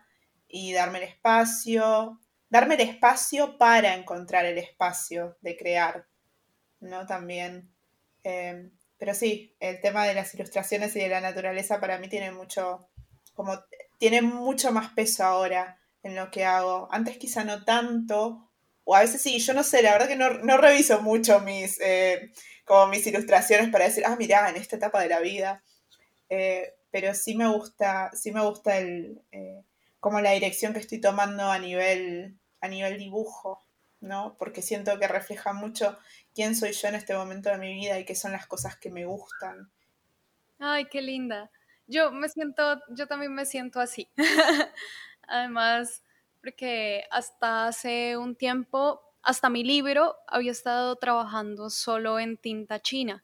y 0.47 0.74
darme 0.74 0.99
el 0.99 1.06
espacio. 1.06 2.20
Darme 2.49 2.76
el 2.76 2.82
espacio 2.82 3.58
para 3.58 3.95
encontrar 3.95 4.45
el 4.45 4.60
espacio 4.60 5.38
de 5.41 5.58
crear, 5.58 6.06
¿no? 6.80 7.08
También 7.08 7.74
Em, 8.24 8.72
pero 8.97 9.14
sí, 9.14 9.56
el 9.60 9.82
tema 9.82 10.06
de 10.06 10.14
las 10.14 10.34
ilustraciones 10.34 10.95
y 10.95 10.99
de 10.99 11.10
la 11.10 11.22
naturaleza 11.22 11.80
para 11.80 11.97
mí 11.99 12.08
tiene 12.08 12.32
mucho, 12.32 12.88
como, 13.34 13.60
tiene 13.97 14.22
mucho 14.22 14.72
más 14.72 14.93
peso 14.93 15.26
ahora 15.26 15.78
en 16.04 16.16
lo 16.16 16.32
que 16.32 16.45
hago. 16.45 16.88
Antes 16.91 17.18
quizá 17.18 17.43
no 17.43 17.64
tanto, 17.66 18.49
o 18.86 18.95
a 18.95 19.01
veces 19.01 19.22
sí, 19.22 19.39
yo 19.39 19.54
no 19.54 19.64
sé, 19.64 19.82
la 19.82 19.91
verdad 19.91 20.08
que 20.08 20.16
no, 20.16 20.58
reviso 20.58 21.01
mucho 21.01 21.39
mis, 21.41 21.80
eh, 21.82 22.32
como 22.66 22.88
mis 22.88 23.05
ilustraciones 23.07 23.70
para 23.70 23.86
decir, 23.86 24.03
ah, 24.05 24.16
mira, 24.18 24.49
en 24.49 24.55
esta 24.55 24.76
etapa 24.76 25.01
de 25.01 25.09
la 25.09 25.20
vida. 25.20 25.64
Eh, 26.30 26.74
pero 26.91 27.14
sí 27.14 27.36
me 27.36 27.47
gusta, 27.47 28.11
sí 28.14 28.32
me 28.32 28.41
gusta 28.41 28.78
el, 28.78 29.22
eh, 29.32 29.64
como 29.99 30.22
la 30.22 30.32
dirección 30.32 30.74
que 30.74 30.80
estoy 30.80 30.99
tomando 31.01 31.49
a 31.49 31.59
nivel, 31.59 32.38
a 32.61 32.68
nivel 32.68 32.97
dibujo, 32.97 33.66
¿no? 33.99 34.36
Porque 34.38 34.61
siento 34.61 34.99
que 34.99 35.07
refleja 35.07 35.53
mucho 35.53 35.97
quién 36.36 36.55
soy 36.55 36.74
yo 36.74 36.89
en 36.89 36.95
este 36.95 37.16
momento 37.16 37.49
de 37.49 37.57
mi 37.57 37.74
vida 37.74 37.97
y 37.99 38.05
qué 38.05 38.16
son 38.16 38.34
las 38.34 38.47
cosas 38.47 38.78
que 38.78 38.91
me 38.91 39.05
gustan. 39.05 39.72
Ay, 40.59 40.86
qué 40.86 41.01
linda. 41.01 41.51
Yo 41.88 42.11
me 42.11 42.30
siento, 42.30 42.82
yo 42.89 43.07
también 43.07 43.34
me 43.34 43.45
siento 43.45 43.80
así. 43.80 44.09
Además, 45.28 46.03
porque 46.41 47.05
hasta 47.09 47.68
hace 47.68 48.18
un 48.18 48.36
tiempo, 48.36 49.01
hasta 49.24 49.49
mi 49.49 49.63
libro, 49.63 50.15
había 50.28 50.51
estado 50.51 50.95
trabajando 50.97 51.69
solo 51.69 52.19
en 52.19 52.38
tinta 52.38 52.82
china. 52.82 53.24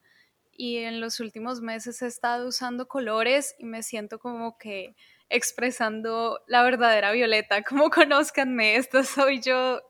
Y 0.52 0.78
en 0.78 1.00
los 1.00 1.20
últimos 1.20 1.62
meses 1.62 2.02
he 2.02 2.08
estado 2.08 2.48
usando 2.48 2.88
colores 2.88 3.56
y 3.60 3.66
me 3.66 3.84
siento 3.84 4.20
como 4.20 4.58
que 4.58 4.96
expresando 5.30 6.40
la 6.48 6.64
verdadera 6.64 7.12
Violeta. 7.12 7.64
Como 7.64 7.90
conozcanme, 7.90 8.76
esta 8.76 9.04
soy 9.04 9.42
yo 9.42 9.82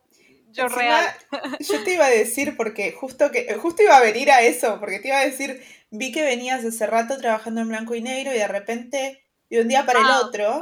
yo 0.51 0.67
real. 0.67 1.05
Yo 1.59 1.83
te 1.83 1.93
iba 1.93 2.05
a 2.05 2.09
decir, 2.09 2.57
porque 2.57 2.91
justo 2.91 3.29
que, 3.31 3.53
justo 3.55 3.83
iba 3.83 3.97
a 3.97 4.01
venir 4.01 4.31
a 4.31 4.41
eso, 4.41 4.79
porque 4.79 4.99
te 4.99 5.09
iba 5.09 5.19
a 5.19 5.25
decir, 5.25 5.63
vi 5.91 6.11
que 6.11 6.23
venías 6.23 6.65
hace 6.65 6.87
rato 6.87 7.17
trabajando 7.17 7.61
en 7.61 7.69
blanco 7.69 7.93
y 7.93 8.01
negro 8.01 8.33
y 8.33 8.37
de 8.39 8.47
repente, 8.47 9.23
de 9.49 9.61
un 9.61 9.67
día 9.67 9.85
para 9.85 9.99
el 9.99 10.09
otro, 10.25 10.59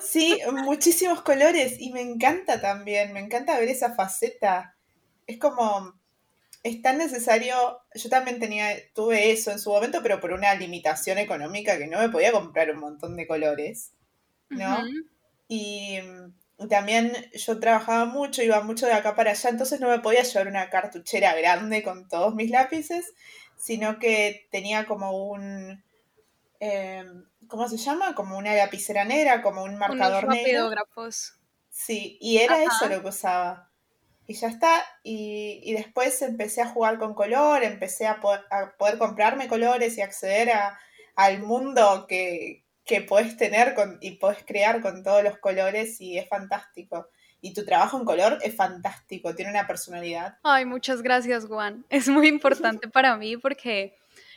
sí, 0.00 0.38
muchísimos 0.52 1.20
colores 1.22 1.76
y 1.78 1.92
me 1.92 2.00
encanta 2.00 2.60
también, 2.62 3.12
me 3.12 3.20
encanta 3.20 3.58
ver 3.58 3.68
esa 3.68 3.94
faceta. 3.94 4.75
Es 5.26 5.38
como, 5.38 5.94
es 6.62 6.82
tan 6.82 6.98
necesario, 6.98 7.80
yo 7.94 8.08
también 8.08 8.40
tenía, 8.40 8.68
tuve 8.94 9.30
eso 9.30 9.50
en 9.50 9.58
su 9.58 9.70
momento, 9.70 10.00
pero 10.02 10.20
por 10.20 10.32
una 10.32 10.54
limitación 10.54 11.18
económica 11.18 11.78
que 11.78 11.86
no 11.86 11.98
me 11.98 12.08
podía 12.08 12.32
comprar 12.32 12.70
un 12.70 12.80
montón 12.80 13.16
de 13.16 13.26
colores, 13.26 13.92
¿no? 14.48 14.78
Y 15.48 16.00
también 16.68 17.12
yo 17.34 17.60
trabajaba 17.60 18.06
mucho, 18.06 18.42
iba 18.42 18.60
mucho 18.62 18.86
de 18.86 18.94
acá 18.94 19.14
para 19.14 19.32
allá, 19.32 19.50
entonces 19.50 19.80
no 19.80 19.88
me 19.88 20.00
podía 20.00 20.22
llevar 20.22 20.48
una 20.48 20.70
cartuchera 20.70 21.34
grande 21.34 21.82
con 21.82 22.08
todos 22.08 22.34
mis 22.34 22.50
lápices, 22.50 23.12
sino 23.56 23.98
que 23.98 24.48
tenía 24.50 24.86
como 24.86 25.12
un, 25.28 25.84
em, 26.60 27.26
¿cómo 27.46 27.68
se 27.68 27.76
llama? 27.76 28.14
Como 28.14 28.38
una 28.38 28.54
lapicera 28.54 29.04
negra, 29.04 29.42
como 29.42 29.62
un 29.62 29.76
marcador 29.76 30.24
Unos 30.24 30.36
negro. 30.36 30.70
Sí, 31.70 32.18
y 32.20 32.38
era 32.38 32.62
eso 32.62 32.88
lo 32.88 33.02
que 33.02 33.08
usaba. 33.08 33.70
Y 34.26 34.34
ya 34.34 34.48
está, 34.48 34.84
y, 35.02 35.72
después 35.72 36.20
empecé 36.22 36.60
a 36.60 36.68
jugar 36.68 36.98
con 36.98 37.14
color, 37.14 37.62
empecé 37.62 38.06
a 38.06 38.20
poder, 38.20 38.40
a 38.50 38.72
poder 38.76 38.98
comprarme 38.98 39.46
colores 39.46 39.96
y 39.96 40.02
acceder 40.02 40.50
a, 40.50 40.78
al 41.14 41.42
mundo 41.42 42.06
que, 42.08 42.64
que 42.84 43.02
puedes 43.02 43.36
tener 43.36 43.74
con, 43.74 43.98
y 44.00 44.12
puedes 44.12 44.44
crear 44.44 44.80
con 44.80 45.02
todos 45.02 45.22
los 45.22 45.38
colores 45.38 46.00
y 46.00 46.18
es 46.18 46.28
fantástico. 46.28 47.08
Y 47.40 47.52
tu 47.52 47.64
trabajo 47.64 47.98
en 47.98 48.04
color 48.04 48.38
es 48.42 48.54
fantástico, 48.54 49.34
tiene 49.34 49.50
una 49.50 49.66
personalidad. 49.66 50.38
Ay, 50.42 50.64
muchas 50.64 51.02
gracias, 51.02 51.46
Juan. 51.46 51.84
Es 51.90 52.08
muy 52.08 52.28
importante 52.28 52.88
para 52.88 53.16
mí 53.16 53.36
porque 53.36 53.96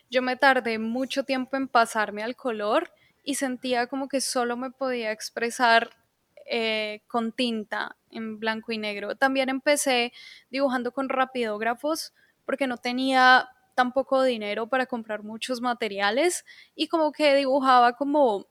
yo 0.09 0.21
me 0.21 0.35
tardé 0.35 0.79
mucho 0.79 1.23
tiempo 1.23 1.57
en 1.57 1.67
pasarme 1.67 2.23
al 2.23 2.35
color 2.35 2.91
y 3.23 3.35
sentía 3.35 3.87
como 3.87 4.07
que 4.07 4.21
solo 4.21 4.57
me 4.57 4.71
podía 4.71 5.11
expresar 5.11 5.91
eh, 6.45 7.01
con 7.07 7.31
tinta 7.31 7.95
en 8.11 8.39
blanco 8.39 8.71
y 8.71 8.77
negro. 8.77 9.15
También 9.15 9.49
empecé 9.49 10.13
dibujando 10.49 10.91
con 10.91 11.09
rapidógrafos 11.09 12.13
porque 12.45 12.67
no 12.67 12.77
tenía 12.77 13.49
tan 13.75 13.93
poco 13.93 14.23
dinero 14.23 14.67
para 14.67 14.85
comprar 14.87 15.23
muchos 15.23 15.61
materiales 15.61 16.45
y 16.75 16.87
como 16.87 17.11
que 17.11 17.35
dibujaba 17.35 17.93
como 17.93 18.47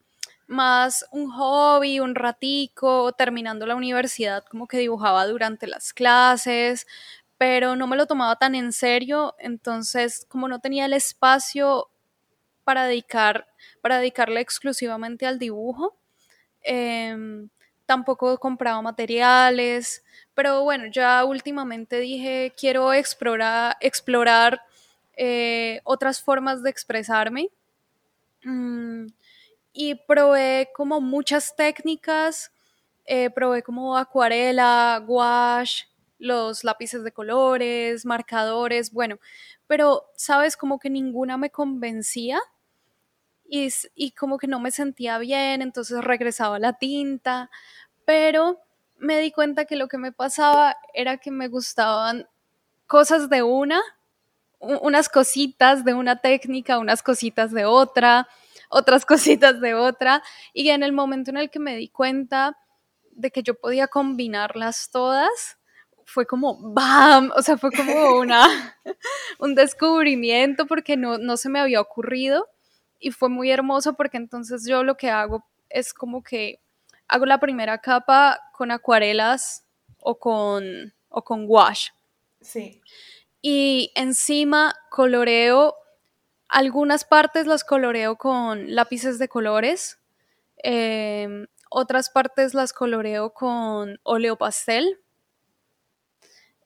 más 0.47 1.05
un 1.13 1.31
hobby, 1.31 2.01
un 2.01 2.15
ratico, 2.15 3.13
terminando 3.13 3.67
la 3.67 3.77
universidad 3.77 4.45
como 4.47 4.67
que 4.67 4.79
dibujaba 4.79 5.27
durante 5.27 5.67
las 5.67 5.93
clases, 5.93 6.87
pero 7.37 7.77
no 7.77 7.87
me 7.87 7.97
lo 7.97 8.07
tomaba 8.07 8.37
tan 8.37 8.55
en 8.55 8.73
serio, 8.73 9.35
entonces 9.39 10.27
como 10.29 10.49
no 10.49 10.61
tenía 10.61 10.87
el 10.87 10.95
espacio 10.95 11.91
para 12.65 12.85
dedicar, 12.87 13.49
para 13.83 13.99
dedicarle 13.99 14.41
exclusivamente 14.41 15.27
al 15.27 15.39
dibujo, 15.39 15.97
em, 16.63 17.49
tampoco 17.89 18.39
compraba 18.39 18.83
materiales, 18.83 20.05
pero 20.35 20.63
bueno, 20.63 20.85
ya 20.93 21.25
últimamente 21.25 21.99
dije, 21.99 22.53
quiero 22.55 22.93
explorar, 22.93 23.79
explorar 23.81 24.61
eh, 25.17 25.81
otras 25.85 26.21
formas 26.21 26.63
de 26.63 26.69
expresarme. 26.69 27.49
Mm, 28.45 29.07
y 29.73 29.95
probé 29.95 30.69
como 30.75 31.01
muchas 31.01 31.57
técnicas, 31.57 32.53
eh, 33.07 33.31
probé 33.31 33.63
como 33.63 33.97
acuarela, 33.97 35.03
gouache, 35.07 35.87
los 36.19 36.65
lápices 36.65 37.03
de 37.05 37.13
colores, 37.13 38.05
marcadores, 38.05 38.93
bueno, 38.93 39.19
pero 39.67 40.05
sabes 40.15 40.59
como 40.59 40.79
que 40.79 40.91
ninguna 40.91 41.39
me 41.39 41.51
convencía 41.51 42.39
y, 43.49 43.69
y 43.95 44.13
como 44.13 44.39
que 44.39 44.47
no 44.47 44.61
me 44.61 44.71
sentía 44.71 45.19
bien, 45.19 45.63
entonces 45.63 46.05
regresaba 46.05 46.59
la 46.59 46.75
tinta, 46.75 47.51
pero 48.05 48.61
me 48.99 49.19
di 49.19 49.33
cuenta 49.33 49.65
que 49.65 49.77
lo 49.77 49.89
que 49.89 49.99
me 49.99 50.13
pasaba 50.13 50.77
era 50.95 51.19
que 51.19 51.31
me 51.31 51.49
gustaban 51.49 52.29
cosas 52.87 53.29
de 53.29 53.43
una 53.43 53.83
unas 54.61 55.09
cositas 55.09 55.85
de 55.85 55.95
una 55.95 56.21
técnica, 56.21 56.79
unas 56.79 57.03
cositas 57.03 57.53
de 57.53 57.65
otra, 57.65 58.29
otras 58.69 59.07
cositas 59.07 59.61
de 59.61 59.75
otra, 59.75 60.23
y 60.53 60.71
en 60.71 60.83
el 60.83 60.93
momento 60.93 61.31
en 61.31 61.37
el 61.39 61.51
que 61.51 61.59
me 61.59 61.77
di 61.77 61.89
cuenta 61.89 62.57
de 63.13 63.31
que 63.31 63.43
yo 63.43 63.55
podía 63.55 63.89
combinarlas 63.89 64.91
todas, 64.91 65.59
fue 66.05 66.27
como 66.27 66.59
¡bam! 66.73 67.31
O 67.37 67.43
sea, 67.43 67.59
fue 67.59 67.71
como 67.71 68.17
una, 68.17 68.47
un 69.39 69.55
descubrimiento 69.55 70.67
porque 70.67 70.97
no, 70.97 71.19
no 71.19 71.37
se 71.37 71.49
me 71.49 71.61
había 71.61 71.81
ocurrido 71.81 72.49
y 72.99 73.11
fue 73.11 73.29
muy 73.29 73.51
hermoso 73.51 73.95
porque 73.95 74.17
entonces 74.17 74.67
yo 74.67 74.83
lo 74.83 74.97
que 74.97 75.11
hago 75.11 75.45
es 75.69 75.93
como 75.93 76.23
que 76.23 76.61
hago 77.09 77.27
la 77.27 77.39
primera 77.39 77.79
capa 77.79 78.41
con 78.53 78.71
acuarelas 78.71 79.65
o 79.99 80.19
con, 80.19 80.93
o 81.09 81.23
con 81.23 81.45
wash. 81.47 81.89
Sí 82.41 82.81
y 83.43 83.93
encima 83.95 84.75
coloreo, 84.91 85.75
algunas 86.49 87.05
partes 87.05 87.47
las 87.47 87.65
coloreo 87.65 88.17
con 88.17 88.75
lápices 88.75 89.19
de 89.19 89.29
colores, 89.29 89.99
em, 90.59 91.47
otras 91.71 92.11
partes 92.11 92.55
las 92.55 92.73
coloreo 92.73 93.33
con 93.33 94.01
óleo 94.03 94.37
pastel, 94.37 94.99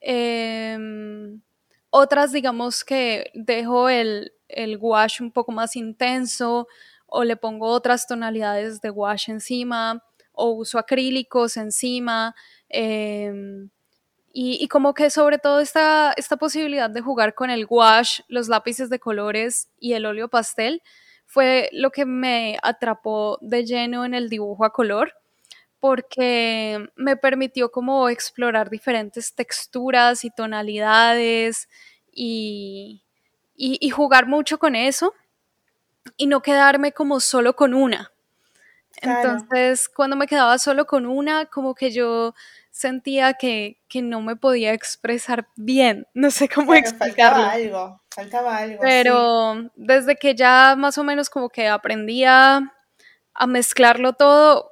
em, 0.00 1.42
otras 1.90 2.32
digamos 2.32 2.84
que 2.84 3.30
dejo 3.34 3.88
el, 3.88 4.32
el 4.52 4.78
gouache 4.78 5.22
un 5.22 5.32
poco 5.32 5.52
más 5.52 5.76
intenso 5.76 6.68
o 7.06 7.24
le 7.24 7.36
pongo 7.36 7.66
otras 7.68 8.06
tonalidades 8.06 8.80
de 8.80 8.90
gouache 8.90 9.32
encima 9.32 10.02
o 10.32 10.50
uso 10.50 10.78
acrílicos 10.78 11.56
encima. 11.56 12.34
Em, 12.68 13.70
y, 14.32 14.66
como 14.68 14.94
que 14.94 15.10
sobre 15.10 15.38
todo 15.38 15.60
esta, 15.60 16.14
esta 16.16 16.36
posibilidad 16.38 16.88
de 16.90 17.02
jugar 17.02 17.34
con 17.34 17.50
el 17.50 17.66
gouache, 17.66 18.24
los 18.28 18.48
lápices 18.48 18.88
de 18.90 18.98
colores 18.98 19.68
y 19.78 19.92
el 19.94 20.06
óleo 20.06 20.28
pastel 20.28 20.82
fue 21.26 21.68
lo 21.72 21.90
que 21.90 22.06
me 22.06 22.58
atrapó 22.62 23.38
de 23.42 23.64
lleno 23.66 24.04
en 24.04 24.14
el 24.14 24.28
dibujo 24.30 24.64
a 24.64 24.72
color 24.72 25.14
porque 25.82 26.78
me 26.94 27.16
permitió 27.16 27.72
como 27.72 28.08
explorar 28.08 28.70
diferentes 28.70 29.34
texturas 29.34 30.24
y 30.24 30.30
tonalidades 30.30 31.68
y, 32.12 33.02
y, 33.54 33.90
jugar 33.90 34.26
mucho 34.26 34.58
con 34.58 34.74
eso 34.74 35.14
y 36.16 36.26
no 36.26 36.42
quedarme 36.42 36.92
como 36.92 37.20
solo 37.20 37.54
con 37.54 37.74
una. 37.74 38.12
Entonces, 39.00 39.88
cuando 39.88 40.16
me 40.16 40.26
quedaba 40.26 40.58
solo 40.58 40.86
con 40.86 41.06
una, 41.06 41.46
como 41.46 41.74
que 41.74 41.90
yo 41.90 42.34
sentía 42.70 43.34
que, 43.34 43.78
no 43.94 44.20
me 44.22 44.36
podía 44.36 44.72
expresar 44.72 45.46
bien. 45.56 46.06
No 46.14 46.30
sé 46.30 46.48
cómo 46.48 46.74
explicarlo. 46.74 47.42
Faltaba 47.44 47.52
algo, 47.52 48.02
faltaba 48.10 48.56
algo. 48.58 48.78
Pero 48.80 49.70
desde 49.76 50.16
que 50.16 50.34
ya 50.34 50.74
más 50.76 50.98
o 50.98 51.04
menos 51.04 51.30
como 51.30 51.48
que 51.48 51.68
aprendía 51.68 52.72
a 53.34 53.46
mezclarlo 53.46 54.14
todo, 54.14 54.70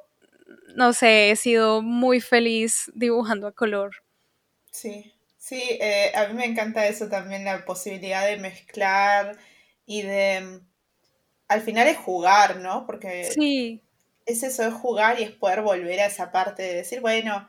no 0.75 0.93
sé, 0.93 1.31
he 1.31 1.37
sido 1.37 1.83
muy 1.83 2.21
feliz 2.21 2.91
dibujando 2.95 3.47
a 3.47 3.53
color. 3.53 3.97
Sí, 4.71 5.13
sí, 5.51 5.79
eh, 5.81 6.13
a 6.15 6.29
mí 6.29 6.35
me 6.35 6.45
encanta 6.45 6.87
eso 6.87 7.09
también, 7.09 7.45
la 7.45 7.65
posibilidad 7.65 8.25
de 8.25 8.37
mezclar 8.37 9.37
y 9.85 10.03
de... 10.03 10.61
Al 11.49 11.63
final 11.63 11.89
es 11.89 11.97
jugar, 11.97 12.59
¿no? 12.59 12.87
Porque 12.87 13.25
sí. 13.25 13.83
es 14.27 14.45
eso, 14.45 14.65
es 14.65 14.73
jugar 14.73 15.19
y 15.19 15.25
es 15.25 15.33
poder 15.33 15.63
volver 15.63 15.99
a 15.99 16.07
esa 16.07 16.31
parte 16.31 16.63
de 16.63 16.75
decir, 16.77 17.01
bueno, 17.01 17.49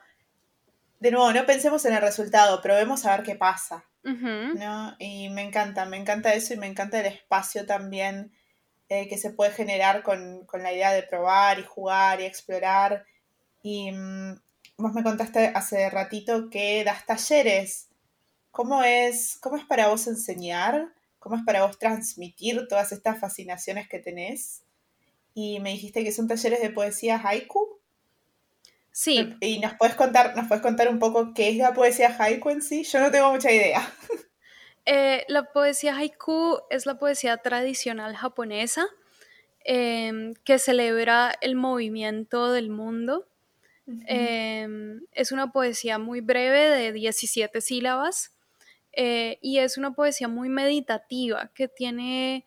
de 0.99 1.12
nuevo, 1.12 1.32
no 1.32 1.45
pensemos 1.45 1.86
en 1.86 1.93
el 1.93 2.02
resultado, 2.02 2.60
probemos 2.64 3.06
a 3.06 3.16
ver 3.16 3.24
qué 3.24 3.36
pasa. 3.36 3.86
¿no? 4.04 4.95
Y 4.97 5.30
me 5.30 5.43
encanta, 5.43 5.86
me 5.86 5.97
encanta 5.97 6.34
eso 6.34 6.56
y 6.56 6.58
me 6.58 6.66
encanta 6.66 6.99
el 6.99 7.06
espacio 7.06 7.68
también 7.68 8.32
eh, 8.89 9.08
que 9.08 9.20
se 9.20 9.30
puede 9.30 9.52
generar 9.52 10.02
con, 10.02 10.47
la 10.52 10.74
idea 10.74 10.91
de 10.91 11.04
probar 11.04 11.60
y 11.60 11.64
jugar 11.64 12.20
y 12.20 12.26
explorar. 12.26 13.06
Y 13.62 13.91
mm, 13.91 14.41
vos 14.78 14.93
me 14.93 15.04
contaste 15.04 15.52
hace 15.54 15.88
ratito 15.91 16.49
que 16.49 16.84
das 16.84 17.06
talleres. 17.06 17.90
¿Cómo 18.52 18.84
es, 18.84 19.38
¿Cómo 19.41 19.56
es 19.56 19.66
para 19.66 19.88
vos 19.88 20.08
enseñar? 20.08 20.93
¿Cómo 21.20 21.38
es 21.38 21.43
para 21.43 21.66
vos 21.66 21.80
transmitir 21.80 22.68
todas 22.68 22.91
estas 22.91 23.20
fascinaciones 23.20 23.88
que 23.88 23.99
tenés? 23.99 24.64
Y 25.34 25.62
me 25.62 25.72
dijiste 25.72 26.04
que 26.04 26.12
son 26.12 26.28
talleres 26.28 26.62
de 26.62 26.70
poesía 26.70 27.22
haiku. 27.24 27.80
Sí. 28.91 29.34
Y 29.39 29.60
nos 29.60 29.76
puedes 29.76 29.95
contar, 29.95 30.36
nos 30.36 30.47
puedes 30.47 30.62
contar 30.62 30.89
un 30.89 30.99
poco 30.99 31.34
qué 31.34 31.49
es 31.49 31.58
la 31.58 31.74
poesía 31.74 32.14
haiku 32.20 32.49
en 32.49 32.62
sí. 32.62 32.84
Yo 32.84 32.99
no 32.99 33.10
tengo 33.10 33.32
mucha 33.32 33.52
idea. 33.52 33.82
Eh, 34.84 35.26
la 35.28 35.43
poesía 35.43 35.95
haiku 35.95 36.60
es 36.72 36.88
la 36.88 36.97
poesía 36.97 37.38
tradicional 37.38 38.16
japonesa 38.16 38.88
em, 39.64 40.34
que 40.43 40.58
celebra 40.58 41.36
el 41.39 41.54
movimiento 41.54 42.52
del 42.52 42.72
mundo. 42.72 43.28
Em, 44.08 45.06
es 45.12 45.32
una 45.32 45.52
poesía 45.52 45.99
muy 45.99 46.22
breve 46.22 46.62
de 46.62 46.91
17 46.93 47.62
sílabas 47.62 48.32
eh, 48.93 49.39
y 49.41 49.59
es 49.59 49.77
una 49.77 49.93
poesía 49.93 50.27
muy 50.27 50.49
meditativa 50.49 51.51
que 51.55 51.67
tiene 51.67 52.45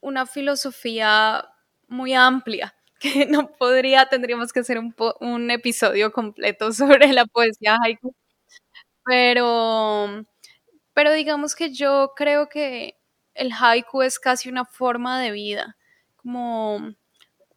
una 0.00 0.26
filosofía 0.26 1.46
muy 1.88 2.14
amplia 2.14 2.74
que 3.00 3.26
no 3.26 3.52
podría, 3.52 4.06
tendríamos 4.08 4.52
que 4.52 4.60
hacer 4.60 4.78
un, 4.78 4.94
un 5.20 5.50
episodio 5.50 6.12
completo 6.12 6.72
sobre 6.74 7.12
la 7.12 7.26
poesía 7.26 7.78
haiku. 7.84 8.14
Pero, 9.04 10.24
pero 10.94 11.12
digamos 11.12 11.54
que 11.54 11.72
yo 11.72 12.12
creo 12.16 12.48
que 12.48 12.96
el 13.34 13.52
haiku 13.52 14.02
es 14.02 14.18
casi 14.20 14.48
una 14.50 14.64
forma 14.66 15.20
de 15.20 15.32
vida, 15.32 15.76
como 16.16 16.94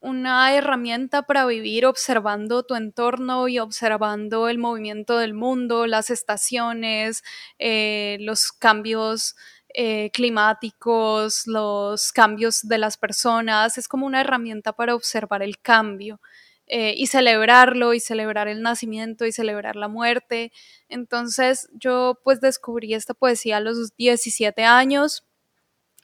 una 0.03 0.53
herramienta 0.53 1.23
para 1.23 1.45
vivir 1.45 1.85
observando 1.85 2.63
tu 2.63 2.75
entorno 2.75 3.47
y 3.47 3.59
observando 3.59 4.49
el 4.49 4.57
movimiento 4.57 5.17
del 5.17 5.33
mundo, 5.33 5.87
las 5.87 6.09
estaciones, 6.09 7.23
eh, 7.57 8.17
los 8.19 8.51
cambios 8.51 9.35
eh, 9.73 10.11
climáticos, 10.11 11.47
los 11.47 12.11
cambios 12.11 12.61
de 12.63 12.77
las 12.77 12.97
personas, 12.97 13.77
es 13.77 13.87
como 13.87 14.05
una 14.05 14.21
herramienta 14.21 14.73
para 14.73 14.93
observar 14.93 15.41
el 15.41 15.59
cambio. 15.59 16.19
Eh, 16.67 16.93
y 16.95 17.07
celebrarlo 17.07 17.93
y 17.93 17.99
celebrar 17.99 18.47
el 18.47 18.61
nacimiento 18.61 19.25
y 19.25 19.33
celebrar 19.33 19.75
la 19.75 19.89
muerte. 19.89 20.53
Entonces 20.87 21.69
yo 21.73 22.19
pues 22.23 22.39
descubrí 22.39 22.93
esta 22.93 23.13
poesía 23.13 23.57
a 23.57 23.59
los 23.59 23.95
17 23.97 24.63
años, 24.63 25.25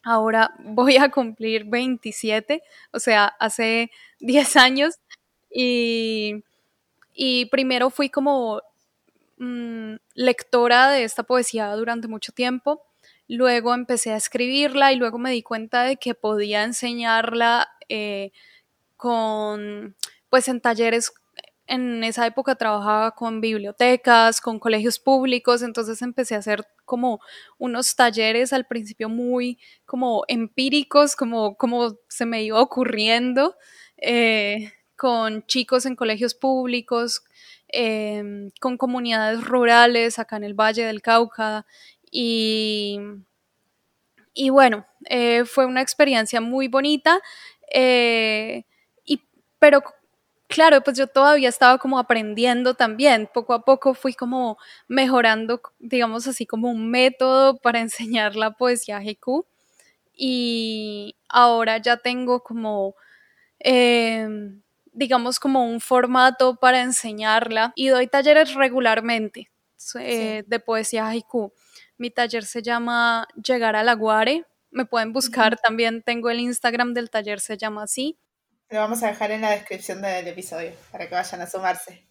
ahora 0.04 0.54
voy 0.60 0.98
a 0.98 1.10
cumplir 1.10 1.66
27, 1.66 2.62
o 2.92 3.00
sea, 3.00 3.26
hace 3.40 3.92
10 4.20 4.56
años 4.58 4.96
y, 5.52 6.44
primero 7.52 7.90
fui 7.90 8.10
como 8.10 8.62
mm, 9.38 9.96
lectora 10.14 10.90
de 10.90 11.04
esta 11.04 11.24
poesía 11.24 11.76
durante 11.76 12.08
mucho 12.08 12.32
tiempo 12.32 12.84
Luego 13.30 13.76
empecé 13.76 14.12
a 14.12 14.18
escribirla 14.18 14.92
y 14.92 14.96
luego 14.96 15.20
me 15.20 15.30
di 15.30 15.44
cuenta 15.44 15.84
de 15.84 15.98
que 15.98 16.16
podía 16.16 16.64
enseñarla 16.64 17.70
eh, 17.88 18.32
con, 18.98 19.96
pues 20.32 20.48
en 20.48 20.62
talleres 20.62 21.14
en 21.70 22.04
esa 22.04 22.26
época 22.26 22.56
trabajaba 22.56 23.12
con 23.12 23.42
bibliotecas, 23.42 24.42
con 24.42 24.60
colegios 24.60 25.00
públicos, 25.00 25.62
entonces 25.62 26.02
empecé 26.02 26.36
a 26.36 26.40
hacer 26.40 26.68
como 26.86 27.22
unos 27.60 27.96
talleres 27.96 28.52
al 28.54 28.66
principio 28.66 29.08
muy 29.10 29.60
como 29.86 30.24
empíricos, 30.28 31.16
como, 31.16 31.56
como 31.58 31.96
se 32.10 32.26
me 32.26 32.44
iba 32.44 32.60
ocurriendo, 32.60 33.56
eh, 33.98 34.74
con 34.98 35.46
chicos 35.46 35.86
en 35.86 35.96
colegios 35.96 36.34
públicos, 36.34 37.24
em, 37.68 38.50
con 38.60 38.78
comunidades 38.78 39.44
rurales 39.46 40.18
acá 40.20 40.38
en 40.38 40.44
el 40.46 40.56
Valle 40.56 40.84
del 40.86 41.02
Cauca 41.04 41.66
y, 42.12 43.00
y 44.34 44.50
bueno, 44.50 44.86
eh, 45.10 45.46
fue 45.46 45.66
una 45.66 45.82
experiencia 45.82 46.42
muy 46.42 46.68
bonita, 46.68 47.20
eh, 47.74 48.64
y, 49.06 49.22
pero 49.60 49.84
claro, 50.50 50.82
pues 50.84 50.98
yo 50.98 51.08
todavía 51.08 51.50
estaba 51.50 51.78
como 51.80 52.00
aprendiendo 52.00 52.76
también, 52.76 53.30
poco 53.34 53.54
a 53.54 53.64
poco 53.66 53.94
fui 53.96 54.14
como 54.14 54.58
mejorando, 54.90 55.62
digamos 55.80 56.28
así, 56.28 56.46
como 56.48 56.70
un 56.72 56.92
método 56.92 57.58
para 57.60 57.80
enseñar 57.82 58.36
la 58.36 58.52
poesía 58.54 58.98
haiku 59.00 59.46
y 60.16 61.16
ahora 61.30 61.78
ya 61.80 61.98
tengo 61.98 62.42
como, 62.44 62.96
em, 63.60 64.62
digamos, 64.94 65.40
como 65.40 65.66
un 65.66 65.82
formato 65.82 66.56
para 66.58 66.82
enseñarla 66.82 67.74
y 67.76 67.90
doy 67.90 68.08
talleres 68.08 68.56
regularmente 68.56 69.50
eh, 70.00 70.44
de 70.48 70.60
poesía 70.60 71.08
haiku. 71.10 71.54
Mi 71.98 72.12
taller 72.12 72.46
se 72.46 72.62
llama 72.64 73.28
Llegar 73.36 73.76
a 73.76 73.84
la 73.84 73.94
Guare. 73.96 74.46
Me 74.72 74.86
pueden 74.86 75.14
buscar 75.14 75.58
también, 75.58 76.04
tengo 76.04 76.30
el 76.30 76.40
Instagram 76.42 76.94
del 76.94 77.10
taller, 77.10 77.40
se 77.42 77.58
llama 77.58 77.84
así. 77.84 78.18
Lo 78.70 78.80
vamos 78.80 79.02
a 79.04 79.08
dejar 79.08 79.32
en 79.32 79.42
la 79.42 79.52
descripción 79.52 80.02
del 80.02 80.28
episodio 80.28 80.72
para 80.92 81.08
que 81.08 81.16
vayan 81.16 81.42
a 81.42 81.48
sumarse. 81.48 82.04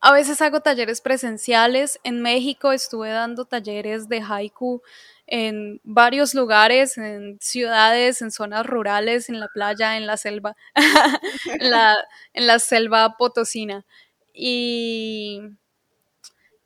A 0.00 0.12
veces 0.12 0.40
hago 0.40 0.60
talleres 0.60 1.00
presenciales. 1.00 1.98
En 2.04 2.22
México 2.22 2.72
estuve 2.72 3.10
dando 3.10 3.44
talleres 3.44 4.08
de 4.08 4.20
haiku 4.20 4.80
en 5.26 5.80
varios 5.82 6.34
lugares, 6.34 6.96
en 6.96 7.38
ciudades, 7.40 8.22
en 8.22 8.30
zonas 8.30 8.64
rurales, 8.64 9.28
en 9.28 9.40
la 9.40 9.48
playa, 9.48 9.96
en 9.96 10.06
la 10.06 10.16
selva, 10.16 10.56
en, 11.60 11.70
la, 11.70 11.96
en 12.32 12.46
la 12.46 12.58
selva 12.58 13.16
potosina. 13.18 13.84
Y 14.32 15.42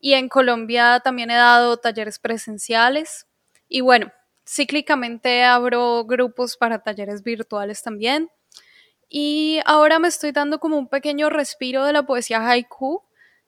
y 0.03 0.15
en 0.15 0.29
Colombia 0.29 1.01
también 1.03 1.31
he 1.31 1.37
dado 1.37 1.77
talleres 1.77 2.19
presenciales 2.19 3.29
y 3.69 3.83
bueno, 3.83 4.13
cíclicamente 4.45 5.45
abro 5.45 6.05
grupos 6.05 6.57
para 6.57 6.83
talleres 6.83 7.23
virtuales 7.23 7.83
también. 7.83 8.29
Y 9.15 9.61
ahora 9.67 9.99
me 9.99 10.09
estoy 10.09 10.33
dando 10.33 10.59
como 10.59 10.79
un 10.79 10.89
pequeño 10.89 11.29
respiro 11.29 11.85
de 11.85 11.93
la 11.93 12.05
poesía 12.05 12.49
haiku. 12.49 13.03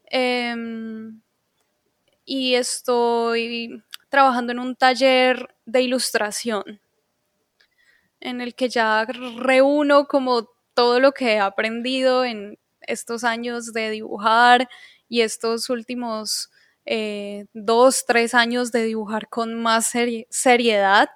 Em, 0.05 1.23
y 2.27 2.55
estoy 2.55 3.83
trabajando 4.11 4.53
en 4.53 4.59
un 4.59 4.77
taller 4.77 5.55
de 5.65 5.81
ilustración 5.81 6.81
en 8.21 8.43
el 8.43 8.55
que 8.55 8.69
ya 8.69 9.07
reúno 9.07 10.07
como 10.07 10.51
todo 10.75 11.01
lo 11.01 11.13
que 11.13 11.33
he 11.35 11.39
aprendido 11.39 12.27
en 12.27 12.59
estos 12.83 13.25
años 13.25 13.73
de 13.73 13.89
dibujar 13.89 14.69
y 15.09 15.23
estos 15.23 15.71
últimos 15.71 16.51
eh, 16.85 17.47
dos, 17.55 18.05
tres 18.07 18.35
años 18.35 18.71
de 18.71 18.85
dibujar 18.85 19.31
con 19.31 19.55
más 19.55 19.91
seriedad. 20.29 21.09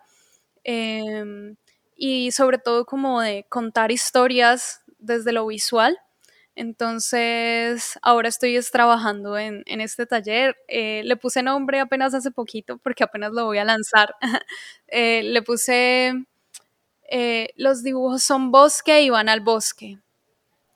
Em, 0.65 1.57
y 1.99 2.31
sobre 2.31 2.59
todo 2.59 2.87
como 2.87 3.21
de 3.21 3.45
contar 3.49 3.91
historias 3.91 4.83
desde 4.99 5.33
lo 5.33 5.47
visual. 5.49 5.99
Entonces, 6.55 7.99
ahora 8.03 8.29
estoy 8.29 8.59
trabajando 8.73 9.37
en, 9.37 9.65
este 9.67 10.07
taller. 10.07 10.57
Eh, 10.69 11.03
le 11.05 11.17
puse 11.17 11.43
nombre 11.43 11.81
apenas 11.81 12.15
hace 12.15 12.31
poquito 12.31 12.79
porque 12.79 13.05
apenas 13.05 13.33
lo 13.33 13.45
voy 13.45 13.59
a 13.59 13.65
lanzar. 13.65 14.15
Eh, 14.91 15.23
le 15.23 15.43
puse, 15.43 16.15
eh, 17.11 17.51
los 17.57 17.83
dibujos 17.83 18.23
son 18.23 18.51
bosque 18.51 19.03
y 19.03 19.11
van 19.11 19.29
al 19.29 19.41
bosque. 19.41 19.99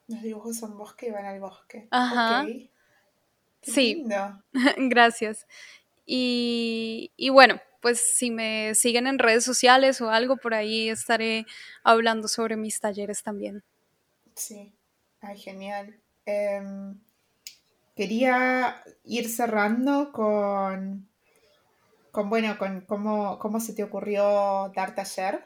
Los 0.06 0.20
dibujos 0.20 0.58
son 0.58 0.76
bosque 0.76 1.06
y 1.06 1.10
van 1.12 1.24
al 1.24 1.40
bosque. 1.40 1.88
Ajá. 1.90 2.44
sí. 3.62 4.04
Gracias. 4.76 5.46
Y, 6.04 7.10
y 7.16 7.30
bueno, 7.30 7.58
pues 7.82 8.00
si 8.00 8.30
me 8.30 8.74
siguen 8.74 9.06
en 9.08 9.18
redes 9.18 9.44
sociales 9.44 10.00
o 10.00 10.08
algo, 10.08 10.36
por 10.36 10.54
ahí 10.54 10.88
estaré 10.88 11.46
hablando 11.82 12.28
sobre 12.28 12.56
mis 12.56 12.80
talleres 12.80 13.22
también. 13.24 13.64
Sí, 14.36 14.72
ay, 15.20 15.36
genial. 15.36 15.98
Em, 16.24 16.96
quería 17.96 18.82
ir 19.04 19.28
cerrando 19.28 20.12
con, 20.12 21.08
con 22.12 22.30
bueno, 22.30 22.56
con 22.56 22.82
cómo, 22.82 23.38
cómo 23.40 23.58
se 23.58 23.74
te 23.74 23.82
ocurrió 23.82 24.72
dar 24.76 24.94
taller, 24.94 25.44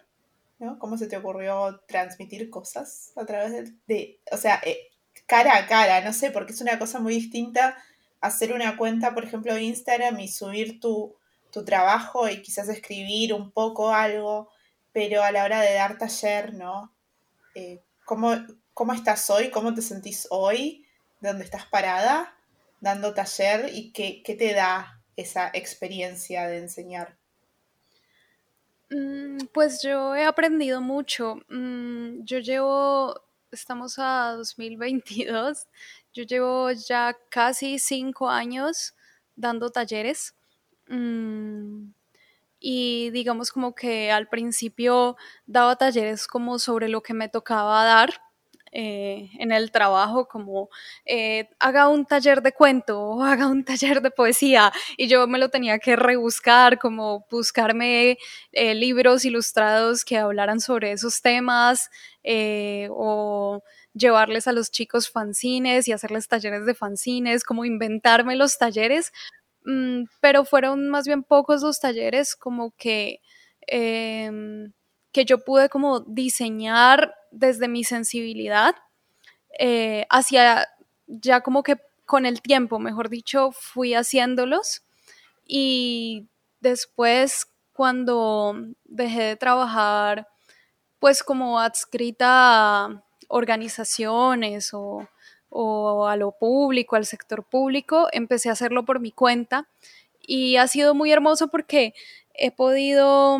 ¿no? 0.58 0.78
¿Cómo 0.78 0.98
se 0.98 1.06
te 1.06 1.16
ocurrió 1.16 1.80
transmitir 1.88 2.50
cosas 2.50 3.12
a 3.16 3.24
través 3.24 3.72
de, 3.86 4.20
o 4.30 4.36
sea, 4.36 4.60
eh, 4.62 4.90
cara 5.24 5.56
a 5.56 5.66
cara, 5.66 6.02
no 6.02 6.12
sé, 6.12 6.30
porque 6.30 6.52
es 6.52 6.60
una 6.60 6.78
cosa 6.78 7.00
muy 7.00 7.14
distinta 7.14 7.76
hacer 8.20 8.52
una 8.52 8.76
cuenta, 8.76 9.14
por 9.14 9.24
ejemplo, 9.24 9.54
de 9.54 9.62
Instagram 9.62 10.20
y 10.20 10.28
subir 10.28 10.80
tu, 10.80 11.16
tu 11.56 11.64
trabajo 11.64 12.28
y 12.28 12.42
quizás 12.42 12.68
escribir 12.68 13.32
un 13.32 13.50
poco 13.50 13.88
algo, 13.88 14.50
pero 14.92 15.22
a 15.22 15.32
la 15.32 15.42
hora 15.42 15.62
de 15.62 15.72
dar 15.72 15.96
taller, 15.96 16.52
¿no? 16.52 16.94
Eh, 17.54 17.82
¿cómo, 18.04 18.34
¿Cómo 18.74 18.92
estás 18.92 19.30
hoy? 19.30 19.50
¿Cómo 19.50 19.72
te 19.72 19.80
sentís 19.80 20.26
hoy? 20.28 20.86
¿Dónde 21.18 21.44
estás 21.44 21.64
parada 21.64 22.36
dando 22.82 23.14
taller? 23.14 23.70
¿Y 23.72 23.90
qué, 23.92 24.22
te 24.22 24.52
da 24.52 25.02
esa 25.16 25.50
experiencia 25.54 26.46
de 26.46 26.58
enseñar? 26.58 27.16
Mm, 28.90 29.46
pues 29.54 29.80
yo 29.82 30.14
he 30.14 30.26
aprendido 30.26 30.82
mucho. 30.82 31.36
Mm, 31.48 32.22
yo 32.24 32.40
llevo, 32.40 33.18
estamos 33.50 33.98
a 33.98 34.34
2022, 34.36 35.68
yo 36.12 36.24
llevo 36.24 36.70
ya 36.72 37.16
casi 37.30 37.78
cinco 37.78 38.28
años 38.28 38.94
dando 39.36 39.70
talleres. 39.70 40.35
Mm, 40.88 41.90
y 42.60 43.10
digamos 43.10 43.52
como 43.52 43.74
que 43.74 44.10
al 44.12 44.28
principio 44.28 45.16
daba 45.46 45.76
talleres 45.76 46.26
como 46.26 46.58
sobre 46.58 46.88
lo 46.88 47.02
que 47.02 47.14
me 47.14 47.28
tocaba 47.28 47.84
dar 47.84 48.14
eh, 48.72 49.30
en 49.38 49.52
el 49.52 49.70
trabajo, 49.72 50.28
como 50.28 50.68
eh, 51.06 51.48
haga 51.60 51.88
un 51.88 52.06
taller 52.06 52.42
de 52.42 52.52
cuento 52.52 53.00
o 53.00 53.22
haga 53.24 53.46
un 53.48 53.64
taller 53.64 54.02
de 54.02 54.10
poesía 54.10 54.72
y 54.98 55.08
yo 55.08 55.26
me 55.28 55.38
lo 55.38 55.50
tenía 55.50 55.78
que 55.78 55.96
rebuscar, 55.96 56.78
como 56.78 57.26
buscarme 57.30 58.18
eh, 58.52 58.74
libros 58.74 59.24
ilustrados 59.24 60.04
que 60.04 60.18
hablaran 60.18 60.60
sobre 60.60 60.92
esos 60.92 61.22
temas 61.22 61.90
o 62.90 63.62
llevarles 63.94 64.46
a 64.48 64.52
los 64.52 64.70
chicos 64.70 65.10
fanzines 65.10 65.88
y 65.88 65.92
hacerles 65.92 66.28
talleres 66.28 66.66
de 66.66 66.74
fanzines, 66.74 67.44
como 67.44 67.64
inventarme 67.64 68.36
los 68.36 68.58
talleres 68.58 69.12
pero 70.20 70.44
fueron 70.44 70.88
más 70.88 71.06
bien 71.06 71.22
pocos 71.22 71.62
los 71.62 71.80
talleres 71.80 72.36
como 72.36 72.72
que, 72.76 73.20
em, 73.66 74.72
que 75.12 75.24
yo 75.24 75.38
pude 75.44 75.68
como 75.68 76.00
diseñar 76.00 77.14
desde 77.30 77.68
mi 77.68 77.84
sensibilidad 77.84 78.74
eh, 79.58 80.06
hacia 80.10 80.68
ya 81.06 81.40
como 81.40 81.62
que 81.62 81.76
con 82.04 82.26
el 82.26 82.40
tiempo, 82.42 82.78
mejor 82.78 83.08
dicho, 83.08 83.52
fui 83.52 83.94
haciéndolos. 83.94 84.82
Y 85.46 86.28
después 86.60 87.48
cuando 87.72 88.54
dejé 88.84 89.22
de 89.22 89.36
trabajar 89.36 90.28
pues 90.98 91.22
como 91.22 91.60
adscrita 91.60 92.86
a 92.86 93.04
organizaciones 93.28 94.70
o 94.72 95.08
o 95.58 96.06
a 96.06 96.16
lo 96.16 96.32
público, 96.32 96.96
al 96.96 97.06
sector 97.06 97.42
público, 97.42 98.08
empecé 98.12 98.50
a 98.50 98.52
hacerlo 98.52 98.84
por 98.84 99.00
mi 99.00 99.10
cuenta. 99.10 99.68
Y 100.20 100.56
ha 100.56 100.68
sido 100.68 100.94
muy 100.94 101.10
hermoso 101.12 101.48
porque 101.48 101.94
he 102.34 102.50
podido 102.50 103.38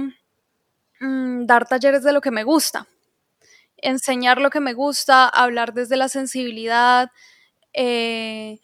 mm, 1.00 1.44
dar 1.44 1.68
talleres 1.68 2.02
de 2.04 2.12
lo 2.14 2.22
que 2.22 2.30
me 2.30 2.44
gusta, 2.44 2.88
enseñar 3.76 4.40
lo 4.40 4.48
que 4.48 4.60
me 4.60 4.72
gusta, 4.72 5.28
hablar 5.28 5.74
desde 5.74 5.96
la 5.98 6.08
sensibilidad, 6.08 7.10
eh, 7.74 8.60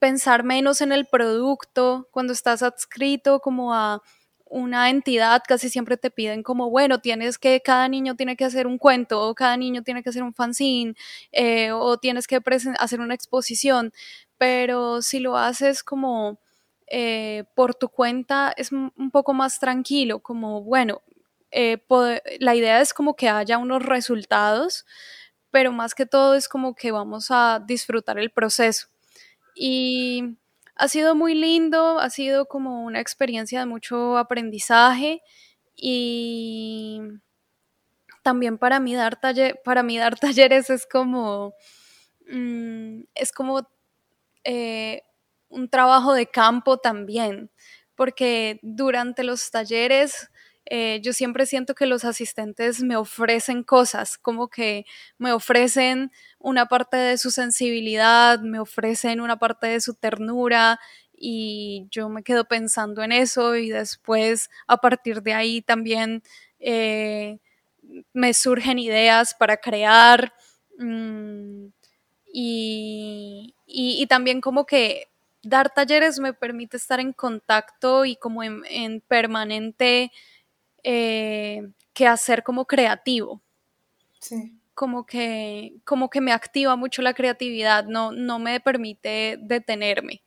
pensar 0.00 0.42
menos 0.42 0.80
en 0.80 0.90
el 0.90 1.06
producto 1.06 2.08
cuando 2.10 2.32
estás 2.32 2.64
adscrito 2.64 3.38
como 3.38 3.74
a 3.74 4.02
una 4.50 4.90
entidad 4.90 5.42
casi 5.46 5.68
siempre 5.68 5.96
te 5.96 6.10
piden 6.10 6.42
como, 6.42 6.70
bueno, 6.70 7.00
tienes 7.00 7.38
que, 7.38 7.60
cada 7.60 7.88
niño 7.88 8.16
tiene 8.16 8.36
que 8.36 8.44
hacer 8.44 8.66
un 8.66 8.78
cuento, 8.78 9.22
o 9.28 9.34
cada 9.34 9.56
niño 9.56 9.82
tiene 9.82 10.02
que 10.02 10.10
hacer 10.10 10.22
un 10.22 10.34
fanzine, 10.34 10.94
eh, 11.32 11.72
o 11.72 11.98
tienes 11.98 12.26
que 12.26 12.40
hacer 12.78 13.00
una 13.00 13.14
exposición, 13.14 13.92
pero 14.38 15.02
si 15.02 15.20
lo 15.20 15.36
haces 15.36 15.82
como 15.82 16.38
eh, 16.86 17.44
por 17.54 17.74
tu 17.74 17.88
cuenta 17.88 18.52
es 18.56 18.72
un 18.72 19.10
poco 19.12 19.34
más 19.34 19.58
tranquilo, 19.60 20.20
como, 20.20 20.62
bueno, 20.62 21.02
eh, 21.50 21.78
la 22.40 22.54
idea 22.54 22.80
es 22.80 22.92
como 22.92 23.16
que 23.16 23.28
haya 23.28 23.58
unos 23.58 23.82
resultados, 23.82 24.86
pero 25.50 25.72
más 25.72 25.94
que 25.94 26.06
todo 26.06 26.34
es 26.34 26.48
como 26.48 26.74
que 26.74 26.92
vamos 26.92 27.28
a 27.30 27.62
disfrutar 27.66 28.18
el 28.18 28.30
proceso. 28.30 28.88
Y 29.54 30.36
ha 30.78 30.88
sido 30.88 31.14
muy 31.14 31.34
lindo, 31.34 31.98
ha 32.00 32.10
sido 32.10 32.46
como 32.46 32.84
una 32.84 33.00
experiencia 33.00 33.60
de 33.60 33.66
mucho 33.66 34.16
aprendizaje 34.16 35.22
y 35.76 37.00
también 38.22 38.58
para 38.58 38.78
mí 38.80 38.94
dar, 38.94 39.18
talleres 40.20 40.70
es 40.70 40.86
como, 40.86 41.54
mm, 42.30 43.00
es 43.14 43.32
como 43.32 43.68
eh, 44.44 45.02
un 45.48 45.68
trabajo 45.68 46.12
de 46.14 46.26
campo 46.28 46.78
también, 46.78 47.50
porque 47.94 48.60
durante 48.62 49.24
los 49.24 49.50
talleres 49.50 50.30
eh, 50.70 51.00
yo 51.02 51.14
siempre 51.14 51.46
siento 51.46 51.74
que 51.74 51.86
los 51.86 52.04
asistentes 52.04 52.82
me 52.82 52.96
ofrecen 52.96 53.62
cosas, 53.62 54.18
como 54.18 54.48
que 54.48 54.84
me 55.16 55.32
ofrecen 55.32 56.12
una 56.38 56.66
parte 56.66 56.98
de 56.98 57.16
su 57.16 57.30
sensibilidad, 57.30 58.40
me 58.40 58.60
ofrecen 58.60 59.22
una 59.22 59.38
parte 59.38 59.66
de 59.68 59.80
su 59.80 59.94
ternura 59.94 60.78
y 61.16 61.86
yo 61.90 62.10
me 62.10 62.22
quedo 62.22 62.44
pensando 62.44 63.02
en 63.02 63.12
eso 63.12 63.56
y 63.56 63.70
después 63.70 64.50
a 64.66 64.76
partir 64.76 65.22
de 65.22 65.32
ahí 65.32 65.62
también 65.62 66.22
eh, 66.60 67.38
me 68.12 68.34
surgen 68.34 68.78
ideas 68.78 69.34
para 69.34 69.56
crear 69.56 70.34
mm, 70.78 71.68
y, 72.30 74.06
también 74.08 74.40
como 74.42 74.66
que 74.66 75.08
dar 75.42 75.72
talleres 75.72 76.18
me 76.18 76.34
permite 76.34 76.76
estar 76.76 77.00
en 77.00 77.12
contacto 77.14 78.04
y 78.04 78.16
como 78.16 78.42
en 78.42 79.00
permanente 79.08 80.10
eh, 80.82 81.68
que 81.92 82.06
hacer 82.06 82.42
como 82.42 82.66
creativo. 82.66 83.42
Como 84.74 85.06
que, 85.06 85.74
como 85.84 86.08
que 86.08 86.20
me 86.20 86.32
activa 86.32 86.76
mucho 86.76 87.02
la 87.02 87.14
creatividad, 87.14 87.84
no, 87.84 88.12
no 88.12 88.38
me 88.38 88.60
permite 88.60 89.38
detenerme. 89.40 90.22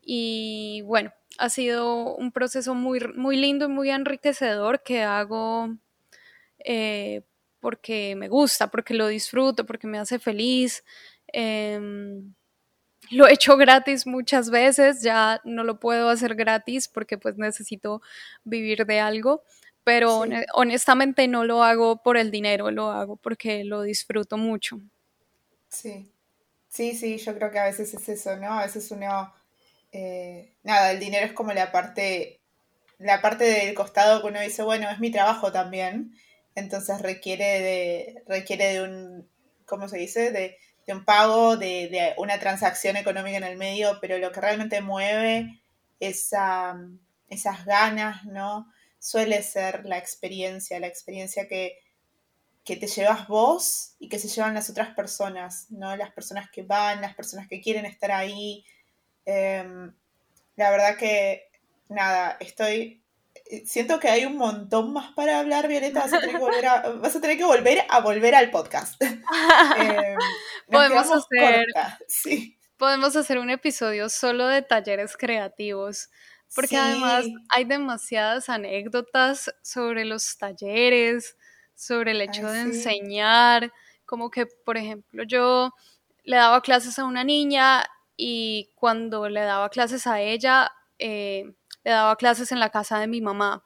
Y 0.00 0.82
bueno, 0.82 1.12
ha 1.38 1.48
sido 1.48 2.16
un 2.16 2.32
proceso 2.32 2.74
muy, 2.74 3.00
muy 3.14 3.36
lindo 3.36 3.66
y 3.66 3.68
muy 3.68 3.90
enriquecedor 3.90 4.82
que 4.82 5.02
hago 5.02 5.76
eh, 6.64 7.22
porque 7.60 8.16
me 8.16 8.28
gusta, 8.28 8.70
porque 8.70 8.94
lo 8.94 9.06
disfruto, 9.06 9.64
porque 9.64 9.86
me 9.86 9.98
hace 9.98 10.18
feliz. 10.18 10.84
Em, 11.28 12.34
lo 13.10 13.26
he 13.26 13.34
hecho 13.34 13.56
gratis 13.56 14.06
muchas 14.06 14.50
veces, 14.50 15.02
ya 15.02 15.40
no 15.44 15.64
lo 15.64 15.78
puedo 15.78 16.08
hacer 16.08 16.34
gratis 16.34 16.88
porque 16.88 17.18
pues 17.18 17.36
necesito 17.36 18.02
vivir 18.44 18.86
de 18.86 19.00
algo, 19.00 19.44
pero 19.84 20.24
honestamente 20.54 21.26
no 21.28 21.44
lo 21.44 21.62
hago 21.62 22.02
por 22.02 22.16
el 22.16 22.30
dinero, 22.30 22.70
lo 22.70 22.90
hago 22.90 23.16
porque 23.16 23.64
lo 23.64 23.82
disfruto 23.82 24.36
mucho. 24.36 24.78
Sí, 25.68 26.12
sí, 26.68 26.94
sí, 26.94 27.18
yo 27.18 27.34
creo 27.34 27.50
que 27.50 27.58
a 27.58 27.64
veces 27.64 27.92
es 27.94 28.08
eso, 28.08 28.36
¿no? 28.36 28.52
A 28.52 28.66
veces 28.66 28.90
uno, 28.90 29.32
eh, 29.90 30.52
nada, 30.62 30.92
el 30.92 31.00
dinero 31.00 31.26
es 31.26 31.32
como 31.32 31.52
la 31.52 31.72
parte, 31.72 32.40
la 32.98 33.20
parte 33.20 33.44
del 33.44 33.74
costado 33.74 34.20
que 34.20 34.28
uno 34.28 34.40
dice, 34.40 34.62
bueno, 34.62 34.88
es 34.90 35.00
mi 35.00 35.10
trabajo 35.10 35.50
también, 35.50 36.14
entonces 36.54 37.00
requiere 37.00 37.60
de, 37.60 38.22
requiere 38.26 38.74
de 38.74 38.82
un, 38.82 39.28
¿cómo 39.66 39.88
se 39.88 39.98
dice? 39.98 40.30
De, 40.30 40.58
un 40.88 41.04
pago, 41.06 41.56
de, 41.56 41.88
de, 41.88 42.14
una 42.18 42.38
transacción 42.38 42.98
económica 42.98 43.38
en 43.38 43.44
el 43.44 43.56
medio, 43.56 43.98
pero 44.02 44.18
lo 44.18 44.30
que 44.30 44.42
realmente 44.42 44.82
mueve 44.82 45.62
esa, 46.00 46.76
esas 47.30 47.64
ganas, 47.64 48.24
¿no? 48.26 48.70
Suele 49.02 49.42
ser 49.42 49.84
la 49.84 49.98
experiencia, 49.98 50.78
la 50.78 50.86
experiencia 50.86 51.48
que, 51.48 51.80
que 52.64 52.76
te 52.76 52.86
llevas 52.86 53.26
vos 53.26 53.96
y 53.98 54.08
que 54.08 54.20
se 54.20 54.28
llevan 54.28 54.54
las 54.54 54.70
otras 54.70 54.94
personas, 54.94 55.66
¿no? 55.70 55.96
Las 55.96 56.12
personas 56.12 56.48
que 56.52 56.62
van, 56.62 57.00
las 57.00 57.16
personas 57.16 57.48
que 57.48 57.60
quieren 57.60 57.84
estar 57.84 58.12
ahí. 58.12 58.64
Em, 59.24 59.92
la 60.54 60.70
verdad 60.70 60.96
que, 60.96 61.50
nada, 61.88 62.36
estoy... 62.38 63.02
Eh, 63.46 63.64
siento 63.66 63.98
que 63.98 64.08
hay 64.08 64.24
un 64.24 64.36
montón 64.36 64.92
más 64.92 65.10
para 65.14 65.40
hablar, 65.40 65.66
Violeta. 65.66 66.02
Vas 66.02 66.12
a 66.12 66.20
tener 66.20 66.36
que 66.36 66.40
volver 66.46 66.66
a, 66.66 66.80
vas 66.90 67.16
a, 67.16 67.20
tener 67.20 67.36
que 67.36 67.44
volver, 67.44 67.84
a 67.88 68.00
volver 68.02 68.36
al 68.36 68.50
podcast. 68.52 69.02
Em, 69.78 70.16
podemos 70.70 71.10
hacer, 71.10 71.66
sí. 72.06 72.56
podemos 72.76 73.16
hacer 73.16 73.38
un 73.38 73.50
episodio 73.50 74.08
solo 74.08 74.46
de 74.46 74.62
talleres 74.62 75.16
creativos. 75.16 76.08
Porque 76.54 76.76
además 76.76 77.26
hay 77.48 77.64
demasiadas 77.64 78.48
anécdotas 78.48 79.52
sobre 79.62 80.04
los 80.04 80.36
talleres, 80.36 81.36
sobre 81.74 82.12
el 82.12 82.20
hecho 82.20 82.46
de 82.50 82.60
enseñar, 82.60 83.72
como 84.04 84.30
que, 84.30 84.46
por 84.46 84.76
ejemplo, 84.76 85.24
yo 85.24 85.72
le 86.24 86.36
daba 86.36 86.60
clases 86.60 86.98
a 86.98 87.04
una 87.04 87.24
niña 87.24 87.84
y 88.16 88.70
cuando 88.74 89.28
le 89.28 89.40
daba 89.40 89.70
clases 89.70 90.06
a 90.06 90.20
ella, 90.20 90.70
eh, 90.98 91.44
le 91.84 91.90
daba 91.90 92.16
clases 92.16 92.52
en 92.52 92.60
la 92.60 92.70
casa 92.70 92.98
de 92.98 93.06
mi 93.06 93.20
mamá 93.20 93.64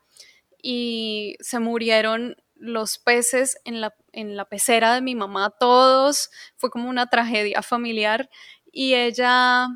y 0.62 1.37
se 1.41 1.59
murieron 1.59 2.37
los 2.55 2.99
peces 2.99 3.59
en 3.64 3.80
la, 3.80 3.95
en 4.12 4.37
la 4.37 4.47
pecera 4.47 4.95
de 4.95 5.03
mi 5.03 5.14
mamá, 5.14 5.51
todos, 5.61 6.30
fue 6.57 6.70
como 6.70 6.89
una 6.89 7.07
tragedia 7.07 7.62
familiar 7.62 8.30
y 8.72 8.95
ella 8.95 9.68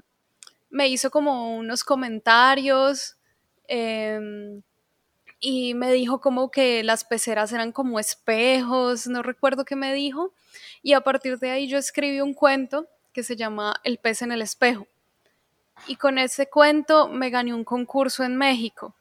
me 0.70 0.88
hizo 0.88 1.10
como 1.10 1.56
unos 1.56 1.84
comentarios 1.84 3.16
em, 3.68 4.62
y 5.40 5.74
me 5.74 5.92
dijo 5.92 6.20
como 6.20 6.50
que 6.50 6.82
las 6.84 7.04
peceras 7.04 7.52
eran 7.52 7.72
como 7.72 7.98
espejos, 7.98 9.06
no 9.06 9.22
recuerdo 9.22 9.64
qué 9.64 9.76
me 9.76 9.92
dijo, 9.92 10.32
y 10.82 10.92
a 10.92 11.00
partir 11.00 11.38
de 11.38 11.50
ahí 11.50 11.68
yo 11.68 11.78
escribí 11.78 12.20
un 12.20 12.34
cuento 12.34 12.86
que 13.12 13.22
se 13.22 13.36
llama 13.36 13.74
El 13.84 13.98
pez 13.98 14.22
en 14.22 14.32
el 14.32 14.42
espejo. 14.42 14.86
Y 15.86 15.96
con 15.96 16.18
ese 16.18 16.48
cuento 16.48 17.08
me 17.08 17.30
gané 17.30 17.54
un 17.54 17.64
concurso 17.64 18.22
en 18.22 18.36
México. 18.36 18.94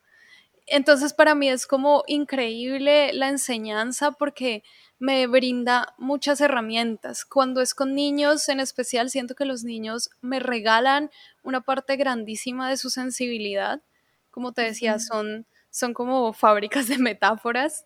Entonces 0.65 1.13
para 1.13 1.35
mí 1.35 1.49
es 1.49 1.67
como 1.67 2.03
increíble 2.07 3.11
la 3.13 3.29
enseñanza 3.29 4.11
porque 4.11 4.63
me 4.99 5.27
brinda 5.27 5.95
muchas 5.97 6.41
herramientas. 6.41 7.25
Cuando 7.25 7.61
es 7.61 7.73
con 7.73 7.95
niños 7.95 8.49
en 8.49 8.59
especial, 8.59 9.09
siento 9.09 9.35
que 9.35 9.45
los 9.45 9.63
niños 9.63 10.09
me 10.21 10.39
regalan 10.39 11.09
una 11.41 11.61
parte 11.61 11.95
grandísima 11.95 12.69
de 12.69 12.77
su 12.77 12.89
sensibilidad. 12.89 13.81
Como 14.29 14.51
te 14.53 14.61
decía, 14.61 14.99
son 14.99 15.45
son 15.71 15.93
como 15.93 16.33
fábricas 16.33 16.87
de 16.87 16.97
metáforas. 16.97 17.85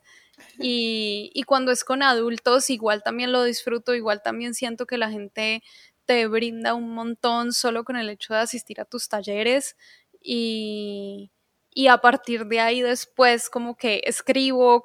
Y, 0.60 1.32
y, 1.34 1.44
cuando 1.44 1.72
es 1.72 1.84
con 1.84 2.02
adultos, 2.02 2.70
igual 2.70 3.04
también 3.04 3.32
lo 3.32 3.44
disfruto, 3.44 3.94
igual 3.94 4.22
también 4.24 4.56
siento 4.56 4.88
que 4.88 4.98
la 4.98 5.12
gente 5.12 5.62
te 6.06 6.28
brinda 6.28 6.74
un 6.74 6.94
montón 6.94 7.54
solo 7.54 7.84
con 7.84 7.96
el 7.98 8.10
hecho 8.10 8.34
de 8.34 8.40
asistir 8.40 8.82
a 8.82 8.86
tus 8.86 9.08
talleres 9.08 9.78
y, 10.22 11.32
y 11.70 11.88
a 11.88 12.00
partir 12.00 12.48
de 12.48 12.60
ahí 12.60 12.82
después 12.82 13.50
como 13.50 13.78
que 13.78 14.02
escribo, 14.06 14.84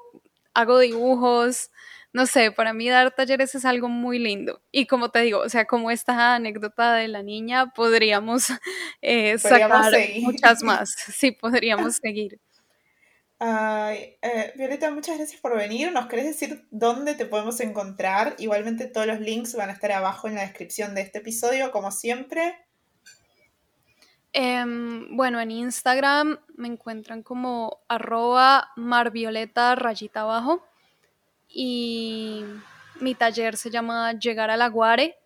hago 0.53 0.79
dibujos, 0.79 1.71
no 2.11 2.25
sé, 2.25 2.51
para 2.51 2.73
mí 2.73 2.89
dar 2.89 3.13
talleres 3.13 3.53
es 3.53 3.65
algo 3.65 3.87
muy 3.87 4.17
lindo. 4.17 4.61
Y 4.71 4.87
como 4.87 5.11
te 5.11 5.19
digo, 5.21 5.39
o 5.39 5.49
sea, 5.49 5.65
como 5.65 5.91
esta 5.91 6.35
anécdota 6.35 6.95
de 6.95 7.07
la 7.07 7.21
niña, 7.21 7.71
podríamos, 7.73 8.47
eh, 9.01 9.37
sacar 9.37 9.93
muchas 10.21 10.63
más. 10.63 10.95
Sí, 11.13 11.31
podríamos 11.31 11.97
seguir. 11.97 12.39
Ay, 13.41 14.17
eh, 14.21 14.51
Violeta, 14.55 14.91
muchas 14.91 15.17
gracias 15.17 15.39
por 15.39 15.55
venir. 15.55 15.91
¿Nos 15.91 16.07
querés 16.07 16.25
decir 16.25 16.67
dónde 16.71 17.13
te 17.15 17.25
podemos 17.25 17.59
encontrar? 17.61 18.35
Igualmente 18.37 18.87
todos 18.87 19.07
los 19.07 19.19
links 19.19 19.55
van 19.55 19.69
a 19.69 19.73
estar 19.73 19.91
abajo 19.91 20.27
en 20.27 20.35
la 20.35 20.41
descripción 20.41 20.93
de 20.93 21.01
este 21.01 21.19
episodio, 21.19 21.71
como 21.71 21.91
siempre. 21.91 22.57
Em, 24.33 25.15
bueno, 25.15 25.39
en 25.39 25.51
Instagram 25.51 26.39
me 26.55 26.67
encuentran 26.67 27.23
como 27.23 27.79
arroba 27.87 28.71
marvioleta 28.75 29.75
rayita 29.75 30.21
abajo 30.21 30.68
y 31.49 32.45
mi 32.99 33.15
taller 33.15 33.57
se 33.57 33.69
llama 33.69 34.13
Llegar 34.13 34.49
a 34.49 34.57
la 34.57 34.69
Guare 34.69 35.17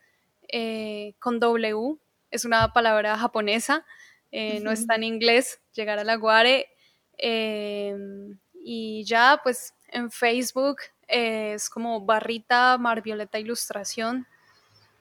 eh, 0.48 1.14
con 1.20 1.40
W, 1.40 1.98
es 2.32 2.46
una 2.46 2.74
palabra 2.74 3.18
japonesa, 3.18 3.86
eh, 4.32 4.60
no 4.62 4.72
está 4.72 4.96
en 4.96 5.04
inglés, 5.04 5.62
Llegar 5.74 6.00
a 6.00 6.04
la 6.04 6.16
Guare 6.16 6.70
Em, 7.18 8.38
y 8.54 9.04
ya, 9.06 9.40
pues 9.44 9.74
en 9.88 10.10
Facebook 10.12 10.78
es 11.08 11.70
como 11.70 12.02
barrita 12.02 12.78
Marvioleta 12.78 13.40
Ilustración. 13.40 14.26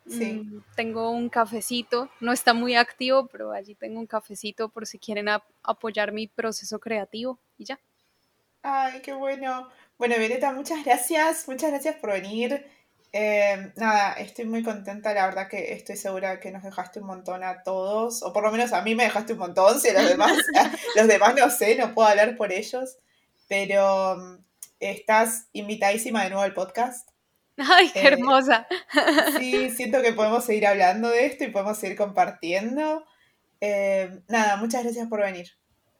Sí. 0.07 0.35
Mm, 0.35 0.64
tengo 0.75 1.11
un 1.11 1.29
cafecito, 1.29 2.11
no 2.20 2.33
está 2.33 2.55
muy 2.55 2.75
activo, 2.75 3.29
pero 3.29 3.53
allí 3.53 3.77
tengo 3.77 4.01
un 4.01 4.07
cafecito 4.07 4.68
por 4.68 4.87
si 4.87 4.99
quieren 4.99 5.29
apoyar 5.62 6.12
mi 6.12 6.27
proceso 6.27 6.81
creativo 6.81 7.39
y 7.57 7.66
ya. 7.66 7.79
Ay, 8.62 9.01
qué 9.01 9.12
bueno. 9.12 9.68
Bueno, 9.99 10.16
Violeta, 10.18 10.53
muchas 10.53 10.84
gracias, 10.84 11.47
muchas 11.49 11.70
gracias 11.70 11.97
por 11.97 12.12
venir. 12.12 12.66
Eh, 13.12 13.72
nada, 13.76 14.14
estoy 14.14 14.47
muy 14.47 14.62
contenta, 14.62 15.12
la 15.12 15.26
verdad 15.26 15.49
que 15.49 15.74
estoy 15.74 15.97
segura 15.97 16.40
que 16.40 16.51
nos 16.51 16.62
dejaste 16.62 17.01
un 17.01 17.07
montón 17.07 17.45
a 17.45 17.62
todos, 17.62 18.22
o 18.22 18.32
por 18.32 18.43
lo 18.43 18.51
menos 18.51 18.72
a 18.72 18.80
mí 18.80 18.95
me 18.95 19.05
dejaste 19.05 19.34
un 19.34 19.40
montón, 19.40 19.78
si 19.78 19.90
a 19.90 19.93
los 19.93 20.09
demás, 20.09 20.32
los 20.97 21.07
demás 21.07 21.34
no 21.34 21.51
sé, 21.51 21.76
no 21.76 21.93
puedo 21.93 22.09
hablar 22.09 22.36
por 22.36 22.53
ellos, 22.53 22.97
pero 23.49 24.16
mm, 24.16 24.38
estás 24.80 25.49
invitadísima 25.53 26.24
de 26.24 26.30
nuevo 26.30 26.43
al 26.43 26.55
podcast. 26.55 27.11
Ay, 27.59 27.90
qué 27.93 28.01
eh, 28.01 28.07
hermosa. 28.09 28.66
Sí, 29.38 29.70
siento 29.70 30.01
que 30.01 30.14
podemos 30.14 30.45
seguir 30.45 30.66
hablando 30.66 31.11
de 31.11 31.26
esto 31.26 31.45
y 31.45 31.51
podemos 31.51 31.76
seguir 31.78 31.99
compartiendo. 31.99 33.05
Eh, 33.61 34.22
nada, 34.28 34.57
muchas 34.57 34.84
gracias 34.84 35.07
por 35.09 35.20
venir. 35.20 35.51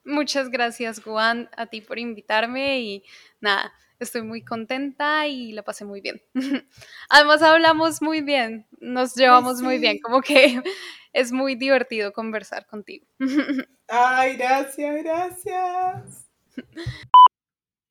Muchas 0.05 0.51
gracias, 0.51 1.01
Juan, 1.01 1.49
a 1.57 1.67
ti 1.67 1.81
por 1.81 1.99
invitarme 1.99 2.81
y 2.81 3.05
nada, 3.41 3.73
estoy 4.03 4.23
muy 4.23 4.45
contenta 4.45 5.27
y 5.27 5.53
la 5.53 5.63
pasé 5.63 5.85
muy 5.85 6.01
bien. 6.01 6.21
Además 7.09 7.43
hablamos 7.43 8.03
muy 8.03 8.21
bien, 8.21 8.67
nos 8.81 9.15
llevamos 9.15 9.63
muy 9.63 9.79
bien, 9.79 10.01
como 10.01 10.21
que 10.21 10.63
es 11.13 11.33
muy 11.33 11.55
divertido 11.55 12.13
conversar 12.13 12.67
contigo. 12.67 13.07
Ay, 13.89 14.37
gracias, 14.37 15.03
gracias. 15.03 16.29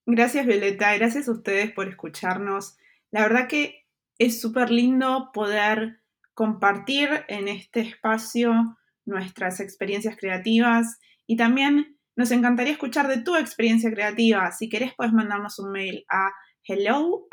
Gracias 0.06 0.46
Violeta, 0.46 0.96
gracias 0.96 1.28
a 1.28 1.32
ustedes 1.32 1.72
por 1.72 1.88
escucharnos. 1.88 2.78
La 3.12 3.22
verdad 3.22 3.48
que 3.48 3.86
es 4.18 4.42
súper 4.42 4.70
lindo 4.70 5.32
poder 5.34 6.02
compartir 6.34 7.26
en 7.28 7.48
este 7.48 7.82
espacio 7.82 8.78
nuestras 9.06 9.60
experiencias 9.60 10.16
creativas 10.18 11.00
y 11.26 11.38
también 11.38 11.98
nos 12.16 12.32
encantaría 12.32 12.74
escuchar 12.74 13.08
de 13.08 13.22
tu 13.22 13.36
experiencia 13.36 13.92
creativa. 13.92 14.52
Si 14.52 14.70
querés, 14.70 14.94
puedes 14.96 15.14
mandarnos 15.14 15.60
un 15.60 15.72
mail 15.72 16.06
a 16.10 16.32
hello 16.64 17.28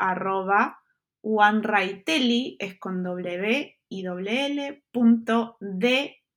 con 2.79 3.03
w 3.03 3.75
y 3.89 4.05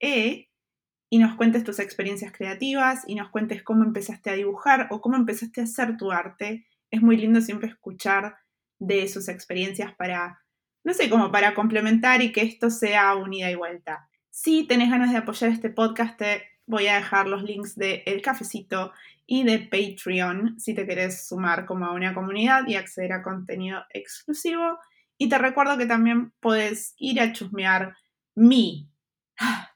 e, 0.00 0.48
y 1.10 1.18
nos 1.18 1.36
cuentes 1.36 1.62
tus 1.62 1.78
experiencias 1.78 2.32
creativas 2.32 3.04
y 3.06 3.14
nos 3.14 3.30
cuentes 3.30 3.62
cómo 3.62 3.84
empezaste 3.84 4.30
a 4.30 4.34
dibujar 4.34 4.88
o 4.90 5.00
cómo 5.00 5.16
empezaste 5.16 5.60
a 5.60 5.64
hacer 5.64 5.96
tu 5.96 6.10
arte. 6.10 6.66
Es 6.90 7.02
muy 7.02 7.16
lindo 7.16 7.40
siempre 7.40 7.68
escuchar 7.68 8.36
de 8.78 9.06
sus 9.08 9.28
experiencias 9.28 9.94
para, 9.94 10.40
no 10.84 10.94
sé, 10.94 11.08
como 11.08 11.30
para 11.30 11.54
complementar 11.54 12.22
y 12.22 12.32
que 12.32 12.42
esto 12.42 12.70
sea 12.70 13.14
unida 13.14 13.50
y 13.50 13.54
vuelta. 13.54 14.08
Si 14.30 14.66
tenés 14.66 14.90
ganas 14.90 15.12
de 15.12 15.18
apoyar 15.18 15.50
este 15.50 15.68
podcast, 15.68 16.20
voy 16.66 16.86
a 16.86 16.96
dejar 16.96 17.26
los 17.26 17.42
links 17.42 17.76
de 17.76 18.02
El 18.06 18.22
Cafecito 18.22 18.92
y 19.26 19.44
de 19.44 19.58
Patreon 19.60 20.58
si 20.58 20.74
te 20.74 20.86
querés 20.86 21.26
sumar 21.28 21.66
como 21.66 21.86
a 21.86 21.92
una 21.92 22.14
comunidad 22.14 22.66
y 22.66 22.76
acceder 22.76 23.12
a 23.12 23.22
contenido 23.22 23.82
exclusivo. 23.90 24.78
Y 25.18 25.28
te 25.28 25.38
recuerdo 25.38 25.78
que 25.78 25.86
también 25.86 26.32
puedes 26.40 26.94
ir 26.98 27.20
a 27.20 27.32
chusmear 27.32 27.94
mi, 28.34 28.90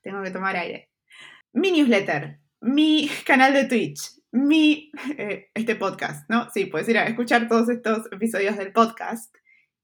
tengo 0.03 0.23
que 0.23 0.31
tomar 0.31 0.57
aire, 0.57 0.91
mi 1.53 1.71
newsletter, 1.71 2.41
mi 2.61 3.09
canal 3.25 3.53
de 3.53 3.65
Twitch, 3.65 4.01
mi, 4.33 4.91
eh, 5.19 5.49
este 5.55 5.77
podcast, 5.77 6.29
¿no? 6.29 6.51
Sí, 6.51 6.67
puedes 6.67 6.89
ir 6.89 6.99
a 6.99 7.07
escuchar 7.07 7.49
todos 7.49 7.69
estos 7.69 8.07
episodios 8.13 8.57
del 8.57 8.73
podcast 8.73 9.35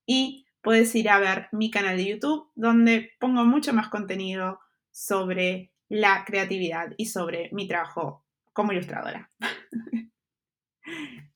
y 0.06 0.46
puedes 0.62 0.94
ir 0.94 1.08
a 1.08 1.18
ver 1.18 1.48
mi 1.52 1.70
canal 1.70 1.96
de 1.96 2.06
YouTube 2.06 2.50
donde 2.54 3.12
pongo 3.18 3.44
mucho 3.44 3.72
más 3.72 3.88
contenido 3.88 4.60
sobre 4.90 5.71
la 5.92 6.24
creatividad 6.24 6.94
y 6.96 7.06
sobre 7.06 7.50
mi 7.52 7.68
trabajo 7.68 8.24
como 8.54 8.72
ilustradora. 8.72 9.30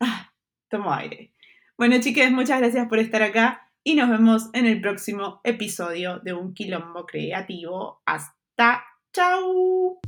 ah, 0.01 0.33
tomo 0.71 0.95
aire. 0.95 1.35
Bueno, 1.77 2.01
chicas, 2.01 2.33
muchas 2.33 2.61
gracias 2.61 2.89
por 2.89 2.99
estar 2.99 3.23
acá 3.23 3.71
y 3.85 3.97
nos 3.97 4.09
vemos 4.09 4.49
en 4.55 4.65
el 4.65 4.81
próximo 4.81 5.43
episodio 5.45 6.21
de 6.21 6.33
Un 6.33 6.55
Quilombo 6.55 7.05
Creativo. 7.05 8.01
Hasta 8.07 8.83
chao. 9.13 10.01